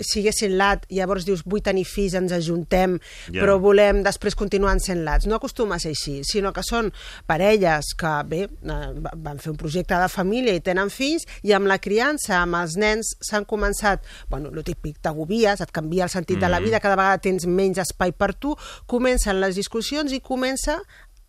siguessin 0.00 0.56
lat, 0.58 0.84
llavors 0.88 1.24
dius 1.26 1.42
vull 1.44 1.62
tenir 1.62 1.84
fills, 1.84 2.14
ens 2.14 2.32
ajuntem, 2.32 2.98
Ja. 3.32 3.42
però 3.42 3.58
volem 3.60 4.02
després 4.02 4.34
continuar 4.34 4.78
sent 4.80 5.04
lats. 5.04 5.26
No 5.26 5.36
acostuma 5.36 5.76
a 5.76 5.78
ser 5.78 5.90
així, 5.90 6.22
sinó 6.24 6.52
que 6.52 6.62
són 6.62 6.92
parelles 7.26 7.84
que, 7.98 8.12
bé, 8.26 8.42
eh, 8.44 8.92
va- 9.00 9.12
van 9.16 9.38
fer 9.38 9.50
un 9.50 9.56
projecte 9.56 9.94
de 9.98 10.08
família 10.08 10.54
i 10.54 10.60
tenen 10.60 10.90
fills, 10.90 11.24
i 11.42 11.52
amb 11.52 11.66
la 11.66 11.78
criança, 11.78 12.40
amb 12.42 12.54
els 12.56 12.76
nens, 12.76 13.16
s'han 13.20 13.44
començat, 13.44 14.00
bueno, 14.28 14.50
el 14.50 14.62
típic, 14.64 14.98
t'agobies, 15.00 15.60
et 15.60 15.70
canvia 15.72 16.04
el 16.04 16.10
sentit 16.10 16.38
de 16.38 16.48
la 16.48 16.58
Mhm. 16.60 16.64
vida, 16.64 16.80
cada 16.80 16.96
vegada 16.96 17.18
tens 17.18 17.46
menys 17.46 17.78
espai 17.78 18.12
per 18.12 18.34
tu, 18.34 18.56
comencen 18.86 19.40
les 19.40 19.54
discussions 19.56 20.12
i 20.12 20.20
comença 20.20 20.80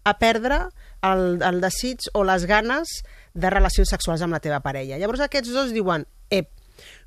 a 0.05 0.17
perdre 0.19 0.67
el, 1.01 1.41
el 1.41 1.61
desig 1.61 1.99
o 2.13 2.23
les 2.23 2.45
ganes 2.45 2.87
de 3.33 3.49
relacions 3.49 3.89
sexuals 3.89 4.21
amb 4.21 4.33
la 4.33 4.39
teva 4.39 4.59
parella. 4.59 4.97
Llavors 4.97 5.19
aquests 5.21 5.49
dos 5.53 5.71
diuen, 5.73 6.05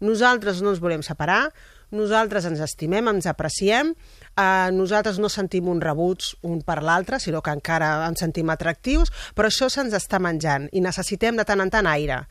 nosaltres 0.00 0.62
no 0.62 0.70
ens 0.70 0.80
volem 0.80 1.02
separar, 1.02 1.52
nosaltres 1.94 2.44
ens 2.48 2.60
estimem, 2.60 3.06
ens 3.08 3.26
apreciem, 3.30 3.92
eh, 4.36 4.70
nosaltres 4.74 5.20
no 5.22 5.28
sentim 5.30 5.68
un 5.68 5.80
rebuig 5.80 6.32
un 6.42 6.60
per 6.66 6.82
l'altre, 6.82 7.20
sinó 7.20 7.42
que 7.42 7.54
encara 7.54 8.06
ens 8.08 8.20
sentim 8.20 8.50
atractius, 8.50 9.12
però 9.34 9.46
això 9.48 9.68
se'ns 9.70 9.94
està 9.94 10.18
menjant 10.18 10.68
i 10.72 10.80
necessitem 10.80 11.36
de 11.36 11.44
tant 11.44 11.60
en 11.62 11.70
tant 11.70 11.86
aire. 11.86 12.24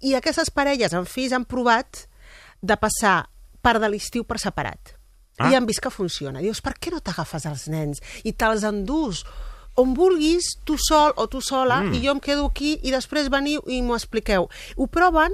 I 0.00 0.14
aquestes 0.14 0.50
parelles 0.50 0.92
amb 0.94 1.08
fills 1.08 1.32
han 1.32 1.44
provat 1.48 2.06
de 2.60 2.76
passar 2.76 3.28
part 3.62 3.80
de 3.80 3.88
l'estiu 3.88 4.24
per 4.24 4.38
separat. 4.38 4.94
Ah. 5.38 5.50
I 5.50 5.54
han 5.54 5.66
vist 5.66 5.80
que 5.80 5.90
funciona. 5.90 6.40
Dius, 6.42 6.60
per 6.60 6.74
què 6.74 6.90
no 6.90 7.00
t'agafes 7.00 7.46
els 7.46 7.68
nens 7.70 8.00
i 8.24 8.32
te'ls 8.32 8.64
endús 8.66 9.24
on 9.78 9.92
vulguis, 9.94 10.56
tu 10.66 10.74
sol 10.76 11.12
o 11.16 11.28
tu 11.28 11.40
sola, 11.40 11.80
Mm. 11.80 11.94
i 11.94 12.00
jo 12.04 12.10
em 12.10 12.18
quedo 12.20 12.46
aquí 12.46 12.80
i 12.82 12.90
després 12.90 13.30
veniu 13.30 13.62
i 13.68 13.80
m'ho 13.80 13.94
expliqueu. 13.94 14.48
Ho 14.76 14.86
proven 14.88 15.30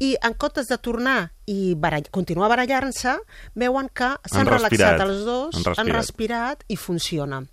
i 0.00 0.16
en 0.22 0.34
comptes 0.34 0.66
de 0.68 0.78
tornar 0.78 1.32
i 1.46 1.74
barall 1.74 2.08
continuar 2.10 2.48
barallant-se, 2.50 3.16
veuen 3.54 3.88
que 3.94 4.14
s'han 4.30 4.46
relaxat 4.46 5.00
els 5.00 5.24
dos, 5.24 5.54
Han 5.54 5.64
respirat. 5.64 5.78
han 5.78 5.94
respirat 5.94 6.64
i 6.68 6.76
funciona. 6.76 7.44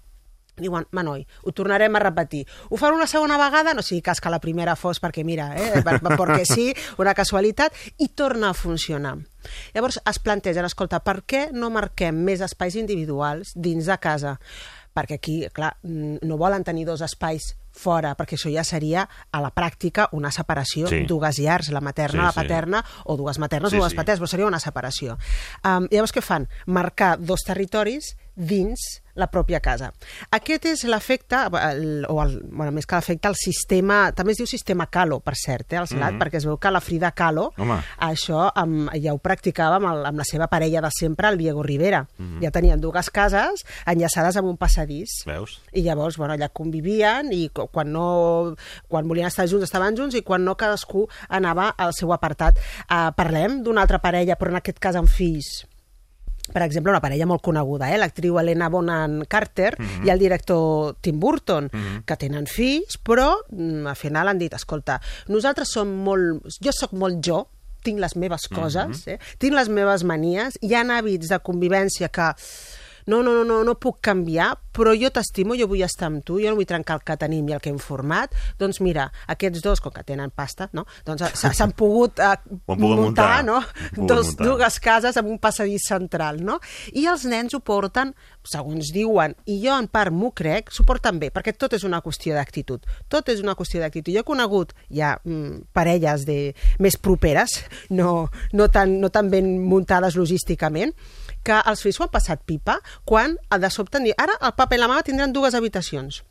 Diuen, 0.56 0.86
Manoi, 0.96 1.26
ho 1.44 1.52
tornarem 1.52 1.96
a 1.98 2.00
repetir. 2.00 2.46
Ho 2.70 2.78
fan 2.80 2.94
una 2.96 3.08
segona 3.12 3.36
vegada, 3.38 3.74
no 3.74 3.82
sigui 3.84 4.02
cas 4.02 4.22
que 4.24 4.30
la 4.32 4.40
primera 4.40 4.78
fos 4.80 5.02
perquè, 5.04 5.26
mira, 5.28 5.50
eh, 5.58 5.82
per- 5.84 6.00
per- 6.00 6.16
perquè 6.16 6.46
sí, 6.48 6.74
una 6.98 7.14
casualitat, 7.14 7.74
i 7.98 8.08
torna 8.08 8.52
a 8.52 8.54
funcionar. 8.54 9.18
Llavors 9.74 10.00
es 10.06 10.20
plantegen, 10.20 10.64
escolta, 10.64 11.02
per 11.04 11.26
què 11.26 11.50
no 11.52 11.70
marquem 11.70 12.16
més 12.24 12.40
espais 12.40 12.76
individuals 12.80 13.52
dins 13.54 13.86
de 13.86 13.98
casa? 14.00 14.40
Perquè 14.96 15.16
aquí, 15.20 15.46
clar, 15.52 15.76
mm, 15.84 16.20
no 16.24 16.38
volen 16.38 16.64
tenir 16.64 16.86
dos 16.86 17.02
espais 17.02 17.58
fora, 17.76 18.16
perquè 18.18 18.38
això 18.38 18.52
ja 18.54 18.64
seria 18.64 19.08
a 19.32 19.42
la 19.44 19.52
pràctica 19.54 20.08
una 20.12 20.32
separació, 20.32 20.88
Sí. 20.88 21.04
dues 21.06 21.38
llars, 21.38 21.70
la 21.70 21.82
materna, 21.82 22.22
Sí, 22.22 22.26
la 22.26 22.32
sí. 22.32 22.40
paterna, 22.42 22.84
o 23.06 23.18
dues 23.18 23.38
maternes 23.40 23.72
Sí, 23.72 23.78
o 23.78 23.80
dues 23.82 23.92
sí. 23.92 23.98
paternes, 23.98 24.22
però 24.22 24.28
seria 24.28 24.48
una 24.48 24.60
separació. 24.60 25.18
Um, 25.64 25.88
llavors 25.92 26.14
què 26.16 26.22
fan? 26.22 26.48
Marcar 26.66 27.18
dos 27.20 27.42
territoris 27.46 28.16
dins 28.36 29.02
la 29.16 29.28
pròpia 29.32 29.60
casa. 29.64 29.92
Aquest 30.32 30.66
és 30.66 30.84
l'efecte, 30.84 31.38
o 31.48 32.22
el, 32.22 32.42
bueno, 32.52 32.72
més 32.76 32.86
que 32.86 32.96
l'efecte, 33.00 33.28
el 33.32 33.36
sistema, 33.40 34.12
també 34.16 34.34
es 34.36 34.38
diu 34.42 34.48
sistema 34.48 34.88
Calo, 34.92 35.20
per 35.24 35.36
cert, 35.40 35.74
eh, 35.74 35.78
al 35.78 35.88
SLAT, 35.88 36.14
Mhm. 36.14 36.22
perquè 36.22 36.38
es 36.38 36.46
veu 36.46 36.58
que 36.58 36.72
la 36.72 36.82
Frida 36.82 37.12
Kahlo, 37.12 37.54
Home. 37.58 37.80
això 38.00 38.52
amb, 38.54 38.90
ja 39.02 39.14
ho 39.14 39.18
practicava 39.18 39.78
amb, 39.78 39.86
el, 39.88 40.06
amb 40.06 40.18
la 40.18 40.24
seva 40.26 40.48
parella 40.48 40.82
de 40.82 40.90
sempre, 40.92 41.28
el 41.30 41.38
Diego 41.38 41.64
Rivera. 41.64 42.08
Mhm. 42.18 42.42
Ja 42.44 42.52
tenien 42.52 42.80
dues 42.82 43.10
cases 43.10 43.66
enllaçades 43.86 44.36
amb 44.36 44.48
un 44.50 44.58
passadís. 44.58 45.24
Veus? 45.26 45.62
I 45.74 45.82
llavors, 45.82 46.18
bueno, 46.18 46.34
allà 46.34 46.50
convivien 46.50 47.32
i 47.32 47.50
quan 47.50 47.92
no 47.92 48.56
quan 48.88 49.08
volien 49.08 49.28
estar 49.28 49.48
junts 49.48 49.64
estaven 49.64 49.96
junts 49.96 50.16
i 50.16 50.22
quan 50.22 50.44
no 50.44 50.56
cadascú 50.58 51.08
anava 51.30 51.70
al 51.70 51.94
seu 51.94 52.12
apartat. 52.14 52.58
Uh, 52.90 53.12
parlem 53.16 53.64
d'una 53.64 53.82
altra 53.82 54.00
parella, 54.00 54.36
però 54.38 54.50
en 54.50 54.56
aquest 54.58 54.80
cas 54.80 54.96
amb 54.96 55.08
fills 55.10 55.66
per 56.54 56.62
exemple, 56.64 56.92
una 56.92 57.02
parella 57.02 57.26
molt 57.26 57.42
coneguda, 57.42 57.92
eh? 57.94 57.98
l'actriu 57.98 58.38
Helena 58.40 58.70
Bonham 58.70 59.24
Carter 59.28 59.76
Mhm. 59.80 60.06
i 60.06 60.10
el 60.10 60.20
director 60.20 60.96
Tim 61.02 61.20
Burton, 61.20 61.70
Mhm. 61.72 62.04
que 62.06 62.16
tenen 62.18 62.46
fills, 62.48 63.00
però 63.04 63.34
mm, 63.52 63.88
al 63.88 63.96
final 63.96 64.28
han 64.28 64.38
dit, 64.38 64.54
escolta, 64.54 65.02
nosaltres 65.28 65.70
som 65.72 65.88
molt... 65.90 66.44
Jo 66.62 66.72
sóc 66.72 66.94
molt 66.94 67.24
jo, 67.26 67.48
tinc 67.84 68.00
les 68.00 68.16
meves 68.16 68.48
coses, 68.48 69.08
eh? 69.08 69.20
tinc 69.38 69.54
les 69.54 69.70
meves 69.70 70.04
manies, 70.04 70.58
hi 70.62 70.74
ha 70.74 70.82
hàbits 70.84 71.28
de 71.30 71.38
convivència 71.40 72.10
que 72.10 72.34
no, 73.08 73.22
no, 73.24 73.32
no, 73.34 73.44
no, 73.46 73.64
no 73.64 73.76
puc 73.80 74.00
canviar, 74.02 74.56
però 74.76 74.92
jo 74.98 75.08
t'estimo, 75.14 75.56
jo 75.56 75.68
vull 75.72 75.84
estar 75.86 76.08
amb 76.10 76.24
tu, 76.26 76.40
jo 76.42 76.50
no 76.52 76.58
vull 76.58 76.66
trencar 76.68 76.98
el 76.98 77.04
que 77.08 77.16
tenim 77.22 77.48
i 77.50 77.54
el 77.56 77.62
que 77.64 77.70
hem 77.72 77.78
format, 77.80 78.34
doncs 78.60 78.82
mira, 78.84 79.06
aquests 79.32 79.62
dos, 79.64 79.80
com 79.80 79.94
que 79.96 80.04
tenen 80.04 80.32
pasta, 80.36 80.68
no? 80.74 80.84
doncs 81.08 81.22
s- 81.30 81.54
s'han 81.56 81.72
pogut, 81.78 82.20
eh, 82.20 82.34
pogut 82.66 82.82
muntar. 83.00 83.44
no? 83.46 83.58
Han 83.62 83.94
pogut 83.96 84.10
Dos, 84.10 84.28
muntar. 84.34 84.48
dues 84.48 84.80
cases 84.84 85.18
amb 85.22 85.30
un 85.32 85.40
passadís 85.40 85.86
central, 85.88 86.42
no? 86.44 86.60
I 86.94 87.06
els 87.08 87.24
nens 87.30 87.54
ho 87.56 87.62
porten, 87.64 88.14
segons 88.44 88.92
diuen, 88.94 89.36
i 89.46 89.62
jo 89.64 89.78
en 89.80 89.88
part 89.88 90.12
m'ho 90.12 90.32
crec, 90.36 90.72
s'ho 90.76 90.84
porten 90.84 91.20
bé, 91.20 91.32
perquè 91.32 91.56
tot 91.58 91.74
és 91.74 91.84
una 91.88 92.02
qüestió 92.04 92.36
d'actitud. 92.36 92.84
Tot 93.08 93.30
és 93.30 93.40
una 93.42 93.56
qüestió 93.56 93.80
d'actitud. 93.80 94.12
Jo 94.14 94.22
he 94.26 94.28
conegut 94.28 94.74
ja 94.94 95.16
mm, 95.24 95.70
parelles 95.74 96.26
de, 96.28 96.54
més 96.84 96.98
properes, 96.98 97.62
no, 97.90 98.28
no, 98.52 98.68
tan, 98.70 99.00
no 99.00 99.10
tan 99.10 99.30
ben 99.32 99.56
muntades 99.64 100.16
logísticament, 100.20 100.94
que 101.46 101.62
els 101.70 101.82
fills 101.86 102.00
ho 102.02 102.08
han 102.08 102.14
passat 102.14 102.42
pipa 102.46 102.80
quan 103.06 103.38
de 103.54 103.70
sobte 103.72 104.02
ara 104.18 104.34
el 104.42 104.56
papa 104.58 104.76
i 104.76 104.82
la 104.82 104.88
mama 104.92 105.04
tindran 105.06 105.32
dues 105.34 105.54
habitacions. 105.56 106.24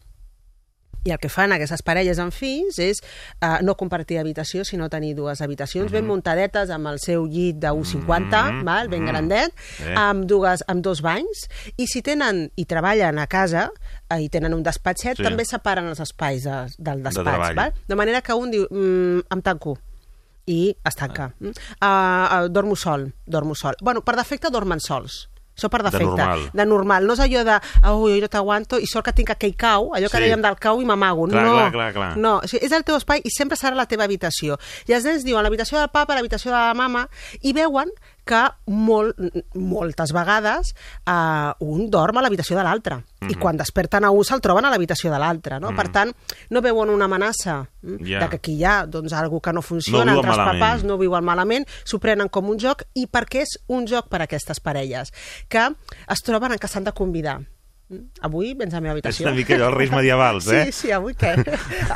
I 1.05 1.13
el 1.13 1.19
que 1.21 1.29
fan 1.29 1.53
aquestes 1.53 1.83
parelles 1.85 2.17
amb 2.23 2.33
fills 2.33 2.79
és 2.81 3.03
uh, 3.45 3.59
no 3.61 3.75
compartir 3.77 4.17
habitació, 4.17 4.63
sinó 4.65 4.87
tenir 4.89 5.11
dues 5.15 5.43
habitacions 5.45 5.93
ben 5.93 6.07
muntadetes 6.09 6.71
amb 6.73 6.89
el 6.89 6.97
seu 6.99 7.27
llit 7.29 7.59
de 7.61 7.69
1,50, 7.77 8.41
Mhm. 8.53 8.63
val, 8.65 8.89
ben 8.89 9.03
Mhm. 9.03 9.09
grandet, 9.11 9.53
Eh. 9.85 9.93
amb, 10.01 10.25
dues, 10.25 10.65
amb 10.67 10.81
dos 10.83 11.03
banys, 11.03 11.45
i 11.77 11.87
si 11.87 12.01
tenen 12.01 12.51
i 12.57 12.65
treballen 12.65 13.19
a 13.19 13.27
casa 13.27 13.71
eh, 14.09 14.23
i 14.23 14.31
tenen 14.31 14.55
un 14.55 14.63
despatxet, 14.63 15.19
Sí. 15.19 15.23
també 15.23 15.45
separen 15.45 15.85
els 15.93 16.01
espais 16.01 16.43
de, 16.45 16.73
del 16.79 17.03
despatx. 17.03 17.29
treball. 17.29 17.55
val? 17.55 17.75
De 17.87 17.95
manera 17.95 18.23
que 18.23 18.33
un 18.33 18.51
diu, 18.51 18.67
mm, 18.71 19.21
em 19.31 19.43
tanco, 19.43 19.79
i 20.47 20.77
es 20.85 20.95
tanca. 20.97 21.33
Uh, 21.41 21.53
uh, 21.83 22.49
dormo 22.51 22.77
sol, 22.77 23.13
dormo 23.27 23.55
sol. 23.55 23.75
Bueno, 23.81 24.03
per 24.05 24.17
defecte 24.17 24.51
dormen 24.51 24.81
sols. 24.81 25.29
Això 25.55 25.69
per 25.71 25.85
De 25.85 25.91
defecte. 25.91 26.05
normal. 26.11 26.41
De 26.53 26.65
normal. 26.67 27.05
No 27.07 27.13
és 27.15 27.21
allò 27.23 27.45
de, 27.47 27.59
ui, 27.95 28.17
jo 28.21 28.27
t'aguanto, 28.29 28.81
i 28.83 28.89
sort 28.91 29.07
que 29.07 29.13
tinc 29.15 29.31
aquell 29.31 29.55
cau, 29.55 29.93
allò 29.95 30.09
que 30.11 30.17
Sí. 30.19 30.25
dèiem 30.25 30.43
del 30.43 30.57
cau 30.59 30.81
i 30.83 30.85
m'amago. 30.85 31.29
No, 31.29 31.39
clar, 31.39 31.71
clar, 31.71 31.93
clar. 31.93 32.17
no, 32.19 32.39
o 32.43 32.49
sigui, 32.49 32.67
és 32.67 32.73
el 32.73 32.83
teu 32.83 32.97
espai 32.97 33.21
i 33.23 33.31
sempre 33.31 33.57
serà 33.57 33.77
la 33.77 33.87
teva 33.87 34.03
habitació. 34.03 34.59
I 34.89 34.93
els 34.95 35.05
nens 35.05 35.23
diuen 35.23 35.45
l'habitació 35.45 35.79
del 35.79 35.91
papa, 35.91 36.17
l'habitació 36.17 36.51
de 36.51 36.57
la 36.59 36.75
mama, 36.75 37.09
i 37.41 37.53
veuen 37.53 37.89
que 38.25 38.43
molt, 38.67 39.17
moltes 39.55 40.13
vegades 40.13 40.75
uh, 41.07 41.53
un 41.61 41.91
dorm 41.91 42.19
a 42.19 42.23
l'habitació 42.25 42.57
de 42.57 42.65
l'altre. 42.65 43.03
I 43.25 43.35
Mhm. 43.35 43.41
quan 43.41 43.57
desperten 43.57 44.05
a 44.05 44.11
un 44.11 44.25
se'l 44.25 44.41
troben 44.41 44.65
a 44.65 44.71
l'habitació 44.71 45.11
de 45.13 45.19
l'altre. 45.19 45.61
No? 45.61 45.69
Per 45.75 45.87
Mhm. 45.87 45.93
tant, 45.93 46.13
no 46.51 46.61
veuen 46.63 46.91
una 46.91 47.05
amenaça 47.07 47.69
mm, 47.83 48.05
Ja. 48.05 48.21
de 48.21 48.29
que 48.31 48.37
aquí 48.37 48.53
hi 48.57 48.65
ha 48.65 48.87
doncs, 48.87 49.13
algú 49.13 49.41
que 49.41 49.53
no 49.53 49.63
funciona 49.63 50.13
No 50.13 50.19
entre 50.21 50.31
els 50.31 50.39
malament. 50.39 50.63
papàs, 50.63 50.83
no 50.85 50.99
viuen 50.99 51.25
malament, 51.25 51.67
s'ho 51.85 51.99
prenen 51.99 52.29
com 52.29 52.49
un 52.49 52.59
joc 52.59 52.83
i 52.95 53.07
perquè 53.07 53.43
és 53.43 53.59
un 53.69 53.87
joc 53.87 54.09
per 54.09 54.21
a 54.21 54.25
aquestes 54.25 54.61
parelles 54.61 55.13
que 55.49 55.75
es 56.09 56.23
troben 56.23 56.53
en 56.53 56.59
què 56.59 56.67
s'han 56.69 56.85
de 56.85 56.93
convidar. 56.93 57.41
Avui 58.25 58.55
vens 58.57 58.73
a 58.73 58.79
la 58.79 58.81
meva 58.81 58.95
És 58.97 59.03
habitació. 59.05 59.27
una 59.27 59.35
mica 59.37 59.55
allò, 59.55 59.67
els 59.69 59.77
reis 59.77 59.91
medievals, 59.93 60.47
eh? 60.49 60.63
Sí, 60.67 60.73
sí, 60.73 60.91
avui 60.91 61.13
què? 61.21 61.35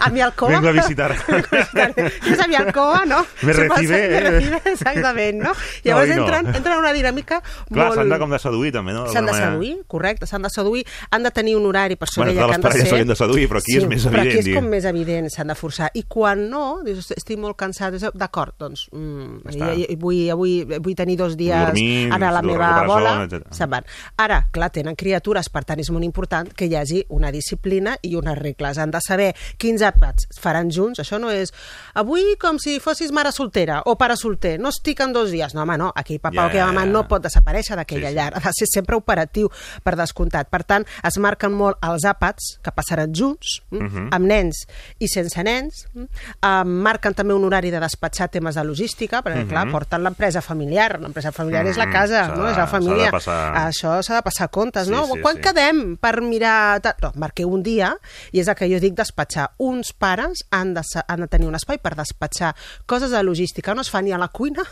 A 0.04 0.10
mi 0.12 0.20
alcova? 0.20 0.58
Vengo 0.58 0.68
a 0.68 0.72
visitar. 0.76 1.14
És 2.32 2.42
a 2.44 2.46
mi 2.46 2.58
alcova, 2.58 3.04
no? 3.08 3.22
Me 3.42 3.54
recibe, 3.56 3.96
Me 3.96 4.18
eh? 4.18 4.20
recibe, 4.26 4.60
exactament, 4.66 5.40
no? 5.42 5.54
Llavors 5.84 6.08
No, 6.08 6.14
no. 6.14 6.22
entren, 6.26 6.50
entren 6.54 6.74
en 6.74 6.82
una 6.82 6.92
dinàmica 6.92 7.40
Clar, 7.40 7.86
molt... 7.88 7.96
s'han 7.96 8.12
de 8.12 8.18
com 8.20 8.34
de 8.36 8.40
seduir, 8.42 8.72
també, 8.76 8.92
no? 8.92 9.06
S'han 9.08 9.26
de 9.30 9.34
seduir, 9.38 9.72
correcte, 9.88 10.28
s'han 10.28 10.44
de 10.44 10.50
seduir, 10.52 10.84
han 11.10 11.24
de 11.24 11.32
tenir 11.32 11.56
un 11.56 11.64
horari, 11.70 11.96
per 11.96 12.08
això 12.10 12.20
Bueno, 12.22 12.36
que 12.36 12.54
han 12.58 12.66
de 12.66 12.72
ser... 12.76 12.86
s'haurien 12.86 13.08
de 13.08 13.16
seduir, 13.16 13.48
però 13.48 13.62
aquí 13.64 13.78
és 13.80 13.88
més 13.88 14.04
però 14.06 14.20
aquí 14.22 14.36
evident, 14.36 14.52
és 14.52 14.60
com 14.60 14.70
més 14.76 14.88
evident, 14.92 15.30
s'han 15.32 15.52
de 15.54 15.56
forçar. 15.58 15.88
I 15.96 16.04
quan 16.04 16.44
no, 16.52 16.62
dius, 16.84 17.10
estic 17.16 17.40
molt 17.40 17.56
cansat, 17.56 17.96
d'acord, 18.12 18.58
doncs, 18.60 18.84
mm, 18.92 19.40
està. 19.54 19.72
i, 19.72 19.88
i 19.94 19.98
vull, 20.00 20.20
avui, 20.36 20.58
vull 20.76 20.96
tenir 20.98 21.16
dos 21.20 21.36
dies 21.40 21.72
dormir, 21.72 22.10
anar 22.12 22.28
a 22.34 22.36
la 22.38 22.44
meva 22.44 22.70
bola, 22.88 23.16
se'n 23.56 23.72
van. 23.72 23.88
Ara, 24.20 24.42
clar, 24.52 24.68
tenen 24.74 24.96
criatures, 24.98 25.48
per 25.48 25.64
tant, 25.64 25.80
és 25.80 25.87
és 25.88 25.92
molt 25.94 26.04
important 26.04 26.50
que 26.54 26.66
hi 26.68 26.74
hagi 26.76 27.02
una 27.14 27.30
disciplina 27.32 27.96
i 28.04 28.14
unes 28.18 28.36
regles. 28.38 28.78
Han 28.78 28.92
de 28.92 29.00
saber 29.04 29.30
quins 29.60 29.82
àpats 29.86 30.28
faran 30.40 30.70
junts. 30.74 31.00
Això 31.00 31.18
no 31.20 31.30
és 31.32 31.52
avui 31.98 32.34
com 32.40 32.58
si 32.60 32.76
fossis 32.84 33.12
mare 33.14 33.32
soltera 33.32 33.80
o 33.88 33.96
pare 33.98 34.16
solter. 34.20 34.58
No 34.60 34.68
estic 34.74 35.00
en 35.04 35.14
dos 35.16 35.30
dies. 35.32 35.54
No, 35.56 35.62
home, 35.64 35.78
no. 35.80 35.90
Aquí 35.96 36.18
papa 36.18 36.42
Ja, 36.42 36.46
o 36.46 36.50
que 36.52 36.62
mama 36.62 36.84
ja. 36.84 36.92
no 36.92 37.04
pot 37.08 37.24
desaparèixer 37.24 37.76
d'aquella 37.78 38.08
Sí, 38.08 38.14
sí. 38.14 38.18
llar. 38.18 38.32
Ha 38.36 38.40
de 38.48 38.52
ser 38.58 38.68
sempre 38.72 38.96
operatiu, 38.96 39.48
per 39.82 39.96
descomptat. 39.96 40.48
Per 40.52 40.62
tant, 40.64 40.84
es 41.04 41.18
marquen 41.18 41.52
molt 41.56 41.78
els 41.84 42.04
àpats 42.08 42.58
que 42.62 42.72
passaran 42.74 43.12
junts, 43.14 43.60
mm? 43.70 43.78
Mhm. 43.88 44.08
amb 44.12 44.26
nens 44.26 44.66
i 44.98 45.08
sense 45.08 45.42
nens. 45.42 45.86
Mm? 45.94 46.06
Uh, 46.42 46.64
marquen 46.64 47.14
també 47.14 47.34
un 47.34 47.44
horari 47.44 47.70
de 47.70 47.80
despatxar 47.80 48.28
temes 48.28 48.54
de 48.54 48.64
logística, 48.64 49.22
perquè, 49.22 49.44
Mhm. 49.44 49.48
clar, 49.48 49.70
porten 49.70 50.02
l'empresa 50.02 50.40
familiar. 50.42 51.00
L'empresa 51.00 51.32
familiar 51.32 51.66
és 51.66 51.76
la 51.76 51.86
Mhm. 51.86 51.92
casa, 51.92 52.28
no? 52.36 52.48
és 52.48 52.56
la 52.56 52.66
família. 52.66 53.10
passar- 53.10 53.54
Això 53.68 54.02
s'ha 54.02 54.14
de 54.16 54.22
passar 54.22 54.48
comptes, 54.50 54.86
Sí, 54.86 54.90
no? 54.90 55.06
sí, 55.06 55.20
Quan 55.22 55.36
sí. 55.36 55.40
quedem 55.42 55.67
per 56.00 56.20
mirar... 56.22 56.80
No, 57.02 57.12
marqueu 57.16 57.50
un 57.52 57.62
dia, 57.62 57.92
i 58.32 58.42
és 58.42 58.48
el 58.48 58.56
que 58.58 58.68
jo 58.70 58.80
dic 58.82 58.96
despatxar. 58.98 59.50
Uns 59.58 59.92
pares 59.92 60.44
han 60.50 60.74
de, 60.74 60.82
han 61.06 61.24
de 61.24 61.30
tenir 61.30 61.48
un 61.48 61.56
espai 61.58 61.78
per 61.82 61.94
despatxar 61.98 62.54
coses 62.86 63.10
de 63.14 63.22
logística. 63.22 63.74
No 63.74 63.82
es 63.86 63.90
fa 63.90 64.02
ni 64.02 64.12
a 64.12 64.18
la 64.18 64.28
cuina, 64.28 64.64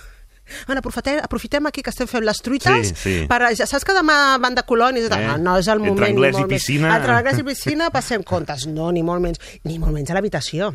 Bueno, 0.66 0.78
aprofitem, 0.78 1.18
aprofitem 1.22 1.66
aquí 1.66 1.82
que 1.82 1.90
estem 1.90 2.06
fent 2.06 2.22
les 2.22 2.38
truites 2.38 2.92
Sí, 2.92 2.94
sí. 2.94 3.14
per, 3.26 3.40
ja 3.58 3.66
saps 3.66 3.82
que 3.82 3.94
demà 3.96 4.38
van 4.38 4.54
de 4.54 4.62
colònies. 4.62 5.08
Eh? 5.10 5.22
No, 5.26 5.36
no 5.42 5.56
és 5.58 5.66
el 5.66 5.80
Entre 5.80 5.90
moment 5.90 6.06
anglès 6.12 6.36
ni 6.38 6.44
i 6.44 6.50
piscina. 6.52 6.92
Entre 6.94 7.16
anglès 7.16 7.40
i 7.42 7.46
piscina 7.48 7.90
passem 7.90 8.22
comptes. 8.22 8.68
No, 8.70 8.92
ni 8.94 9.02
molt 9.02 9.24
menys. 9.24 9.42
Ni 9.66 9.80
molt 9.82 9.96
menys 9.96 10.12
a 10.12 10.14
l'habitació. 10.14 10.70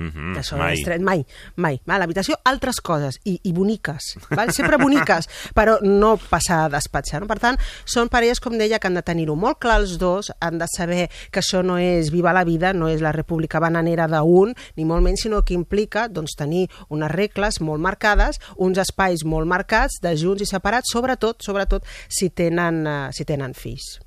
Mhm, 0.00 0.32
Que 0.32 0.40
això 0.40 0.56
mai. 0.56 0.74
és 0.78 0.84
tret, 0.84 1.02
mai, 1.04 1.26
mai. 1.60 1.76
A 1.86 1.98
l'habitació, 2.00 2.38
altres 2.48 2.80
coses, 2.80 3.18
i, 3.28 3.38
i 3.44 3.52
boniques, 3.52 4.14
val? 4.30 4.50
sempre 4.56 4.78
boniques, 4.80 5.28
però 5.58 5.76
no 5.84 6.14
passar 6.16 6.64
a 6.64 6.70
despatxar. 6.72 7.20
No? 7.20 7.28
Per 7.28 7.38
tant, 7.38 7.58
són 7.84 8.08
parelles, 8.08 8.40
com 8.40 8.56
deia, 8.56 8.78
que 8.80 8.88
han 8.88 8.96
de 8.96 9.04
tenir-ho 9.04 9.36
molt 9.36 9.60
clar 9.60 9.78
els 9.82 9.98
dos, 10.00 10.32
han 10.40 10.56
de 10.58 10.66
saber 10.72 11.10
que 11.30 11.42
això 11.44 11.60
no 11.62 11.76
és 11.76 12.08
viva 12.10 12.32
la 12.32 12.44
vida, 12.48 12.72
no 12.72 12.88
és 12.88 13.04
la 13.04 13.12
república 13.12 13.60
bananera 13.60 14.08
d'un, 14.08 14.54
ni 14.76 14.88
molt 14.88 15.04
menys, 15.04 15.26
sinó 15.28 15.42
que 15.44 15.54
implica 15.54 16.08
doncs, 16.08 16.32
tenir 16.34 16.66
unes 16.88 17.12
regles 17.12 17.60
molt 17.60 17.80
marcades, 17.84 18.40
uns 18.56 18.80
espais 18.80 19.24
molt 19.28 19.46
marcats, 19.46 20.00
de 20.00 20.16
junts 20.16 20.40
i 20.40 20.48
separats, 20.48 20.90
sobretot, 20.92 21.42
sobretot 21.44 21.84
si 22.08 22.30
tenen, 22.30 22.86
uh, 22.86 23.10
si 23.12 23.28
tenen 23.28 23.52
fills. 23.52 23.98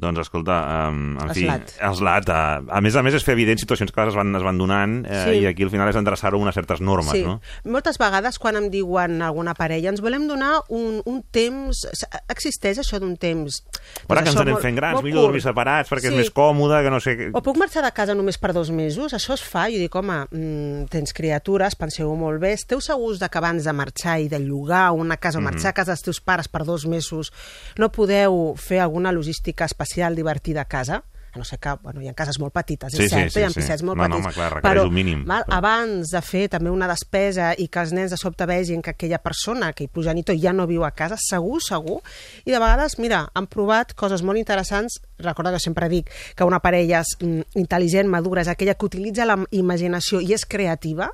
Doncs 0.00 0.18
escolta, 0.22 0.88
um, 0.88 1.18
en 1.20 1.30
fi, 1.34 1.42
Eslat. 1.44 1.72
eslat. 1.90 2.28
Uh, 2.32 2.70
a 2.72 2.80
més 2.80 2.94
a 2.96 3.02
més 3.04 3.14
és 3.18 3.24
fer 3.26 3.34
evident 3.36 3.60
situacions 3.60 3.92
que 3.92 4.06
es 4.08 4.14
van, 4.16 4.30
es 4.38 4.42
van 4.42 4.56
donant 4.56 5.04
eh, 5.04 5.18
Sí. 5.26 5.34
i 5.42 5.46
aquí 5.50 5.62
al 5.66 5.70
final 5.70 5.90
és 5.90 5.96
endreçar-ho 6.00 6.38
a 6.38 6.40
unes 6.40 6.54
certes 6.56 6.80
normes, 6.80 7.12
sí. 7.12 7.20
no? 7.26 7.40
Moltes 7.68 7.98
vegades 8.00 8.38
quan 8.40 8.56
em 8.56 8.70
diuen 8.72 9.20
alguna 9.22 9.52
parella 9.58 9.90
ens 9.92 10.00
volem 10.00 10.24
donar 10.26 10.62
un, 10.70 11.02
un 11.04 11.20
temps... 11.30 11.84
Existeix 12.32 12.78
això 12.80 12.98
d'un 13.02 13.16
temps... 13.20 13.60
Ara 14.08 14.22
doncs 14.22 14.24
que 14.24 14.30
ens 14.32 14.40
anem 14.40 14.54
molt- 14.56 14.64
fent 14.64 14.76
grans, 14.80 15.02
millor 15.02 15.18
curt. 15.20 15.26
dormir 15.28 15.42
separats 15.44 15.90
perquè 15.92 16.08
Sí. 16.08 16.14
és 16.14 16.16
més 16.22 16.30
còmode, 16.32 16.80
que 16.82 16.90
no 16.90 17.00
sé... 17.04 17.16
O 17.36 17.42
puc 17.44 17.58
marxar 17.60 17.84
de 17.84 17.92
casa 17.92 18.14
només 18.16 18.38
per 18.40 18.54
dos 18.56 18.70
mesos? 18.72 19.12
Això 19.12 19.34
es 19.36 19.44
fa? 19.44 19.66
Jo 19.68 19.76
dic, 19.82 19.94
home, 20.00 20.22
mm, 20.30 20.88
tens 20.88 21.12
criatures, 21.12 21.76
penseu 21.76 22.08
molt 22.16 22.40
bé, 22.40 22.54
esteu 22.56 22.80
segurs 22.80 23.20
de 23.20 23.28
que 23.28 23.38
abans 23.38 23.64
de 23.68 23.72
marxar 23.76 24.16
i 24.24 24.28
de 24.32 24.40
llogar 24.40 24.92
una 24.96 25.18
casa 25.18 25.36
o 25.36 25.40
Mhm. 25.42 25.50
marxar 25.52 25.70
a 25.70 25.76
casa 25.76 25.92
dels 25.92 26.02
teus 26.08 26.20
pares 26.24 26.48
per 26.48 26.64
dos 26.64 26.86
mesos 26.86 27.32
no 27.76 27.90
podeu 27.92 28.54
fer 28.56 28.80
alguna 28.80 29.12
logística 29.12 29.64
especial 29.66 29.89
divertida 30.16 30.62
a 30.62 30.64
casa? 30.64 31.04
A 31.32 31.38
no 31.38 31.44
ser 31.44 31.58
que, 31.58 31.72
bueno, 31.82 32.00
hi 32.02 32.08
ha 32.08 32.14
cases 32.14 32.38
molt 32.40 32.52
petites, 32.52 32.92
Sí, 32.92 33.02
és 33.04 33.10
sí, 33.10 33.16
cert, 33.16 33.30
sí, 33.32 33.40
hi 33.40 33.44
ha 33.44 33.78
sí. 33.78 33.84
molt 33.84 33.96
No, 33.98 34.08
no, 34.08 34.16
petits. 34.16 34.26
home, 34.26 34.34
clar, 34.34 34.62
però, 34.62 34.86
un 34.88 34.94
mínim. 34.94 35.24
Però- 35.26 35.44
abans 35.48 36.10
de 36.10 36.20
fer 36.22 36.48
també 36.48 36.70
una 36.70 36.88
despesa 36.88 37.54
i 37.56 37.68
que 37.68 37.80
els 37.80 37.92
nens 37.92 38.10
de 38.10 38.16
sobte 38.16 38.46
vegin 38.46 38.82
que 38.82 38.90
aquella 38.90 39.18
persona, 39.18 39.68
aquell 39.68 39.88
progenitor, 39.88 40.34
ja 40.40 40.52
no 40.52 40.66
viu 40.66 40.84
a 40.84 40.90
casa, 40.90 41.16
segur, 41.16 41.60
segur. 41.62 42.00
I 42.44 42.50
de 42.50 42.58
vegades, 42.58 42.98
mira, 42.98 43.28
han 43.34 43.46
provat 43.46 43.94
coses 43.94 44.22
molt 44.22 44.38
interessants. 44.38 45.00
Recorda 45.18 45.52
que 45.52 45.60
sempre 45.60 45.88
dic 45.88 46.10
que 46.34 46.44
una 46.44 46.60
parella 46.60 47.00
és, 47.00 47.16
mm, 47.20 47.40
intel·ligent, 47.54 48.06
madura, 48.08 48.42
és 48.42 48.48
aquella 48.48 48.74
que 48.74 48.86
utilitza 48.86 49.24
la 49.26 49.38
imaginació 49.50 50.20
i 50.20 50.32
és 50.32 50.44
creativa, 50.46 51.10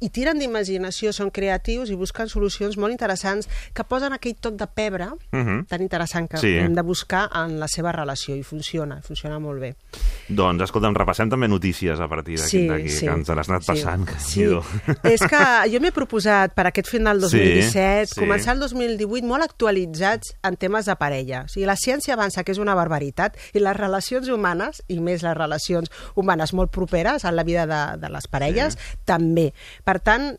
i 0.00 0.10
tiren 0.10 0.38
d'imaginació, 0.38 1.12
són 1.12 1.30
creatius 1.30 1.90
i 1.90 1.94
busquen 1.94 2.28
solucions 2.28 2.76
molt 2.76 2.92
interessants 2.92 3.48
que 3.74 3.84
posen 3.84 4.12
aquell 4.12 4.36
toc 4.36 4.54
de 4.56 4.66
pebre 4.66 5.08
Mhm. 5.32 5.66
tan 5.66 5.80
interessant 5.82 6.28
que 6.30 6.36
Sí. 6.38 6.54
hem 6.56 6.74
de 6.74 6.82
buscar 6.82 7.28
en 7.34 7.58
la 7.58 7.66
seva 7.68 7.92
relació 7.92 8.36
i 8.36 8.42
funciona, 8.42 9.00
funciona 9.02 9.38
molt 9.38 9.55
bé. 9.60 9.74
Doncs, 10.28 10.64
escolta'm, 10.66 10.94
repassem 10.98 11.28
també 11.30 11.46
notícies 11.48 12.00
a 12.02 12.08
partir 12.10 12.34
d'aquí, 12.40 12.88
Sí, 12.88 12.90
sí. 12.90 13.06
que 13.06 13.12
ens 13.12 13.28
l'has 13.28 13.48
anat 13.48 13.62
Sí, 13.62 13.66
passant. 13.72 14.04
que 14.08 14.18
sí. 14.18 14.40
Déu-n'hi-do. 14.42 14.64
És 15.14 15.20
que 15.22 15.42
jo 15.70 15.80
m'he 15.80 15.92
proposat 15.94 16.52
per 16.56 16.66
aquest 16.66 16.88
final 16.90 17.20
2017 17.20 18.06
Sí, 18.08 18.14
sí. 18.14 18.20
començar 18.20 18.54
el 18.56 18.60
2018 18.60 19.24
molt 19.26 19.44
actualitzats 19.46 20.34
en 20.42 20.56
temes 20.56 20.86
de 20.86 20.96
parella. 20.96 21.44
O 21.46 21.48
sigui, 21.48 21.66
la 21.66 21.76
ciència 21.76 22.14
avança, 22.14 22.42
que 22.44 22.52
és 22.52 22.58
una 22.58 22.74
barbaritat, 22.74 23.36
i 23.54 23.60
les 23.62 23.76
relacions 23.76 24.28
humanes, 24.28 24.82
i 24.88 24.98
més 25.00 25.22
les 25.22 25.36
relacions 25.36 25.90
humanes 26.16 26.52
molt 26.52 26.72
properes 26.74 27.24
a 27.24 27.30
la 27.32 27.44
vida 27.44 27.66
de, 27.66 27.80
de 28.02 28.10
les 28.10 28.26
parelles, 28.26 28.74
sí. 28.74 28.98
també. 29.04 29.52
Per 29.86 29.98
tant, 30.00 30.32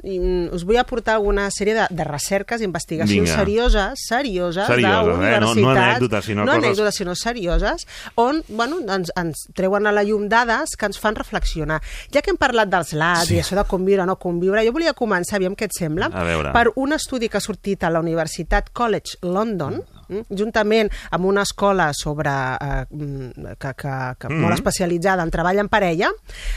us 0.51 0.65
vull 0.67 0.77
aportar 0.81 1.15
alguna 1.15 1.47
sèrie 1.51 1.73
de, 1.77 1.87
de 1.89 2.03
recerques, 2.03 2.61
investigacions 2.61 3.11
Vinga. 3.29 3.35
serioses, 3.39 4.03
serioses, 4.07 4.67
Serioses, 4.67 4.83
eh? 4.87 5.39
d'universitats. 5.39 5.55
No- 5.57 5.63
no 5.63 5.79
anècdotes, 5.79 6.25
sinó 6.25 6.43
no 6.45 6.51
coses- 6.51 6.63
anècdotes, 6.65 6.95
sinó 6.95 7.15
serioses, 7.15 7.87
on 8.15 8.43
bueno, 8.49 8.79
ens, 8.87 9.06
ens 9.15 9.47
treuen 9.55 9.87
a 9.87 9.91
la 9.91 10.03
llum 10.03 10.27
dades 10.29 10.75
que 10.77 10.85
ens 10.85 10.99
fan 10.99 11.15
reflexionar. 11.15 11.81
Ja 12.13 12.21
que 12.21 12.31
hem 12.31 12.37
parlat 12.37 12.69
dels 12.69 12.93
lats 12.93 13.27
Sí. 13.27 13.35
i 13.35 13.39
això 13.39 13.55
de 13.55 13.63
conviure 13.65 14.03
o 14.03 14.05
no 14.05 14.17
conviure, 14.17 14.65
jo 14.65 14.71
volia 14.73 14.93
començar, 14.93 15.35
aviam 15.37 15.55
què 15.55 15.65
et 15.65 15.71
sembla, 15.77 16.07
A 16.13 16.51
per 16.53 16.71
un 16.75 16.93
estudi 16.93 17.29
que 17.29 17.37
ha 17.37 17.41
sortit 17.41 17.83
a 17.83 17.89
la 17.89 17.99
Universitat 17.99 18.69
College 18.73 19.17
London, 19.21 19.81
mm, 20.09 20.21
juntament 20.37 20.89
amb 21.11 21.25
una 21.25 21.41
escola 21.43 21.91
sobre, 21.93 22.29
eh, 22.29 22.85
mm, 22.89 23.31
que, 23.59 23.73
que, 23.75 24.15
que 24.19 24.27
Mhm. 24.29 24.41
molt 24.41 24.53
especialitzada 24.55 25.23
en 25.23 25.31
treball 25.31 25.59
en 25.59 25.69
parella, 25.69 26.09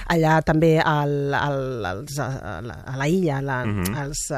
allà 0.08 0.42
també 0.42 0.78
al, 0.80 1.34
al, 1.34 1.84
als, 1.84 2.18
a, 2.18 2.60
la, 2.62 2.74
a 2.86 2.96
la 2.96 3.08
illa, 3.08 3.38
a 3.38 3.42
la, 3.42 3.64
Mhm. 3.64 3.94
als, 3.96 4.30
eh, 4.30 4.34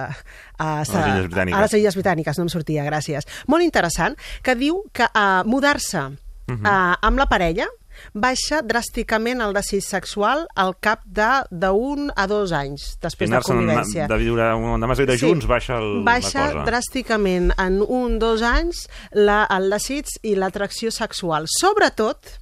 a, 0.59 0.77
A 0.77 0.79
les 0.81 0.89
Illes 0.89 1.29
Britàniques. 1.29 1.55
a 1.59 1.61
les 1.61 1.73
Illes 1.75 1.97
Britàniques, 1.97 2.39
no 2.39 2.43
em 2.45 2.49
sortia, 2.49 2.85
gràcies. 2.85 3.27
Molt 3.47 3.63
interessant, 3.63 4.17
que 4.43 4.55
diu 4.55 4.85
que 4.93 5.05
uh, 5.05 5.43
mudar-se 5.45 5.99
uh, 6.03 6.95
amb 7.01 7.19
la 7.19 7.27
parella 7.27 7.67
baixa 8.15 8.61
dràsticament 8.67 9.43
el 9.45 9.55
desig 9.57 9.85
sexual 9.85 10.47
al 10.59 10.75
cap 10.81 11.05
de 11.07 11.31
d'un 11.51 12.11
a 12.17 12.27
dos 12.31 12.53
anys 12.57 12.97
després 13.03 13.31
de 13.31 13.41
convivència. 13.47 14.09
de 14.11 14.19
viure, 14.21 14.51
de 14.53 14.91
més 14.91 15.03
viure 15.05 15.17
junts, 15.21 15.47
baixa 15.47 15.79
el, 15.79 16.03
baixa 16.07 16.47
la 16.47 16.53
cosa. 16.53 16.67
dràsticament 16.71 17.53
en 17.59 17.81
un, 17.83 18.19
dos 18.23 18.43
anys 18.43 18.87
la, 19.13 19.45
el 19.51 19.71
desig 19.73 20.11
i 20.23 20.35
l'atracció 20.37 20.93
sexual. 20.95 21.49
Sobretot, 21.61 22.37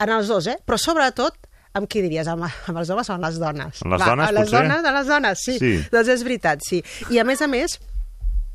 en 0.00 0.12
els 0.12 0.28
dos, 0.28 0.46
eh? 0.46 0.58
però 0.66 0.78
sobretot 0.80 1.36
amb 1.76 1.88
qui 1.90 2.02
diries? 2.04 2.28
Amb, 2.30 2.46
amb 2.46 2.80
els 2.80 2.90
homes 2.92 3.10
o 3.10 3.16
amb 3.16 3.26
les 3.26 3.40
dones? 3.40 3.82
Amb 3.84 3.96
les 3.96 4.06
dones, 4.06 4.28
a 4.28 4.32
les 4.32 4.48
potser? 4.48 4.62
dones, 4.62 4.84
a 4.84 4.94
les 4.96 5.10
dones, 5.12 5.44
sí. 5.44 5.58
Sí. 5.60 5.74
Doncs 5.92 6.14
és 6.14 6.24
veritat, 6.26 6.64
sí. 6.64 6.82
I 7.12 7.20
a 7.20 7.26
més 7.28 7.42
a 7.44 7.48
més, 7.50 7.76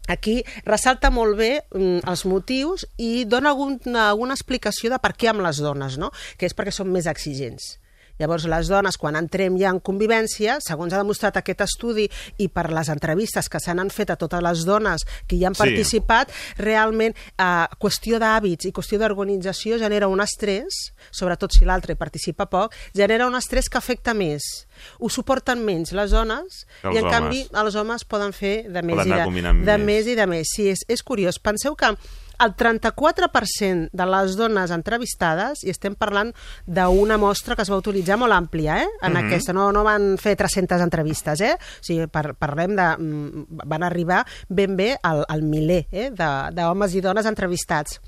aquí 0.09 0.41
ressalta 0.65 1.11
molt 1.13 1.37
bé 1.37 1.51
mm, 1.73 2.01
els 2.09 2.25
motius 2.25 2.87
i 2.97 3.25
dona 3.25 3.51
algun, 3.53 3.77
alguna 3.97 4.37
explicació 4.37 4.91
de 4.93 5.01
per 5.01 5.13
què 5.17 5.31
amb 5.31 5.45
les 5.45 5.61
dones, 5.61 5.97
no? 6.01 6.11
que 6.37 6.49
és 6.49 6.57
perquè 6.57 6.73
són 6.73 6.91
més 6.93 7.09
exigents. 7.11 7.75
Llavors, 8.19 8.45
les 8.45 8.67
dones, 8.67 8.97
quan 8.97 9.15
entrem 9.15 9.57
ja 9.59 9.69
en 9.69 9.79
convivència, 9.79 10.57
segons 10.61 10.93
ha 10.93 10.97
demostrat 11.01 11.37
aquest 11.37 11.61
estudi 11.61 12.07
i 12.37 12.47
per 12.49 12.69
les 12.71 12.89
entrevistes 12.89 13.47
que 13.49 13.59
se 13.59 13.73
n'han 13.73 13.89
fet 13.89 14.11
a 14.11 14.15
totes 14.15 14.41
les 14.43 14.65
dones 14.65 15.05
que 15.27 15.35
hi 15.35 15.45
han 15.45 15.55
Sí. 15.55 15.63
participat, 15.63 16.31
realment, 16.57 17.15
eh, 17.37 17.65
qüestió 17.79 18.19
d'hàbits 18.19 18.65
i 18.65 18.71
qüestió 18.71 18.99
d'organització 18.99 19.77
genera 19.79 20.07
un 20.07 20.21
estrès, 20.21 20.93
sobretot 21.11 21.51
si 21.53 21.65
l'altre 21.65 21.95
participa 21.95 22.45
poc, 22.49 22.73
genera 22.93 23.27
un 23.27 23.35
estrès 23.35 23.69
que 23.69 23.77
afecta 23.77 24.13
més. 24.13 24.67
Ho 24.99 25.09
suporten 25.09 25.63
menys 25.65 25.91
les 25.93 26.11
dones 26.11 26.65
Que 26.81 26.89
i, 26.93 26.97
els 26.97 27.03
en 27.05 27.09
canvi, 27.11 27.41
homes. 27.51 27.61
els 27.63 27.75
homes 27.75 28.03
poden 28.05 28.33
fer 28.33 28.63
de 28.71 28.81
més, 28.81 28.95
Poden 28.95 29.07
i 29.07 29.41
de, 29.41 29.53
de 29.65 29.77
més. 29.77 29.85
més 29.85 30.07
i 30.07 30.15
de 30.15 30.25
més. 30.27 30.47
Sí, 30.55 30.69
és, 30.69 30.79
és 30.87 31.03
curiós. 31.03 31.37
Penseu 31.39 31.75
que 31.75 31.95
el 32.43 32.55
34% 32.55 33.89
de 33.91 34.05
les 34.05 34.35
dones 34.37 34.71
entrevistades, 34.71 35.63
i 35.63 35.69
estem 35.73 35.95
parlant 35.95 36.31
d'una 36.65 37.17
mostra 37.21 37.55
que 37.55 37.61
es 37.65 37.69
va 37.71 37.77
utilitzar 37.81 38.17
molt 38.17 38.33
àmplia, 38.33 38.81
eh? 38.83 38.87
en 39.01 39.13
Mhm. 39.13 39.25
aquesta, 39.25 39.53
no, 39.53 39.71
no 39.71 39.83
van 39.83 40.17
fer 40.17 40.35
300 40.35 40.81
entrevistes, 40.81 41.41
eh? 41.41 41.53
o 41.55 41.83
sigui, 41.83 42.07
par, 42.07 42.33
parlem 42.35 42.75
de... 42.75 42.87
mm, 42.97 43.45
van 43.65 43.83
arribar 43.83 44.25
ben 44.49 44.75
bé 44.75 44.97
al, 45.03 45.25
al 45.27 45.41
miler 45.43 45.87
eh? 45.91 46.09
de- 46.11 46.51
d'homes 46.53 46.95
i 46.95 47.01
dones 47.01 47.25
entrevistats. 47.25 47.99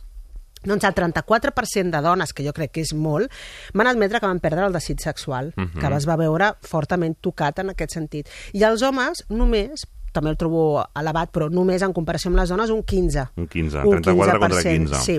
Doncs 0.64 0.86
el 0.86 0.94
34% 0.96 1.92
de 1.92 2.02
dones, 2.02 2.32
que 2.32 2.46
jo 2.46 2.54
crec 2.54 2.72
que 2.72 2.82
és 2.82 2.94
molt, 2.96 3.30
van 3.74 3.88
admetre 3.88 4.22
que 4.22 4.26
van 4.30 4.40
perdre 4.40 4.66
el 4.66 4.72
desig 4.72 5.02
sexual, 5.04 5.54
Mhm. 5.58 5.80
que 5.80 5.96
es 5.98 6.08
va 6.08 6.16
veure 6.16 6.54
fortament 6.62 7.18
tocat 7.20 7.60
en 7.60 7.70
aquest 7.72 7.92
sentit. 7.94 8.30
I 8.54 8.64
els 8.64 8.82
homes 8.82 9.26
només 9.28 9.84
també 10.14 10.30
el 10.32 10.38
trobo 10.38 10.84
elevat, 10.96 11.32
però 11.34 11.50
només 11.52 11.82
en 11.84 11.92
comparació 11.94 12.30
amb 12.32 12.38
les 12.40 12.50
dones 12.54 12.70
un 12.70 12.84
15. 12.84 13.26
Un 13.36 13.48
15, 13.48 13.84
Un 13.84 14.02
34 14.02 14.40
contra 14.40 14.62
15%, 14.62 14.90
15. 14.94 15.02
Sí. 15.04 15.18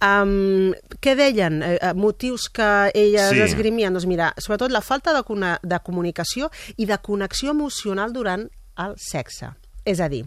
Um, 0.00 0.72
què 1.02 1.14
deien? 1.18 1.60
Eh, 1.62 1.78
eh, 1.80 1.92
motius 1.94 2.48
que 2.48 2.90
elles 2.94 3.30
Sí. 3.30 3.40
esgrimien? 3.42 3.92
Doncs 3.92 4.06
mira, 4.06 4.32
sobretot 4.38 4.70
la 4.70 4.80
falta 4.80 5.12
de, 5.12 5.22
de 5.62 5.78
comunicació 5.84 6.50
i 6.76 6.86
de 6.86 6.98
connexió 6.98 7.50
emocional 7.50 8.12
durant 8.12 8.48
el 8.78 8.94
sexe. 8.96 9.50
És 9.84 10.00
a 10.00 10.08
dir, 10.08 10.24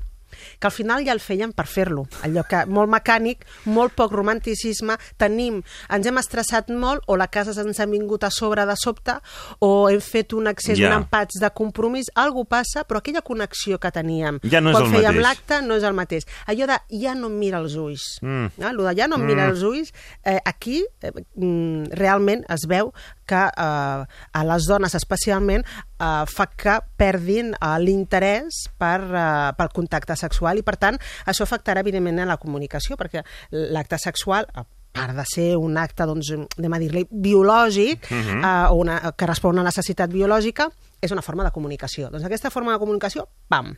que 0.60 0.68
al 0.68 0.72
final 0.74 1.06
ja 1.06 1.14
el 1.14 1.20
feien 1.20 1.52
per 1.54 1.66
fer-lo. 1.68 2.08
Allò 2.24 2.44
que 2.48 2.66
molt 2.66 2.90
mecànic, 2.90 3.46
molt 3.66 3.94
poc 3.96 4.12
romanticisme, 4.12 4.98
tenim, 5.18 5.62
ens 5.90 6.08
hem 6.08 6.18
estressat 6.18 6.70
molt, 6.70 7.04
o 7.08 7.18
la 7.18 7.28
casa 7.28 7.54
ens 7.62 7.80
ha 7.80 7.86
vingut 7.86 8.24
a 8.24 8.30
sobre 8.32 8.66
de 8.66 8.76
sobte, 8.78 9.16
o 9.60 9.90
hem 9.90 10.02
fet 10.02 10.34
un 10.34 10.48
accés, 10.48 10.78
Ja. 10.80 10.88
un 10.90 11.04
empatx 11.04 11.40
de 11.40 11.50
compromís, 11.54 12.12
algú 12.16 12.46
passa, 12.46 12.84
però 12.88 12.98
aquella 12.98 13.22
connexió 13.22 13.80
que 13.80 13.92
teníem 13.92 14.40
Ja 14.44 14.62
no 14.62 14.72
quan 14.72 14.92
fèiem 14.92 15.20
l'acte 15.22 15.62
no 15.62 15.76
és 15.76 15.84
el 15.84 15.94
mateix. 15.94 16.26
Allò 16.48 16.66
de 16.68 16.80
ja 17.02 17.14
no 17.16 17.28
em 17.28 17.38
mira 17.40 17.60
els 17.60 17.76
ulls. 17.76 18.20
Mm. 18.22 18.46
Eh? 18.58 18.66
Allò 18.66 18.84
de 18.90 18.96
ja 19.00 19.08
no 19.08 19.16
em 19.18 19.26
mira 19.26 19.46
Mm. 19.48 19.50
els 19.52 19.62
ulls, 19.64 19.94
eh, 20.24 20.40
aquí 20.46 20.84
eh, 21.02 21.12
mm, 21.36 21.92
realment 21.92 22.44
es 22.50 22.66
veu 22.68 22.94
que 23.26 23.40
eh, 23.48 24.04
a 24.40 24.44
les 24.50 24.68
dones 24.68 24.94
especialment 24.96 25.64
eh, 25.66 26.24
fa 26.28 26.48
que 26.48 26.78
perdin 26.98 27.54
eh, 27.56 27.74
l'interès 27.80 28.68
per, 28.78 29.00
eh, 29.02 29.52
pel 29.58 29.70
contacte 29.74 30.16
sexual 30.20 30.58
i 30.60 30.64
per 30.64 30.78
tant 30.78 31.00
això 31.26 31.44
afectarà 31.48 31.80
evidentment 31.82 32.20
a 32.20 32.26
la 32.26 32.38
comunicació 32.38 32.98
perquè 33.00 33.24
l'acte 33.52 33.98
sexual 33.98 34.48
a 34.54 34.66
part 34.94 35.16
de 35.18 35.24
ser 35.26 35.56
un 35.58 35.76
acte, 35.82 36.06
doncs, 36.06 36.28
anem 36.60 36.74
a 36.76 36.78
dir-li, 36.78 37.08
biològic, 37.10 38.12
Mhm. 38.12 38.44
eh, 38.46 38.68
o 38.70 38.76
una, 38.76 39.12
que 39.18 39.26
respon 39.26 39.50
a 39.58 39.62
una 39.62 39.64
necessitat 39.72 40.12
biològica, 40.12 40.68
és 41.02 41.10
una 41.12 41.24
forma 41.24 41.44
de 41.44 41.50
comunicació. 41.52 42.12
Doncs 42.12 42.24
aquesta 42.26 42.52
forma 42.52 42.74
de 42.74 42.78
comunicació, 42.80 43.28
pam, 43.50 43.76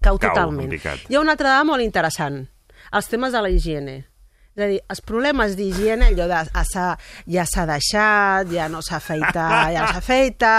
cau 0.00 0.16
Cau, 0.18 0.28
totalment. 0.30 0.70
en 0.70 0.78
picat. 0.78 0.98
Hi 1.10 1.16
ha 1.16 1.20
una 1.20 1.32
altra 1.32 1.48
dada 1.48 1.64
molt 1.64 1.82
interessant, 1.82 2.46
els 2.92 3.08
temes 3.08 3.32
de 3.32 3.42
la 3.42 3.50
higiene. 3.50 4.06
És 4.56 4.64
a 4.64 4.66
dir, 4.66 4.80
els 4.90 5.00
problemes 5.06 5.54
d'higiene, 5.56 6.08
allò 6.10 6.26
de 6.26 6.34
ah, 6.34 6.64
s'ha- 6.66 6.98
ja 7.30 7.44
s'ha 7.46 7.64
deixat, 7.70 8.50
ja 8.52 8.66
no 8.68 8.80
s'afeita, 8.82 9.44
ja 9.72 9.84
no 9.86 9.92
s'afeita, 9.94 10.54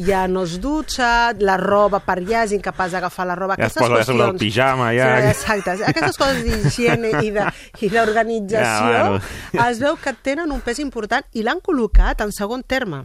ja 0.00 0.22
no 0.26 0.42
es 0.48 0.56
dutxa, 0.58 1.32
la 1.38 1.58
roba 1.60 2.00
per 2.00 2.16
allà 2.22 2.44
és 2.48 2.52
incapaç 2.56 2.96
d'agafar 2.96 3.26
la 3.28 3.36
roba. 3.36 3.54
Ja 3.60 3.66
es 3.66 3.76
Aquestes 3.76 3.82
posa 3.88 4.04
sobre 4.04 4.24
el 4.24 4.30
qüestions- 4.32 4.38
pijama, 4.40 4.92
ja. 4.96 5.10
Sí, 5.20 5.28
exacte. 5.28 5.76
Aquestes 5.92 6.16
coses 6.16 6.42
d'higiene 6.42 7.12
i 7.20 7.88
d'organització 7.90 8.64
Ja, 8.64 9.08
bueno. 9.10 9.68
es 9.68 9.78
veu 9.78 9.96
que 10.02 10.12
tenen 10.14 10.50
un 10.50 10.60
pes 10.64 10.78
important 10.80 11.24
i 11.32 11.42
l'han 11.42 11.60
col·locat 11.60 12.24
en 12.24 12.32
segon 12.32 12.62
terme. 12.62 13.04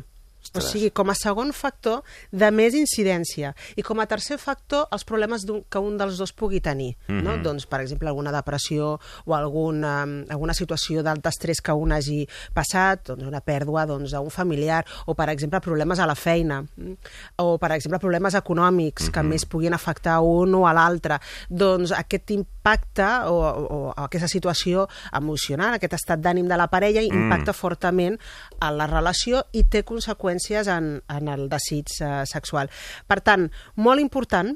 O 0.54 0.62
sigui, 0.62 0.90
com 0.92 1.10
a 1.10 1.16
segon 1.16 1.52
factor 1.54 2.04
de 2.32 2.50
més 2.52 2.74
incidència. 2.74 3.54
I 3.78 3.84
com 3.84 4.00
a 4.00 4.06
tercer 4.08 4.38
factor, 4.38 4.88
els 4.92 5.04
problemes 5.06 5.46
d'un- 5.46 5.64
que 5.70 5.78
un 5.80 5.98
dels 5.98 6.18
dos 6.18 6.32
pugui 6.34 6.60
tenir. 6.62 6.96
no? 7.08 7.38
Mhm. 7.38 7.44
Doncs, 7.44 7.66
per 7.66 7.82
exemple, 7.82 8.08
alguna 8.08 8.32
depressió 8.32 9.00
o 9.26 9.36
alguna, 9.36 10.04
alguna 10.30 10.54
situació 10.54 11.04
d'alt 11.04 11.26
estrès 11.26 11.62
que 11.62 11.72
un 11.74 11.92
hagi 11.92 12.28
passat, 12.54 13.08
doncs 13.08 13.24
una 13.28 13.42
pèrdua 13.42 13.86
doncs, 13.86 14.12
d'un 14.12 14.30
familiar, 14.30 14.86
o, 15.06 15.14
per 15.16 15.30
exemple, 15.30 15.60
problemes 15.62 16.00
a 16.00 16.06
la 16.08 16.16
feina, 16.16 16.62
mm? 16.62 16.94
o, 17.38 17.58
per 17.58 17.72
exemple, 17.72 18.00
problemes 18.00 18.34
econòmics 18.34 19.10
que 19.12 19.24
més 19.24 19.46
puguin 19.46 19.74
afectar 19.74 20.20
un 20.22 20.54
o 20.56 20.68
a 20.68 20.74
l'altre. 20.74 21.20
Doncs 21.50 21.92
aquest 21.92 22.32
impacte 22.32 22.59
o, 23.30 23.34
o, 23.34 23.66
o 23.80 23.94
aquesta 24.06 24.28
situació 24.28 24.88
emocional, 25.14 25.74
aquest 25.74 25.94
estat 25.94 26.20
d'ànim 26.20 26.48
de 26.48 26.58
la 26.58 26.68
parella, 26.68 27.02
Mm. 27.02 27.16
impacta 27.16 27.54
fortament 27.54 28.18
a 28.60 28.72
la 28.72 28.86
relació 28.88 29.46
i 29.54 29.64
té 29.64 29.84
conseqüències 29.84 30.68
en, 30.68 31.02
en 31.10 31.28
el 31.28 31.48
desig 31.50 31.88
eh, 32.02 32.24
sexual. 32.26 32.70
Per 33.08 33.22
tant, 33.22 33.50
molt 33.76 34.00
important, 34.02 34.56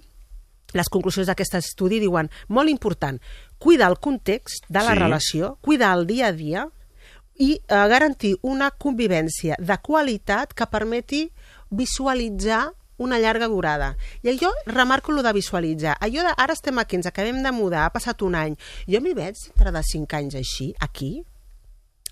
les 0.74 0.90
conclusions 0.90 1.28
d'aquest 1.28 1.56
estudi 1.56 2.00
diuen, 2.00 2.30
molt 2.50 2.70
important, 2.70 3.20
cuidar 3.60 3.90
el 3.92 4.00
context 4.00 4.66
de 4.70 4.80
la 4.84 4.94
Sí. 4.94 5.00
relació, 5.00 5.58
cuidar 5.62 5.98
el 5.98 6.08
dia 6.08 6.28
a 6.28 6.32
dia 6.34 6.68
i 7.36 7.54
eh, 7.68 7.76
garantir 7.90 8.36
una 8.42 8.72
convivència 8.72 9.56
de 9.60 9.78
qualitat 9.82 10.54
que 10.54 10.66
permeti 10.68 11.32
visualitzar 11.70 12.74
una 12.98 13.20
llarga 13.20 13.48
durada. 13.48 13.96
I 14.24 14.38
jo 14.40 14.52
remarco 14.66 15.12
lo 15.12 15.24
de 15.24 15.34
visualitzar. 15.34 15.98
Allò 16.00 16.24
de, 16.24 16.34
ara 16.38 16.54
estem 16.54 16.80
aquí, 16.80 16.98
ens 17.00 17.10
acabem 17.10 17.44
de 17.44 17.52
mudar, 17.52 17.86
ha 17.86 17.94
passat 17.94 18.22
un 18.22 18.36
any. 18.36 18.58
Jo 18.88 19.02
m'hi 19.02 19.14
veig 19.18 19.38
dintre 19.40 19.72
de 19.74 19.84
cinc 19.84 20.14
anys 20.14 20.36
així, 20.40 20.74
aquí, 20.80 21.24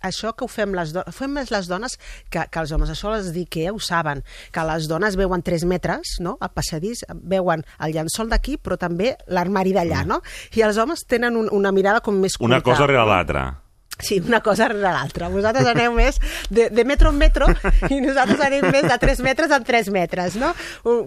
això 0.02 0.34
que 0.34 0.46
ho 0.46 0.50
fem 0.50 0.74
les 0.74 0.92
dones, 0.96 1.16
fem 1.16 1.32
més 1.38 1.52
les 1.54 1.70
dones 1.70 1.98
que, 2.34 2.42
que 2.42 2.62
els 2.62 2.72
homes, 2.74 2.90
això 2.90 3.14
les 3.14 3.32
dic 3.36 3.52
que 3.54 3.68
ho 3.70 3.80
saben, 3.80 4.24
que 4.52 4.66
les 4.66 4.88
dones 4.90 5.18
veuen 5.20 5.46
3 5.46 5.66
metres, 5.70 6.18
no?, 6.26 6.38
al 6.42 6.54
passadís, 6.56 7.06
veuen 7.22 7.66
el 7.80 7.94
llençol 7.94 8.32
d'aquí, 8.32 8.58
però 8.58 8.80
també 8.82 9.14
l'armari 9.30 9.76
d'allà, 9.78 10.04
no? 10.10 10.22
I 10.58 10.66
els 10.66 10.82
homes 10.82 11.06
tenen 11.06 11.38
un, 11.38 11.52
una 11.54 11.72
mirada 11.72 12.02
com 12.02 12.18
més 12.18 12.38
curta. 12.38 12.50
Una 12.50 12.64
cosa 12.66 12.90
rere 12.90 13.06
l'altra. 13.06 13.46
Sí, 14.02 14.20
una 14.26 14.42
cosa 14.42 14.68
rere 14.72 14.82
l'altra. 14.92 15.30
Vosaltres 15.30 15.68
aneu 15.72 15.94
més 15.96 16.20
de, 16.50 16.70
de 16.74 16.86
metro 16.86 17.10
en 17.14 17.18
metro 17.22 17.48
i 17.90 18.02
nosaltres 18.02 18.42
anem 18.42 18.66
més 18.74 18.88
de 18.90 18.98
3 19.02 19.22
metres 19.26 19.52
en 19.56 19.64
3 19.68 19.90
metres, 19.94 20.36
no? 20.42 20.54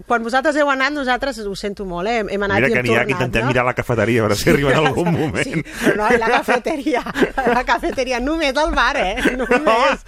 Quan 0.07 0.23
vosaltres 0.23 0.55
heu 0.59 0.69
anat, 0.71 0.93
nosaltres, 0.95 1.39
ho 1.45 1.55
sento 1.59 1.85
molt, 1.85 2.07
eh? 2.09 2.23
hem 2.29 2.43
anat 2.47 2.61
Mira 2.61 2.67
i 2.69 2.73
que 2.73 2.79
hem 2.79 2.85
n'hi 2.85 2.93
ha 2.95 2.99
tornat, 3.01 3.07
que 3.07 3.15
intentem 3.17 3.43
no? 3.45 3.51
mirar 3.51 3.65
la 3.67 3.73
cafeteria, 3.77 4.21
a 4.21 4.27
veure 4.27 4.37
si 4.39 4.49
arriba 4.49 4.71
en 4.71 4.79
algun 4.85 5.11
moment. 5.11 5.43
Sí, 5.45 5.63
però 5.83 5.95
no, 6.09 6.17
la 6.17 6.29
cafeteria, 6.37 7.03
la 7.53 7.63
cafeteria, 7.67 8.19
només 8.23 8.55
al 8.57 8.71
bar, 8.75 8.95
eh? 8.97 9.15
Només. 9.39 10.05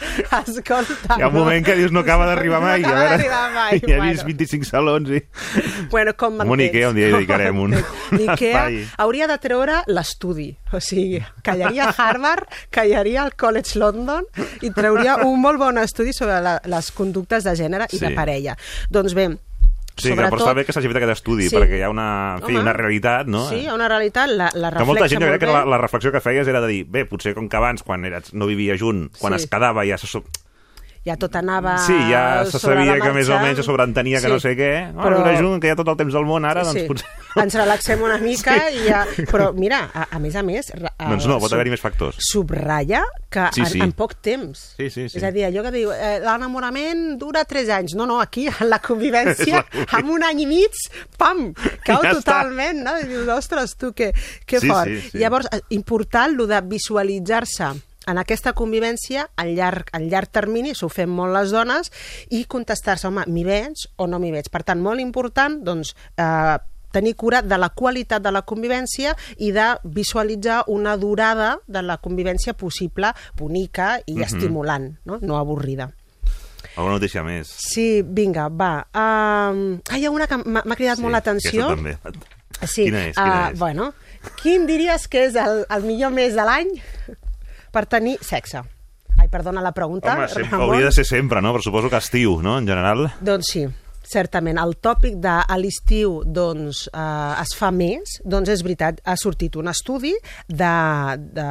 Escolta, 0.48 1.18
Hi 1.18 1.22
ha 1.24 1.28
un 1.28 1.36
moment 1.36 1.66
que 1.66 1.76
dius 1.78 1.92
no 1.92 2.02
acaba 2.06 2.26
d'arribar 2.30 2.62
mai. 2.64 2.82
No 2.82 2.90
acaba 2.90 3.10
d'arribar 3.12 3.44
mai, 3.54 3.80
Ja 3.88 3.94
he 3.94 3.98
bueno. 3.98 4.12
vist 4.12 4.26
25 4.28 4.68
salons 4.68 5.10
i... 5.12 5.22
Bueno, 5.92 6.14
com 6.18 6.38
Com 6.38 6.52
un 6.56 6.62
Ikea, 6.64 6.90
un 6.92 6.96
dia 6.98 7.10
hi 7.10 7.16
dedicarem 7.18 7.60
un 7.60 7.76
L'IKEA 8.18 8.52
espai. 8.52 8.80
hauria 9.04 9.28
de 9.30 9.38
treure 9.44 9.82
l'estudi, 9.88 10.50
o 10.74 10.80
sigui, 10.84 11.22
callaria 11.44 11.90
Harvard, 11.98 12.48
callaria 12.78 13.24
al 13.26 13.34
College 13.40 13.80
London 13.82 14.30
i 14.62 14.70
trauria 14.76 15.18
un 15.26 15.42
molt 15.42 15.58
bon 15.62 15.82
estudi 15.82 16.14
sobre 16.14 16.38
la, 16.46 16.56
les 16.70 16.92
conductes 16.94 17.44
de 17.48 17.56
gènere 17.58 17.90
i 17.92 17.98
Sí. 17.98 18.06
de 18.06 18.14
parella. 18.16 18.58
Doncs 18.94 19.18
bé, 19.18 19.28
Sí, 19.98 20.12
que 20.12 20.16
però 20.22 20.38
està 20.38 20.52
bé 20.54 20.62
que 20.64 20.74
s'hagi 20.76 20.86
fet 20.92 20.98
aquest 21.00 21.16
estudi, 21.16 21.48
Sí. 21.50 21.56
perquè 21.58 21.80
hi 21.80 21.82
ha 21.82 21.90
una, 21.90 22.36
en 22.38 22.44
fi, 22.46 22.52
Home. 22.54 22.62
una 22.68 22.74
realitat, 22.78 23.26
no? 23.26 23.48
sí, 23.50 23.64
hi 23.64 23.68
ha 23.68 23.74
una 23.74 23.88
realitat, 23.90 24.30
la, 24.30 24.52
la 24.54 24.70
que 24.76 24.86
molta 24.86 25.08
gent, 25.10 25.24
jo 25.24 25.32
crec 25.32 25.40
que 25.42 25.48
la, 25.50 25.64
la 25.66 25.80
reflexió 25.82 26.12
que 26.14 26.22
feies 26.22 26.46
era 26.48 26.62
de 26.62 26.68
dir, 26.70 26.84
bé, 26.86 27.08
potser 27.10 27.34
com 27.34 27.48
que 27.50 27.58
abans, 27.58 27.82
quan 27.82 28.06
eres, 28.06 28.30
no 28.38 28.46
vivia 28.46 28.76
junt, 28.78 29.08
quan 29.18 29.34
Sí. 29.34 29.42
es 29.42 29.50
quedava 29.50 29.82
ja 29.90 29.98
se, 29.98 30.06
ja 31.08 31.16
tot 31.18 31.36
anava 31.40 31.80
sí, 31.80 31.96
ja 32.12 32.46
se 32.46 32.60
sabia 32.60 33.00
que 33.02 33.10
més 33.16 33.30
o 33.32 33.40
menys 33.40 33.58
se 33.58 33.64
sobreentenia 33.66 34.20
que 34.22 34.28
Sí. 34.28 34.34
no 34.34 34.40
sé 34.40 34.54
què, 34.60 34.70
ah, 34.94 35.02
Però- 35.02 35.24
però... 35.24 35.34
junt, 35.40 35.60
que 35.62 35.68
hi 35.68 35.72
ha 35.74 35.76
tot 35.82 35.88
el 35.88 35.98
temps 35.98 36.14
del 36.14 36.26
món 36.30 36.46
ara, 36.46 36.62
doncs 36.62 36.78
sí. 36.82 36.86
potser... 36.88 37.08
Ens 37.36 37.54
relaxem 37.60 38.02
una 38.02 38.18
mica 38.18 38.54
sí. 38.70 38.80
i 38.80 38.88
ja... 38.88 39.04
Però 39.30 39.52
mira, 39.54 39.84
a, 39.94 40.08
a 40.16 40.20
més 40.20 40.36
a 40.40 40.44
més... 40.44 40.72
ra- 40.74 40.94
Doncs 40.98 41.28
no, 41.30 41.38
pot 41.44 41.54
haver-hi 41.54 41.70
més 41.74 41.82
factors. 41.84 42.18
Subratlla 42.32 43.04
que 43.30 43.50
Sí, 43.54 43.62
en, 43.62 43.70
sí. 43.74 43.82
en 43.84 43.92
poc 43.98 44.16
temps. 44.24 44.62
Sí, 44.78 44.90
sí, 44.90 45.08
sí. 45.10 45.18
És 45.20 45.24
a 45.28 45.32
dir, 45.36 45.44
allò 45.46 45.62
que 45.68 45.72
diu, 45.76 45.92
eh, 45.94 46.18
l'enamorament 46.24 47.18
dura 47.20 47.44
3 47.46 47.70
anys. 47.76 47.96
No, 48.00 48.06
no, 48.10 48.20
aquí, 48.24 48.48
en 48.48 48.70
la 48.72 48.80
convivència, 48.88 49.64
amb 50.00 50.10
un 50.16 50.24
any 50.24 50.46
i 50.46 50.48
mig, 50.50 50.80
pam, 51.18 51.52
cau 51.86 52.02
Ja 52.06 52.14
està. 52.14 52.22
totalment, 52.22 52.82
no? 52.88 52.96
I 53.02 53.10
dius, 53.12 53.28
ostres, 53.36 53.76
tu, 53.78 53.92
que, 53.94 54.14
que 54.46 54.60
Sí, 54.64 54.68
fort. 54.72 54.88
sí, 54.90 55.10
sí. 55.12 55.18
Llavors, 55.22 55.50
eh, 55.52 55.62
important, 55.76 56.34
lo 56.38 56.48
de 56.48 56.62
visualitzar-se 56.62 57.74
en 58.08 58.18
aquesta 58.22 58.54
convivència 58.56 59.26
a 59.36 59.44
llarg, 59.46 59.90
a 59.92 60.00
llarg 60.00 60.30
termini, 60.32 60.72
s'ho 60.74 60.88
fem 60.88 61.12
molt 61.12 61.34
les 61.36 61.52
dones, 61.52 61.92
i 62.32 62.46
contestar-se, 62.48 63.10
home, 63.10 63.26
m'hi 63.28 63.44
veig 63.44 63.84
o 64.00 64.08
no 64.08 64.18
m'hi 64.24 64.32
veig. 64.32 64.48
Per 64.54 64.64
tant, 64.64 64.80
molt 64.80 65.04
important, 65.04 65.60
doncs, 65.68 65.92
eh, 66.16 66.56
tenir 66.98 67.14
cura 67.16 67.44
de 67.46 67.58
la 67.62 67.70
qualitat 67.70 68.26
de 68.26 68.34
la 68.34 68.42
convivència 68.48 69.14
i 69.38 69.52
de 69.56 69.70
visualitzar 69.86 70.64
una 70.74 70.98
durada 70.98 71.54
de 71.68 71.82
la 71.86 72.00
convivència 72.02 72.54
possible, 72.58 73.14
bonica 73.38 74.00
i 74.06 74.16
Mhm. 74.18 74.24
estimulant, 74.28 74.92
no? 75.06 75.20
no 75.22 75.38
avorrida. 75.38 75.92
Alguna 76.78 76.96
notícia 77.00 77.24
més? 77.26 77.48
Sí, 77.50 78.04
vinga, 78.06 78.50
va. 78.50 78.86
Um, 78.94 79.80
ah, 79.90 79.98
hi 79.98 80.06
ha 80.06 80.12
una 80.14 80.28
que 80.30 80.38
m'ha 80.38 80.76
cridat 80.78 81.00
molt 81.02 81.16
l'atenció. 81.16 81.70
També. 81.74 81.96
Sí, 82.66 82.84
Quina 82.86 83.02
és, 83.08 83.16
quina 83.16 83.46
ah, 83.48 83.50
és? 83.52 83.58
Bueno, 83.60 83.92
quin 84.42 84.66
diries 84.70 85.08
que 85.08 85.24
és 85.28 85.36
el, 85.38 85.64
el 85.74 85.84
millor 85.86 86.12
mes 86.14 86.34
de 86.38 86.46
l'any 86.46 86.70
per 87.74 87.86
tenir 87.90 88.18
sexe? 88.22 88.62
Ai, 89.18 89.28
perdona 89.34 89.62
la 89.66 89.72
pregunta, 89.74 90.14
Home, 90.14 90.28
sempre, 90.28 90.52
Ramon. 90.52 90.68
hauria 90.70 90.86
de 90.92 90.92
ser 91.00 91.06
sempre, 91.06 91.42
no? 91.42 91.54
Però 91.56 91.64
suposo 91.66 91.90
que 91.90 91.98
estiu, 91.98 92.40
no?, 92.46 92.58
en 92.60 92.68
general. 92.70 93.08
Doncs 93.22 93.50
sí, 93.54 93.66
certament. 94.10 94.60
El 94.62 94.76
tòpic 94.84 95.18
de 95.24 95.34
a 95.44 95.58
l'estiu 95.60 96.22
doncs, 96.26 96.86
eh, 96.92 97.34
es 97.44 97.54
fa 97.58 97.72
més, 97.76 98.18
doncs 98.24 98.52
és 98.54 98.64
veritat, 98.66 99.02
ha 99.06 99.18
sortit 99.20 99.58
un 99.60 99.70
estudi 99.72 100.14
de, 100.48 100.74
de 101.38 101.48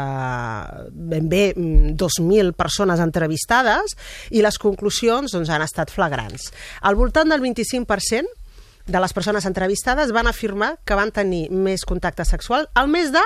ben 0.91 1.29
bé 1.29 1.45
mm, 1.55 1.95
2.000 2.01 2.57
persones 2.57 3.03
entrevistades 3.03 3.97
i 4.31 4.43
les 4.45 4.59
conclusions 4.59 5.33
doncs, 5.33 5.53
han 5.53 5.65
estat 5.65 5.93
flagrants. 5.93 6.51
Al 6.83 6.99
voltant 6.99 7.31
del 7.31 7.45
25% 7.45 8.47
de 8.87 9.01
les 9.03 9.13
persones 9.13 9.47
entrevistades 9.47 10.13
van 10.15 10.29
afirmar 10.31 10.77
que 10.87 10.95
van 10.95 11.11
tenir 11.11 11.49
més 11.51 11.85
contacte 11.85 12.25
sexual 12.25 12.69
al 12.75 12.89
mes 12.89 13.11
de 13.13 13.23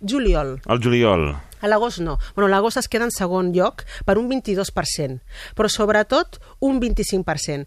juliol. 0.00 0.58
El 0.66 0.80
juliol. 0.80 1.34
A 1.64 1.68
l'agost 1.70 2.02
no. 2.04 2.18
Bueno, 2.36 2.50
l'agost 2.52 2.76
es 2.76 2.90
queda 2.92 3.06
en 3.08 3.12
segon 3.14 3.48
lloc 3.56 3.86
per 4.04 4.18
un 4.20 4.28
22%, 4.28 5.16
però 5.56 5.70
sobretot 5.72 6.36
un 6.68 6.76
25%. 6.82 7.64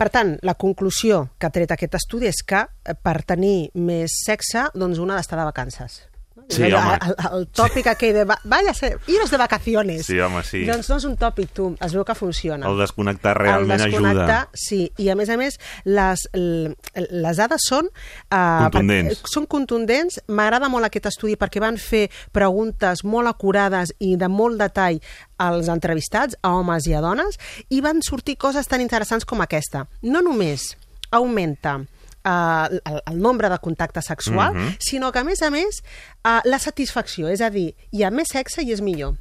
Per 0.00 0.08
tant, 0.14 0.38
la 0.40 0.56
conclusió 0.56 1.26
que 1.36 1.50
ha 1.50 1.52
tret 1.52 1.76
aquest 1.76 2.00
estudi 2.00 2.32
és 2.32 2.40
que 2.40 2.64
eh, 2.64 2.96
per 2.96 3.18
tenir 3.28 3.68
més 3.76 4.16
sexe, 4.24 4.70
doncs 4.72 5.02
una 5.04 5.18
ha 5.18 5.20
d'estar 5.20 5.42
de 5.42 5.48
vacances. 5.52 6.00
Sí, 6.48 6.62
el, 6.62 6.74
home. 6.74 6.98
El, 7.00 7.14
el, 7.38 7.46
tòpic 7.56 7.86
aquell 7.88 8.12
de 8.14 8.24
va- 8.28 8.38
vaya 8.44 8.74
iros 9.08 9.30
de 9.30 9.38
vacaciones. 9.40 10.04
Sí, 10.06 10.18
home, 10.20 10.42
sí. 10.44 10.64
Doncs 10.68 10.90
no 10.90 10.98
és 11.00 11.06
un 11.08 11.16
tòpic, 11.16 11.50
tu, 11.56 11.70
es 11.80 11.94
veu 11.96 12.04
que 12.04 12.14
funciona. 12.14 12.68
El 12.68 12.78
desconnectar 12.78 13.32
realment 13.38 13.80
el 13.80 13.90
desconnectar, 13.90 14.40
ajuda. 14.44 14.50
Sí, 14.52 14.92
i 15.00 15.08
a 15.08 15.16
més 15.16 15.30
a 15.32 15.38
més, 15.40 15.58
les, 15.84 16.26
les 16.34 17.40
dades 17.40 17.64
són... 17.68 17.88
Uh, 18.28 18.68
Contundents. 18.68 19.22
Són 19.32 19.48
contundents. 19.50 20.20
M'agrada 20.28 20.68
molt 20.68 20.84
aquest 20.88 21.08
estudi 21.14 21.38
perquè 21.40 21.62
van 21.64 21.80
fer 21.80 22.06
preguntes 22.32 23.04
molt 23.08 23.30
acurades 23.32 23.94
i 24.04 24.14
de 24.20 24.28
molt 24.28 24.60
detall 24.60 25.00
als 25.40 25.68
entrevistats, 25.72 26.36
a 26.42 26.52
homes 26.58 26.86
i 26.86 26.94
a 26.94 27.00
dones, 27.02 27.40
i 27.70 27.80
van 27.84 28.04
sortir 28.04 28.36
coses 28.36 28.68
tan 28.70 28.84
interessants 28.84 29.24
com 29.24 29.40
aquesta. 29.40 29.86
No 30.02 30.20
només 30.22 30.74
augmenta 31.10 31.80
eh, 32.24 32.80
el, 32.84 33.02
el 33.12 33.18
nombre 33.20 33.48
de 33.48 33.58
contactes 33.58 34.06
sexual, 34.06 34.54
Mhm. 34.54 34.76
sinó 34.80 35.12
que, 35.12 35.18
a 35.20 35.24
més 35.24 35.42
a 35.42 35.50
més, 35.50 35.82
eh, 36.24 36.40
la 36.44 36.58
satisfacció. 36.58 37.28
És 37.28 37.40
a 37.40 37.50
dir, 37.50 37.74
hi 37.92 38.02
ha 38.02 38.10
més 38.10 38.28
sexe 38.32 38.62
i 38.62 38.72
és 38.72 38.80
millor. 38.80 39.16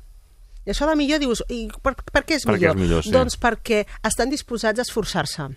I 0.66 0.70
això 0.72 0.88
de 0.88 0.96
millor 0.96 1.20
dius, 1.20 1.44
i 1.50 1.68
per, 1.82 1.96
per 1.96 2.24
què 2.26 2.36
és 2.36 2.46
Per 2.46 2.54
què 2.56 2.60
millor? 2.60 2.76
és 2.78 2.82
millor, 2.82 3.04
sí. 3.04 3.12
Doncs 3.12 3.38
perquè 3.38 3.86
estan 4.04 4.30
disposats 4.30 4.80
a 4.80 4.82
esforçar-se. 4.84 5.50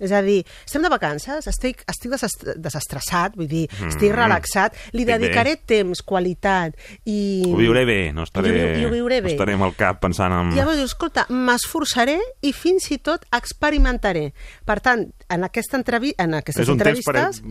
És 0.00 0.12
a 0.16 0.22
dir, 0.24 0.40
estem 0.64 0.82
de 0.82 0.88
vacances, 0.88 1.46
estic, 1.46 1.84
estic 1.90 2.10
desest 2.14 2.46
desestressat, 2.56 3.36
vull 3.36 3.48
dir, 3.48 3.66
Mm. 3.80 3.88
estic 3.92 4.12
relaxat, 4.16 4.74
li 4.92 5.02
Estic 5.02 5.06
bé. 5.06 5.18
dedicaré 5.18 5.56
temps, 5.56 6.00
qualitat 6.02 6.74
i... 7.04 7.42
Ho 7.46 7.56
viuré 7.56 7.84
bé, 7.84 8.12
no 8.16 8.24
estaré, 8.24 8.48
I 8.48 8.62
ho 8.62 8.80
i 8.80 8.84
ho 8.86 8.90
viuré 8.90 9.20
bé. 9.20 9.28
no 9.28 9.36
estaré 9.36 9.54
amb 9.54 9.64
el 9.68 9.74
cap 9.76 10.00
pensant 10.00 10.32
en... 10.32 10.52
I 10.52 10.56
llavors 10.56 10.78
dius, 10.80 10.90
escolta, 10.94 11.26
m'esforçaré 11.28 12.18
i 12.42 12.52
fins 12.56 12.90
i 12.90 12.98
tot 12.98 13.24
experimentaré. 13.36 14.32
Per 14.66 14.78
tant, 14.80 15.06
en, 15.28 15.44
aquesta 15.44 15.76
entrevi 15.78 16.14
en 16.18 16.34
aquestes 16.40 16.64
és 16.66 16.72
un 16.72 16.78
temps 16.80 17.04
per, 17.04 17.16
entrevistes... 17.16 17.44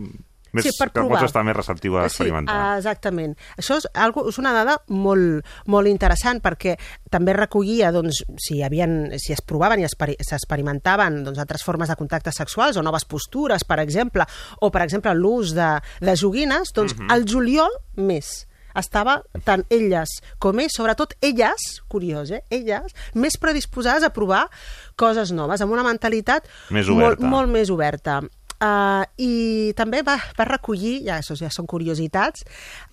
més, 0.52 0.64
Sí, 0.64 0.70
per 0.78 0.88
que 0.90 1.00
pots 1.00 1.08
provar. 1.08 1.24
estar 1.24 1.44
més 1.44 1.56
receptiu 1.56 1.96
a 1.98 2.06
experimentar. 2.06 2.56
Sí, 2.74 2.78
exactament. 2.78 3.36
Això 3.56 3.76
és, 3.78 3.86
algo, 3.94 4.28
és 4.28 4.38
una 4.38 4.52
dada 4.52 4.78
molt, 4.88 5.44
molt 5.66 5.86
interessant 5.88 6.40
perquè 6.42 6.76
també 7.10 7.32
recollia 7.32 7.92
doncs, 7.92 8.22
si, 8.38 8.62
havien, 8.62 9.12
si 9.18 9.32
es 9.32 9.40
provaven 9.40 9.80
i 9.80 9.84
experi- 9.86 10.16
s'experimentaven 10.20 11.22
doncs, 11.24 11.38
altres 11.38 11.62
formes 11.64 11.88
de 11.88 11.96
contactes 11.96 12.34
sexuals 12.36 12.76
o 12.76 12.82
noves 12.82 13.04
postures, 13.04 13.64
per 13.64 13.78
exemple, 13.80 14.24
o, 14.60 14.70
per 14.70 14.82
exemple, 14.82 15.14
l'ús 15.14 15.54
de, 15.54 15.70
de 16.00 16.16
joguines, 16.16 16.72
doncs 16.74 16.96
Mhm. 16.96 17.10
el 17.12 17.24
juliol 17.28 17.70
més 17.96 18.46
estava 18.74 19.22
tant 19.44 19.64
elles 19.68 20.08
com 20.38 20.58
ells, 20.60 20.72
sobretot 20.76 21.14
elles, 21.20 21.82
curiós, 21.88 22.30
eh? 22.30 22.44
elles, 22.50 22.92
més 23.14 23.36
predisposades 23.36 24.04
a 24.04 24.12
provar 24.14 24.48
coses 24.94 25.32
noves, 25.32 25.60
amb 25.60 25.72
una 25.72 25.82
mentalitat 25.82 26.46
Més 26.70 26.86
molt, 26.86 27.18
molt 27.20 27.48
més 27.50 27.68
oberta. 27.70 28.20
Uh, 28.60 29.06
I 29.16 29.72
també 29.78 30.02
va, 30.04 30.18
va 30.36 30.44
recollir, 30.44 30.98
ja, 31.06 31.16
això 31.22 31.32
ja 31.38 31.48
són 31.48 31.64
curiositats, 31.70 32.44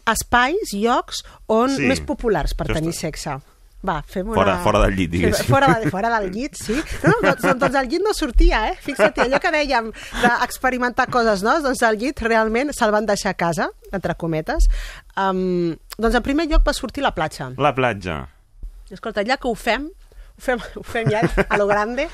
espais, 0.08 0.72
llocs 0.74 1.24
on 1.52 1.74
Sí. 1.76 1.88
més 1.90 2.00
populars 2.00 2.54
per 2.56 2.68
Això 2.70 2.78
tenir 2.80 2.94
sexe. 2.96 3.36
Va, 3.88 4.00
fem 4.02 4.26
una... 4.28 4.36
Fora- 4.40 4.56
fora 4.64 4.80
del 4.86 4.96
llit, 4.98 5.12
diguéssim. 5.12 5.46
Fora, 5.52 5.68
fora 5.92 6.10
del 6.20 6.32
llit, 6.34 6.56
sí. 6.58 6.74
No, 7.04 7.12
no, 7.22 7.34
doncs, 7.36 7.44
doncs 7.62 7.76
el 7.78 7.90
llit 7.92 8.02
no 8.04 8.14
sortia, 8.16 8.64
eh? 8.72 8.78
Fixa't, 8.82 9.20
allò 9.28 9.38
que 9.44 9.52
dèiem 9.54 9.92
d'experimentar 10.24 11.06
coses 11.14 11.44
noves, 11.46 11.64
doncs 11.68 11.84
el 11.86 12.00
llit 12.02 12.24
realment 12.26 12.74
se'l 12.74 12.92
van 12.96 13.06
deixar 13.06 13.36
a 13.36 13.38
casa, 13.38 13.70
entre 13.94 14.16
cometes. 14.16 14.66
Um, 15.16 15.76
doncs 15.98 16.18
en 16.18 16.26
primer 16.26 16.48
lloc 16.50 16.66
va 16.68 16.74
sortir 16.74 17.04
la 17.06 17.14
platja. 17.16 17.52
La 17.58 17.74
platja. 17.78 18.24
Escolta, 18.90 19.24
ja 19.28 19.38
que 19.38 19.48
ho 19.48 19.56
fem, 19.56 19.90
ho 20.38 20.42
fem, 20.46 20.60
ho 20.78 20.84
fem 20.86 21.10
ja 21.10 21.22
a 21.50 21.58
lo 21.58 21.66
grande, 21.68 22.08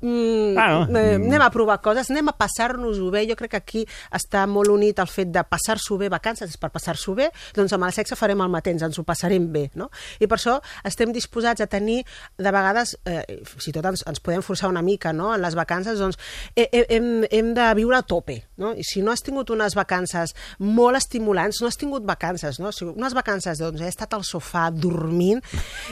mm, 0.00 0.58
Ah, 0.58 0.86
no. 0.88 0.98
eh, 0.98 1.14
anem 1.14 1.42
a 1.42 1.50
provar 1.54 1.78
coses, 1.80 2.10
anem 2.10 2.28
a 2.28 2.32
passar-nos-ho 2.36 3.10
bé. 3.10 3.26
Jo 3.28 3.36
crec 3.38 3.50
que 3.52 3.60
aquí 3.60 3.82
està 4.12 4.46
molt 4.50 4.68
unit 4.72 4.98
el 4.98 5.06
fet 5.06 5.30
de 5.30 5.42
passar-s'ho 5.46 5.96
bé, 6.00 6.08
vacances 6.10 6.50
és 6.50 6.56
per 6.58 6.70
passar-s'ho 6.74 7.14
bé, 7.14 7.30
doncs 7.54 7.72
amb 7.76 7.84
el 7.86 7.92
sexe 7.94 8.16
farem 8.18 8.40
el 8.42 8.50
mateix, 8.50 8.82
ens 8.82 8.98
ho 8.98 9.04
passarem 9.06 9.46
bé. 9.52 9.68
No? 9.78 9.90
I 10.18 10.26
per 10.26 10.38
això 10.38 10.58
estem 10.84 11.12
disposats 11.14 11.60
a 11.62 11.66
tenir, 11.70 12.00
de 12.38 12.50
vegades, 12.50 12.96
eh, 13.06 13.22
si 13.58 13.72
tot 13.72 13.86
ens, 13.86 14.02
ens 14.06 14.20
podem 14.20 14.42
forçar 14.42 14.68
una 14.68 14.82
mica 14.82 15.12
no? 15.12 15.32
en 15.34 15.40
les 15.42 15.54
vacances, 15.54 15.98
doncs 15.98 16.18
eh, 16.56 16.68
eh, 16.72 16.86
hem, 16.90 17.24
hem 17.30 17.54
de 17.54 17.68
viure 17.78 17.96
a 17.96 18.02
tope. 18.02 18.40
No? 18.56 18.72
I 18.74 18.82
si 18.84 19.00
no 19.02 19.12
has 19.12 19.22
tingut 19.22 19.50
unes 19.54 19.74
vacances 19.78 20.34
molt 20.58 20.96
estimulants, 20.98 21.60
no 21.62 21.68
has 21.70 21.78
tingut 21.78 22.02
vacances, 22.04 22.58
no? 22.60 22.72
Si 22.72 22.84
unes 22.84 23.14
vacances, 23.14 23.58
doncs 23.62 23.80
he 23.80 23.88
estat 23.88 24.12
al 24.14 24.24
sofà 24.26 24.68
dormint 24.74 25.40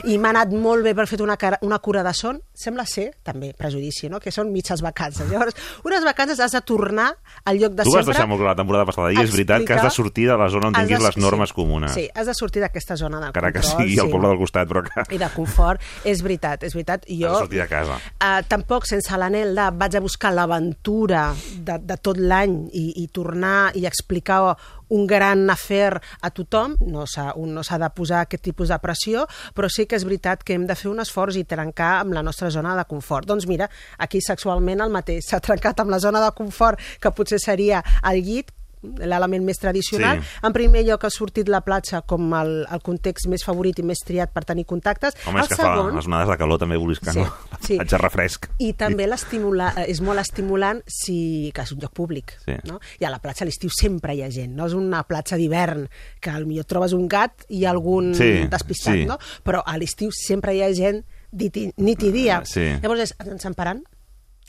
i 0.09 0.17
m'ha 0.17 0.29
anat 0.35 0.51
molt 0.53 0.83
bé 0.83 0.93
per 0.97 1.07
fer 1.09 1.21
una, 1.23 1.37
cara, 1.39 1.57
una 1.69 1.77
cura 1.79 2.01
de 2.03 2.11
son, 2.17 2.41
sembla 2.57 2.83
ser, 2.89 3.11
també, 3.23 3.53
prejudici, 3.53 4.09
no? 4.09 4.19
que 4.19 4.33
són 4.33 4.49
mitges 4.51 4.81
vacances. 4.81 5.29
Llavors, 5.29 5.53
unes 5.85 6.03
vacances 6.03 6.41
has 6.41 6.51
de 6.57 6.61
tornar 6.65 7.11
al 7.45 7.59
lloc 7.61 7.77
de 7.77 7.85
Tu 7.85 7.93
vas 7.93 8.01
sempre. 8.01 8.13
deixar 8.17 8.27
molt 8.27 8.41
clar 8.41 8.55
la 8.55 8.59
temporada 8.59 8.85
passada, 8.89 9.13
i 9.13 9.21
és 9.21 9.31
veritat 9.31 9.63
que 9.67 9.77
has 9.77 9.85
de 9.85 9.91
sortir 9.93 10.25
de 10.27 10.35
la 10.41 10.49
zona 10.49 10.67
on 10.71 10.75
has 10.75 10.87
tinguis 10.87 10.99
de- 10.99 11.05
les 11.07 11.17
normes 11.21 11.53
sí, 11.53 11.55
comunes. 11.55 11.93
Sí, 11.93 12.07
has 12.15 12.27
de 12.27 12.33
sortir 12.33 12.61
d'aquesta 12.65 12.97
zona 12.97 13.19
de 13.21 13.27
Encara 13.31 13.51
que 13.53 13.61
control. 13.61 13.83
sigui 13.85 13.99
al 13.99 14.07
sí. 14.07 14.11
poble 14.17 14.27
del 14.33 14.41
costat, 14.41 14.67
però 14.67 14.83
que 14.89 15.15
I 15.15 15.21
de 15.21 15.29
confort, 15.35 15.81
és 16.03 16.23
veritat, 16.25 16.63
és 16.63 16.73
veritat. 16.73 17.05
has 17.07 17.15
Jo, 17.21 17.31
de 17.31 17.39
sortir 17.45 17.61
de 17.61 17.67
casa. 17.69 17.99
Uh, 18.17 18.41
tampoc 18.49 18.85
sense 18.89 19.17
l'anel 19.21 19.53
de 19.55 19.69
vaig 19.77 19.95
a 19.95 19.99
buscar 20.01 20.33
l'aventura 20.33 21.33
de, 21.55 21.77
de 21.85 21.97
tot 22.01 22.17
l'any 22.17 22.69
i, 22.73 23.03
i 23.03 23.07
tornar 23.13 23.71
i 23.75 23.85
explicar 23.85 24.55
un 24.89 25.07
gran 25.07 25.49
afer 25.49 25.95
a 25.97 26.31
tothom, 26.31 26.75
no 26.81 27.05
s'ha 27.07 27.33
no 27.35 27.63
de 27.63 27.89
posar 27.95 28.21
aquest 28.25 28.43
tipus 28.43 28.69
de 28.69 28.79
pressió, 28.81 29.25
però 29.55 29.69
sí 29.69 29.85
que 29.85 29.95
és 29.95 30.05
veritat 30.05 30.43
que 30.43 30.53
hem 30.57 30.67
de 30.67 30.75
fer 30.75 30.89
un 30.91 30.99
esforç 30.99 31.39
i 31.39 31.45
trencar 31.45 31.99
amb 32.01 32.13
la 32.13 32.23
nostra 32.25 32.49
zona 32.49 32.75
de 32.77 32.85
confort. 32.89 33.27
Doncs 33.27 33.47
mira, 33.47 33.69
aquí 33.97 34.21
sexualment 34.21 34.81
el 34.81 34.93
mateix, 34.93 35.29
s'ha 35.29 35.39
trencat 35.39 35.79
amb 35.79 35.93
la 35.93 35.99
zona 35.99 36.23
de 36.23 36.31
confort, 36.35 36.79
que 36.99 37.11
potser 37.11 37.39
seria 37.39 37.83
el 38.03 38.23
llit, 38.23 38.53
l'element 38.81 39.43
més 39.43 39.57
tradicional. 39.59 40.21
Sí. 40.23 40.29
En 40.47 40.53
primer 40.55 40.83
lloc 40.87 41.03
ha 41.03 41.09
sortit 41.11 41.49
la 41.51 41.59
platja 41.65 42.01
com 42.07 42.29
el, 42.37 42.51
el 42.71 42.81
context 42.85 43.27
més 43.27 43.43
favorit 43.43 43.79
i 43.79 43.83
més 43.83 43.99
triat 44.05 44.31
per 44.33 44.45
tenir 44.47 44.65
contactes. 44.69 45.17
Home, 45.27 45.41
és 45.41 45.49
el 45.49 45.51
que 45.51 45.59
fa 45.59 45.73
les 45.95 46.07
onades 46.07 46.29
de 46.31 46.37
calor 46.39 46.59
també 46.61 46.77
volis 46.79 46.99
que 47.03 47.11
Sí, 47.11 47.19
no. 47.19 47.27
sí. 47.59 47.75
La 47.77 47.83
platja 47.83 47.99
refresc. 48.01 48.47
I 48.63 48.71
també 48.79 49.07
l'estimula, 49.07 49.73
eh, 49.83 49.87
és 49.91 49.99
molt 50.05 50.19
estimulant 50.23 50.79
si, 50.87 51.51
que 51.55 51.65
és 51.67 51.71
un 51.75 51.79
lloc 51.83 51.93
públic. 51.97 52.35
Sí. 52.45 52.55
No? 52.69 52.79
I 52.99 53.05
a 53.05 53.11
la 53.11 53.19
platja 53.19 53.43
a 53.43 53.49
l'estiu 53.49 53.69
sempre 53.73 54.15
hi 54.15 54.23
ha 54.23 54.31
gent, 54.31 54.55
no 54.55 54.65
és 54.69 54.73
una 54.77 55.03
platja 55.03 55.35
d'hivern 55.39 55.87
que 56.21 56.31
al 56.31 56.45
millor 56.47 56.65
trobes 56.69 56.93
un 56.95 57.07
gat 57.11 57.45
i 57.49 57.65
algun 57.65 58.13
Sí, 58.15 58.47
despistat, 58.49 58.95
sí. 58.95 59.05
no? 59.09 59.19
però 59.43 59.61
a 59.65 59.75
l'estiu 59.77 60.11
sempre 60.15 60.55
hi 60.55 60.63
ha 60.63 60.71
gent 60.73 61.03
dit 61.31 61.55
nit 61.77 62.01
i 62.03 62.11
dia. 62.11 62.39
Sí. 62.45 62.63
Llavors 62.81 63.03
és, 63.09 63.15
ens 63.27 63.45
emparant? 63.45 63.83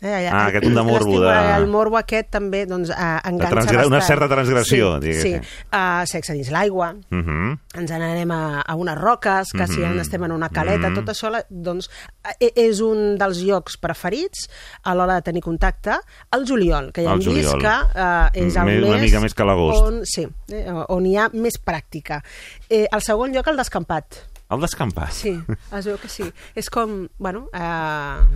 Eh, 0.03 0.29
Ah, 0.33 0.47
aquest 0.47 0.65
de 0.65 0.83
morbo 0.83 1.21
de- 1.21 1.29
eh, 1.29 1.57
El 1.59 1.67
morbo 1.67 1.99
aquest 1.99 2.31
també 2.31 2.65
doncs, 2.65 2.89
eh, 2.89 2.95
enganxa 3.25 3.51
transgra- 3.51 3.87
una 3.87 3.99
bastant. 3.99 4.19
certa 4.19 4.29
transgressió, 4.35 4.95
sí, 4.95 5.01
diguéssim. 5.07 5.43
Sí, 5.43 5.49
uh, 5.73 6.07
sexe 6.07 6.33
dins 6.33 6.51
l'aigua, 6.51 6.95
Mhm. 7.11 7.59
ens 7.75 7.91
n'anem 7.91 8.31
a, 8.31 8.61
a 8.63 8.75
unes 8.77 8.97
roques, 8.97 9.53
que 9.53 9.67
si 9.67 9.81
Mhm. 9.81 9.99
estem 10.01 10.25
en 10.25 10.33
una 10.33 10.49
caleta, 10.49 10.89
Mhm. 10.89 10.95
tot 10.95 11.09
això 11.11 11.29
la- 11.31 11.45
doncs, 11.51 11.91
eh, 12.41 12.51
és 12.57 12.81
un 12.81 13.19
dels 13.19 13.43
llocs 13.43 13.77
preferits 13.77 14.49
a 14.85 14.95
l'hora 14.95 15.17
de 15.17 15.23
tenir 15.23 15.43
contacte. 15.43 15.93
El 16.33 16.47
juliol, 16.49 16.93
que 16.93 17.03
ja 17.05 17.13
El 17.13 17.21
hem 17.21 17.35
vist 17.35 17.51
juliol. 17.51 17.61
que 17.61 18.01
eh, 18.01 18.47
és 18.47 18.57
el 18.57 18.65
Més- 18.65 18.81
mes... 18.81 18.89
una 18.89 18.99
mica 18.99 19.21
més 19.21 19.35
que 19.35 19.45
l'agost. 19.45 19.83
On, 19.83 20.07
sí, 20.07 20.27
eh, 20.49 20.73
on 20.89 21.05
hi 21.05 21.17
ha 21.19 21.29
més 21.35 21.61
pràctica. 21.63 22.23
Eh, 22.71 22.87
el 22.91 23.03
segon 23.03 23.33
lloc, 23.35 23.47
el 23.49 23.57
descampat. 23.59 24.30
El 24.51 24.61
descampat. 24.61 25.13
Sí, 25.15 25.31
es 25.79 25.87
veu 25.87 25.97
que 26.03 26.09
sí. 26.11 26.25
És 26.59 26.67
com, 26.75 27.07
bueno, 27.23 27.45
eh, 27.55 27.61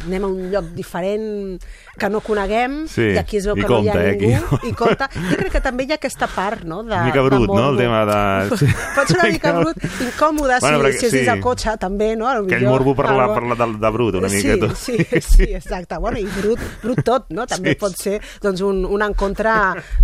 anem 0.06 0.22
a 0.24 0.28
un 0.28 0.44
lloc 0.52 0.68
diferent 0.76 1.58
que 1.98 2.08
no 2.10 2.20
coneguem 2.22 2.84
Sí, 2.86 3.08
i 3.14 3.18
aquí 3.18 3.40
es 3.40 3.48
veu 3.48 3.56
i 3.58 3.62
que 3.64 3.68
no 3.68 3.80
hi 3.82 3.88
ha 3.90 3.96
eh, 3.98 4.12
ningú 4.14 4.54
aquí. 4.54 4.68
i 4.70 4.74
compte. 4.78 5.08
Jo 5.14 5.36
crec 5.40 5.50
que 5.56 5.62
també 5.64 5.84
hi 5.88 5.92
ha 5.92 5.98
aquesta 5.98 6.28
part, 6.30 6.62
no? 6.70 6.82
De, 6.86 7.00
mica 7.08 7.18
de 7.22 7.24
brut, 7.28 7.48
no?, 7.50 7.70
el 7.72 7.80
tema 7.82 8.04
de- 8.06 8.56
sí. 8.62 8.68
Pot 8.94 9.10
ser 9.10 9.18
una 9.18 9.28
mica 9.32 9.52
brut, 9.58 9.82
incòmode 10.06 10.60
Bueno, 10.60 10.78
si, 10.78 10.84
perquè- 10.84 10.98
si 11.00 11.06
és 11.06 11.12
dins 11.16 11.26
sí. 11.26 11.32
el 11.34 11.40
cotxe, 11.42 11.74
també, 11.82 12.12
no? 12.16 12.30
Potser, 12.30 12.44
Aquell 12.60 12.68
morbo 12.68 12.94
per 12.94 13.10
la, 13.10 13.26
per 13.34 13.42
la 13.50 13.58
de, 13.64 13.68
de 13.82 13.90
brut, 13.98 14.14
una 14.22 14.30
mica 14.30 14.54
sí, 14.54 14.60
tot. 14.60 14.76
Sí, 14.84 14.96
sí, 15.20 15.50
exacte. 15.50 15.98
Bueno, 15.98 16.18
i 16.22 16.28
brut, 16.38 16.62
brut 16.84 17.02
tot, 17.04 17.26
no? 17.34 17.48
També 17.50 17.74
Sí. 17.74 17.80
pot 17.80 17.98
ser 17.98 18.20
doncs, 18.42 18.60
un, 18.62 18.84
un 18.86 19.02
encontre, 19.02 19.50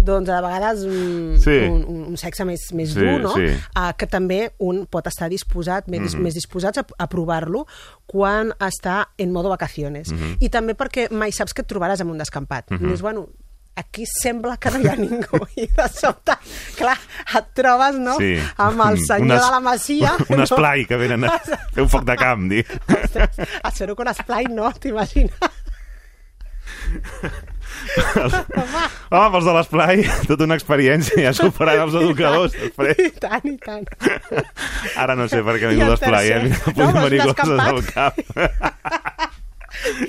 doncs, 0.03 0.29
a 0.29 0.41
vegades 0.43 0.83
un, 0.91 1.37
Sí. 1.39 1.57
un, 1.71 1.85
un, 1.87 2.03
un 2.11 2.17
sexe 2.19 2.45
més, 2.45 2.67
més 2.75 2.91
Sí, 2.97 2.99
dur, 2.99 3.21
no? 3.23 3.35
sí. 3.39 3.47
Uh, 3.77 3.93
que 3.97 4.07
també 4.11 4.51
un 4.59 4.85
pot 4.91 5.07
estar 5.07 5.29
disposat, 5.31 5.87
més, 5.87 6.00
Mhm. 6.01 6.23
més 6.23 6.35
disposats 6.35 6.79
a, 6.79 6.85
a 6.99 7.09
provar-lo 7.09 7.67
quan 8.07 8.53
està 8.59 9.09
en 9.19 9.31
modo 9.33 9.49
vacaciones. 9.49 10.13
Mhm. 10.13 10.37
I 10.41 10.49
també 10.49 10.75
perquè 10.77 11.11
mai 11.11 11.33
saps 11.33 11.53
que 11.55 11.63
et 11.63 11.69
trobaràs 11.69 12.01
en 12.01 12.11
un 12.11 12.19
descampat. 12.19 12.71
Mhm. 12.71 12.87
Dius, 12.87 13.03
bueno, 13.03 13.29
aquí 13.77 14.05
sembla 14.07 14.57
que 14.59 14.71
no 14.71 14.79
hi 14.81 14.89
ha 14.89 14.97
ningú 14.97 15.39
i 15.57 15.67
de 15.67 15.89
sobte, 15.89 16.33
clar, 16.77 16.99
et 17.39 17.47
trobes 17.55 17.95
no? 17.99 18.17
Sí. 18.19 18.35
amb 18.59 18.81
el 18.91 18.99
senyor 19.07 19.23
Un 19.23 19.33
es- 19.33 19.45
de 19.45 19.51
la 19.51 19.61
Masia 19.61 20.13
Un 20.29 20.37
no? 20.39 20.43
esplai 20.45 20.85
que 20.87 20.97
venen 20.97 21.25
a 21.25 21.39
fer 21.75 21.83
un 21.83 21.89
foc 21.89 22.05
de 22.05 22.17
camp, 22.17 22.51
dic. 22.51 22.67
espero 23.65 23.95
que 23.97 24.03
un 24.03 24.09
esplai 24.09 24.45
no, 24.51 24.73
t'imagines? 24.73 25.33
Home, 29.11 29.31
pels 29.35 29.47
de 29.47 29.55
l'esplai, 29.57 30.05
tota 30.31 30.47
una 30.47 30.59
experiència, 30.61 31.19
ja 31.25 31.33
superant 31.37 31.85
els 31.87 31.97
educadors 32.03 32.57
després. 32.61 33.01
I 33.07 33.11
tant, 33.23 33.47
i 33.49 33.57
tant. 33.63 33.89
Ara 35.01 35.17
no 35.19 35.29
sé 35.31 35.43
per 35.47 35.57
què 35.59 35.69
ha 35.69 35.73
I 35.73 35.79
vingut 35.79 35.97
l'esplai, 35.97 36.33
eh? 36.37 36.43
No, 36.51 36.75
però 36.77 36.91
és 36.91 37.03
venir 37.09 37.21
coses 37.33 37.67
al 37.67 37.83
cap. 37.91 39.30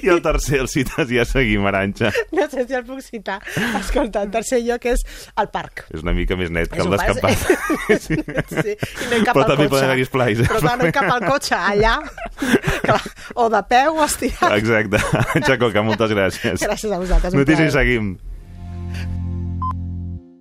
I 0.04 0.10
el 0.12 0.22
tercer, 0.22 0.60
el 0.64 0.68
cites 0.72 1.08
ja 1.12 1.26
seguim, 1.26 1.66
Aranxa. 1.70 2.12
No 2.36 2.48
sé 2.52 2.66
si 2.68 2.74
el 2.78 2.84
puc 2.88 3.02
citar. 3.06 3.40
Escolta, 3.80 4.22
el 4.26 4.32
tercer 4.34 4.62
lloc 4.66 4.86
és 4.92 5.04
el 5.40 5.50
parc. 5.54 5.86
És 5.94 6.02
una 6.06 6.14
mica 6.18 6.36
més 6.40 6.52
net 6.54 6.70
que 6.72 6.80
És 6.82 6.86
el 6.86 6.92
un 6.92 6.98
parc, 6.98 7.14
descampat. 7.22 8.02
sí, 8.02 8.18
i 8.18 9.10
no 9.12 9.20
hi 9.20 9.24
cap 9.28 9.36
Però 9.36 9.46
també 9.48 9.68
cotxe. 9.68 9.70
poden 9.76 9.90
haver 9.94 10.06
esplais. 10.08 10.42
Però 10.48 10.60
clar, 10.64 10.78
no 10.82 10.90
hi 10.90 10.96
cap 10.96 11.12
al 11.16 11.26
cotxe, 11.28 11.56
allà, 11.56 11.94
clar, 12.86 13.00
o 13.36 13.48
de 13.54 13.64
peu 13.72 14.00
o 14.02 14.04
estirat. 14.08 14.58
Exacte. 14.58 15.02
Aranxa 15.22 15.58
Coca, 15.62 15.84
moltes 15.86 16.12
gràcies. 16.16 16.60
Gràcies 16.66 16.92
a 16.92 17.00
vosaltres, 17.02 17.34
Notícies 17.38 17.72
i 17.72 17.78
seguim. 17.78 18.14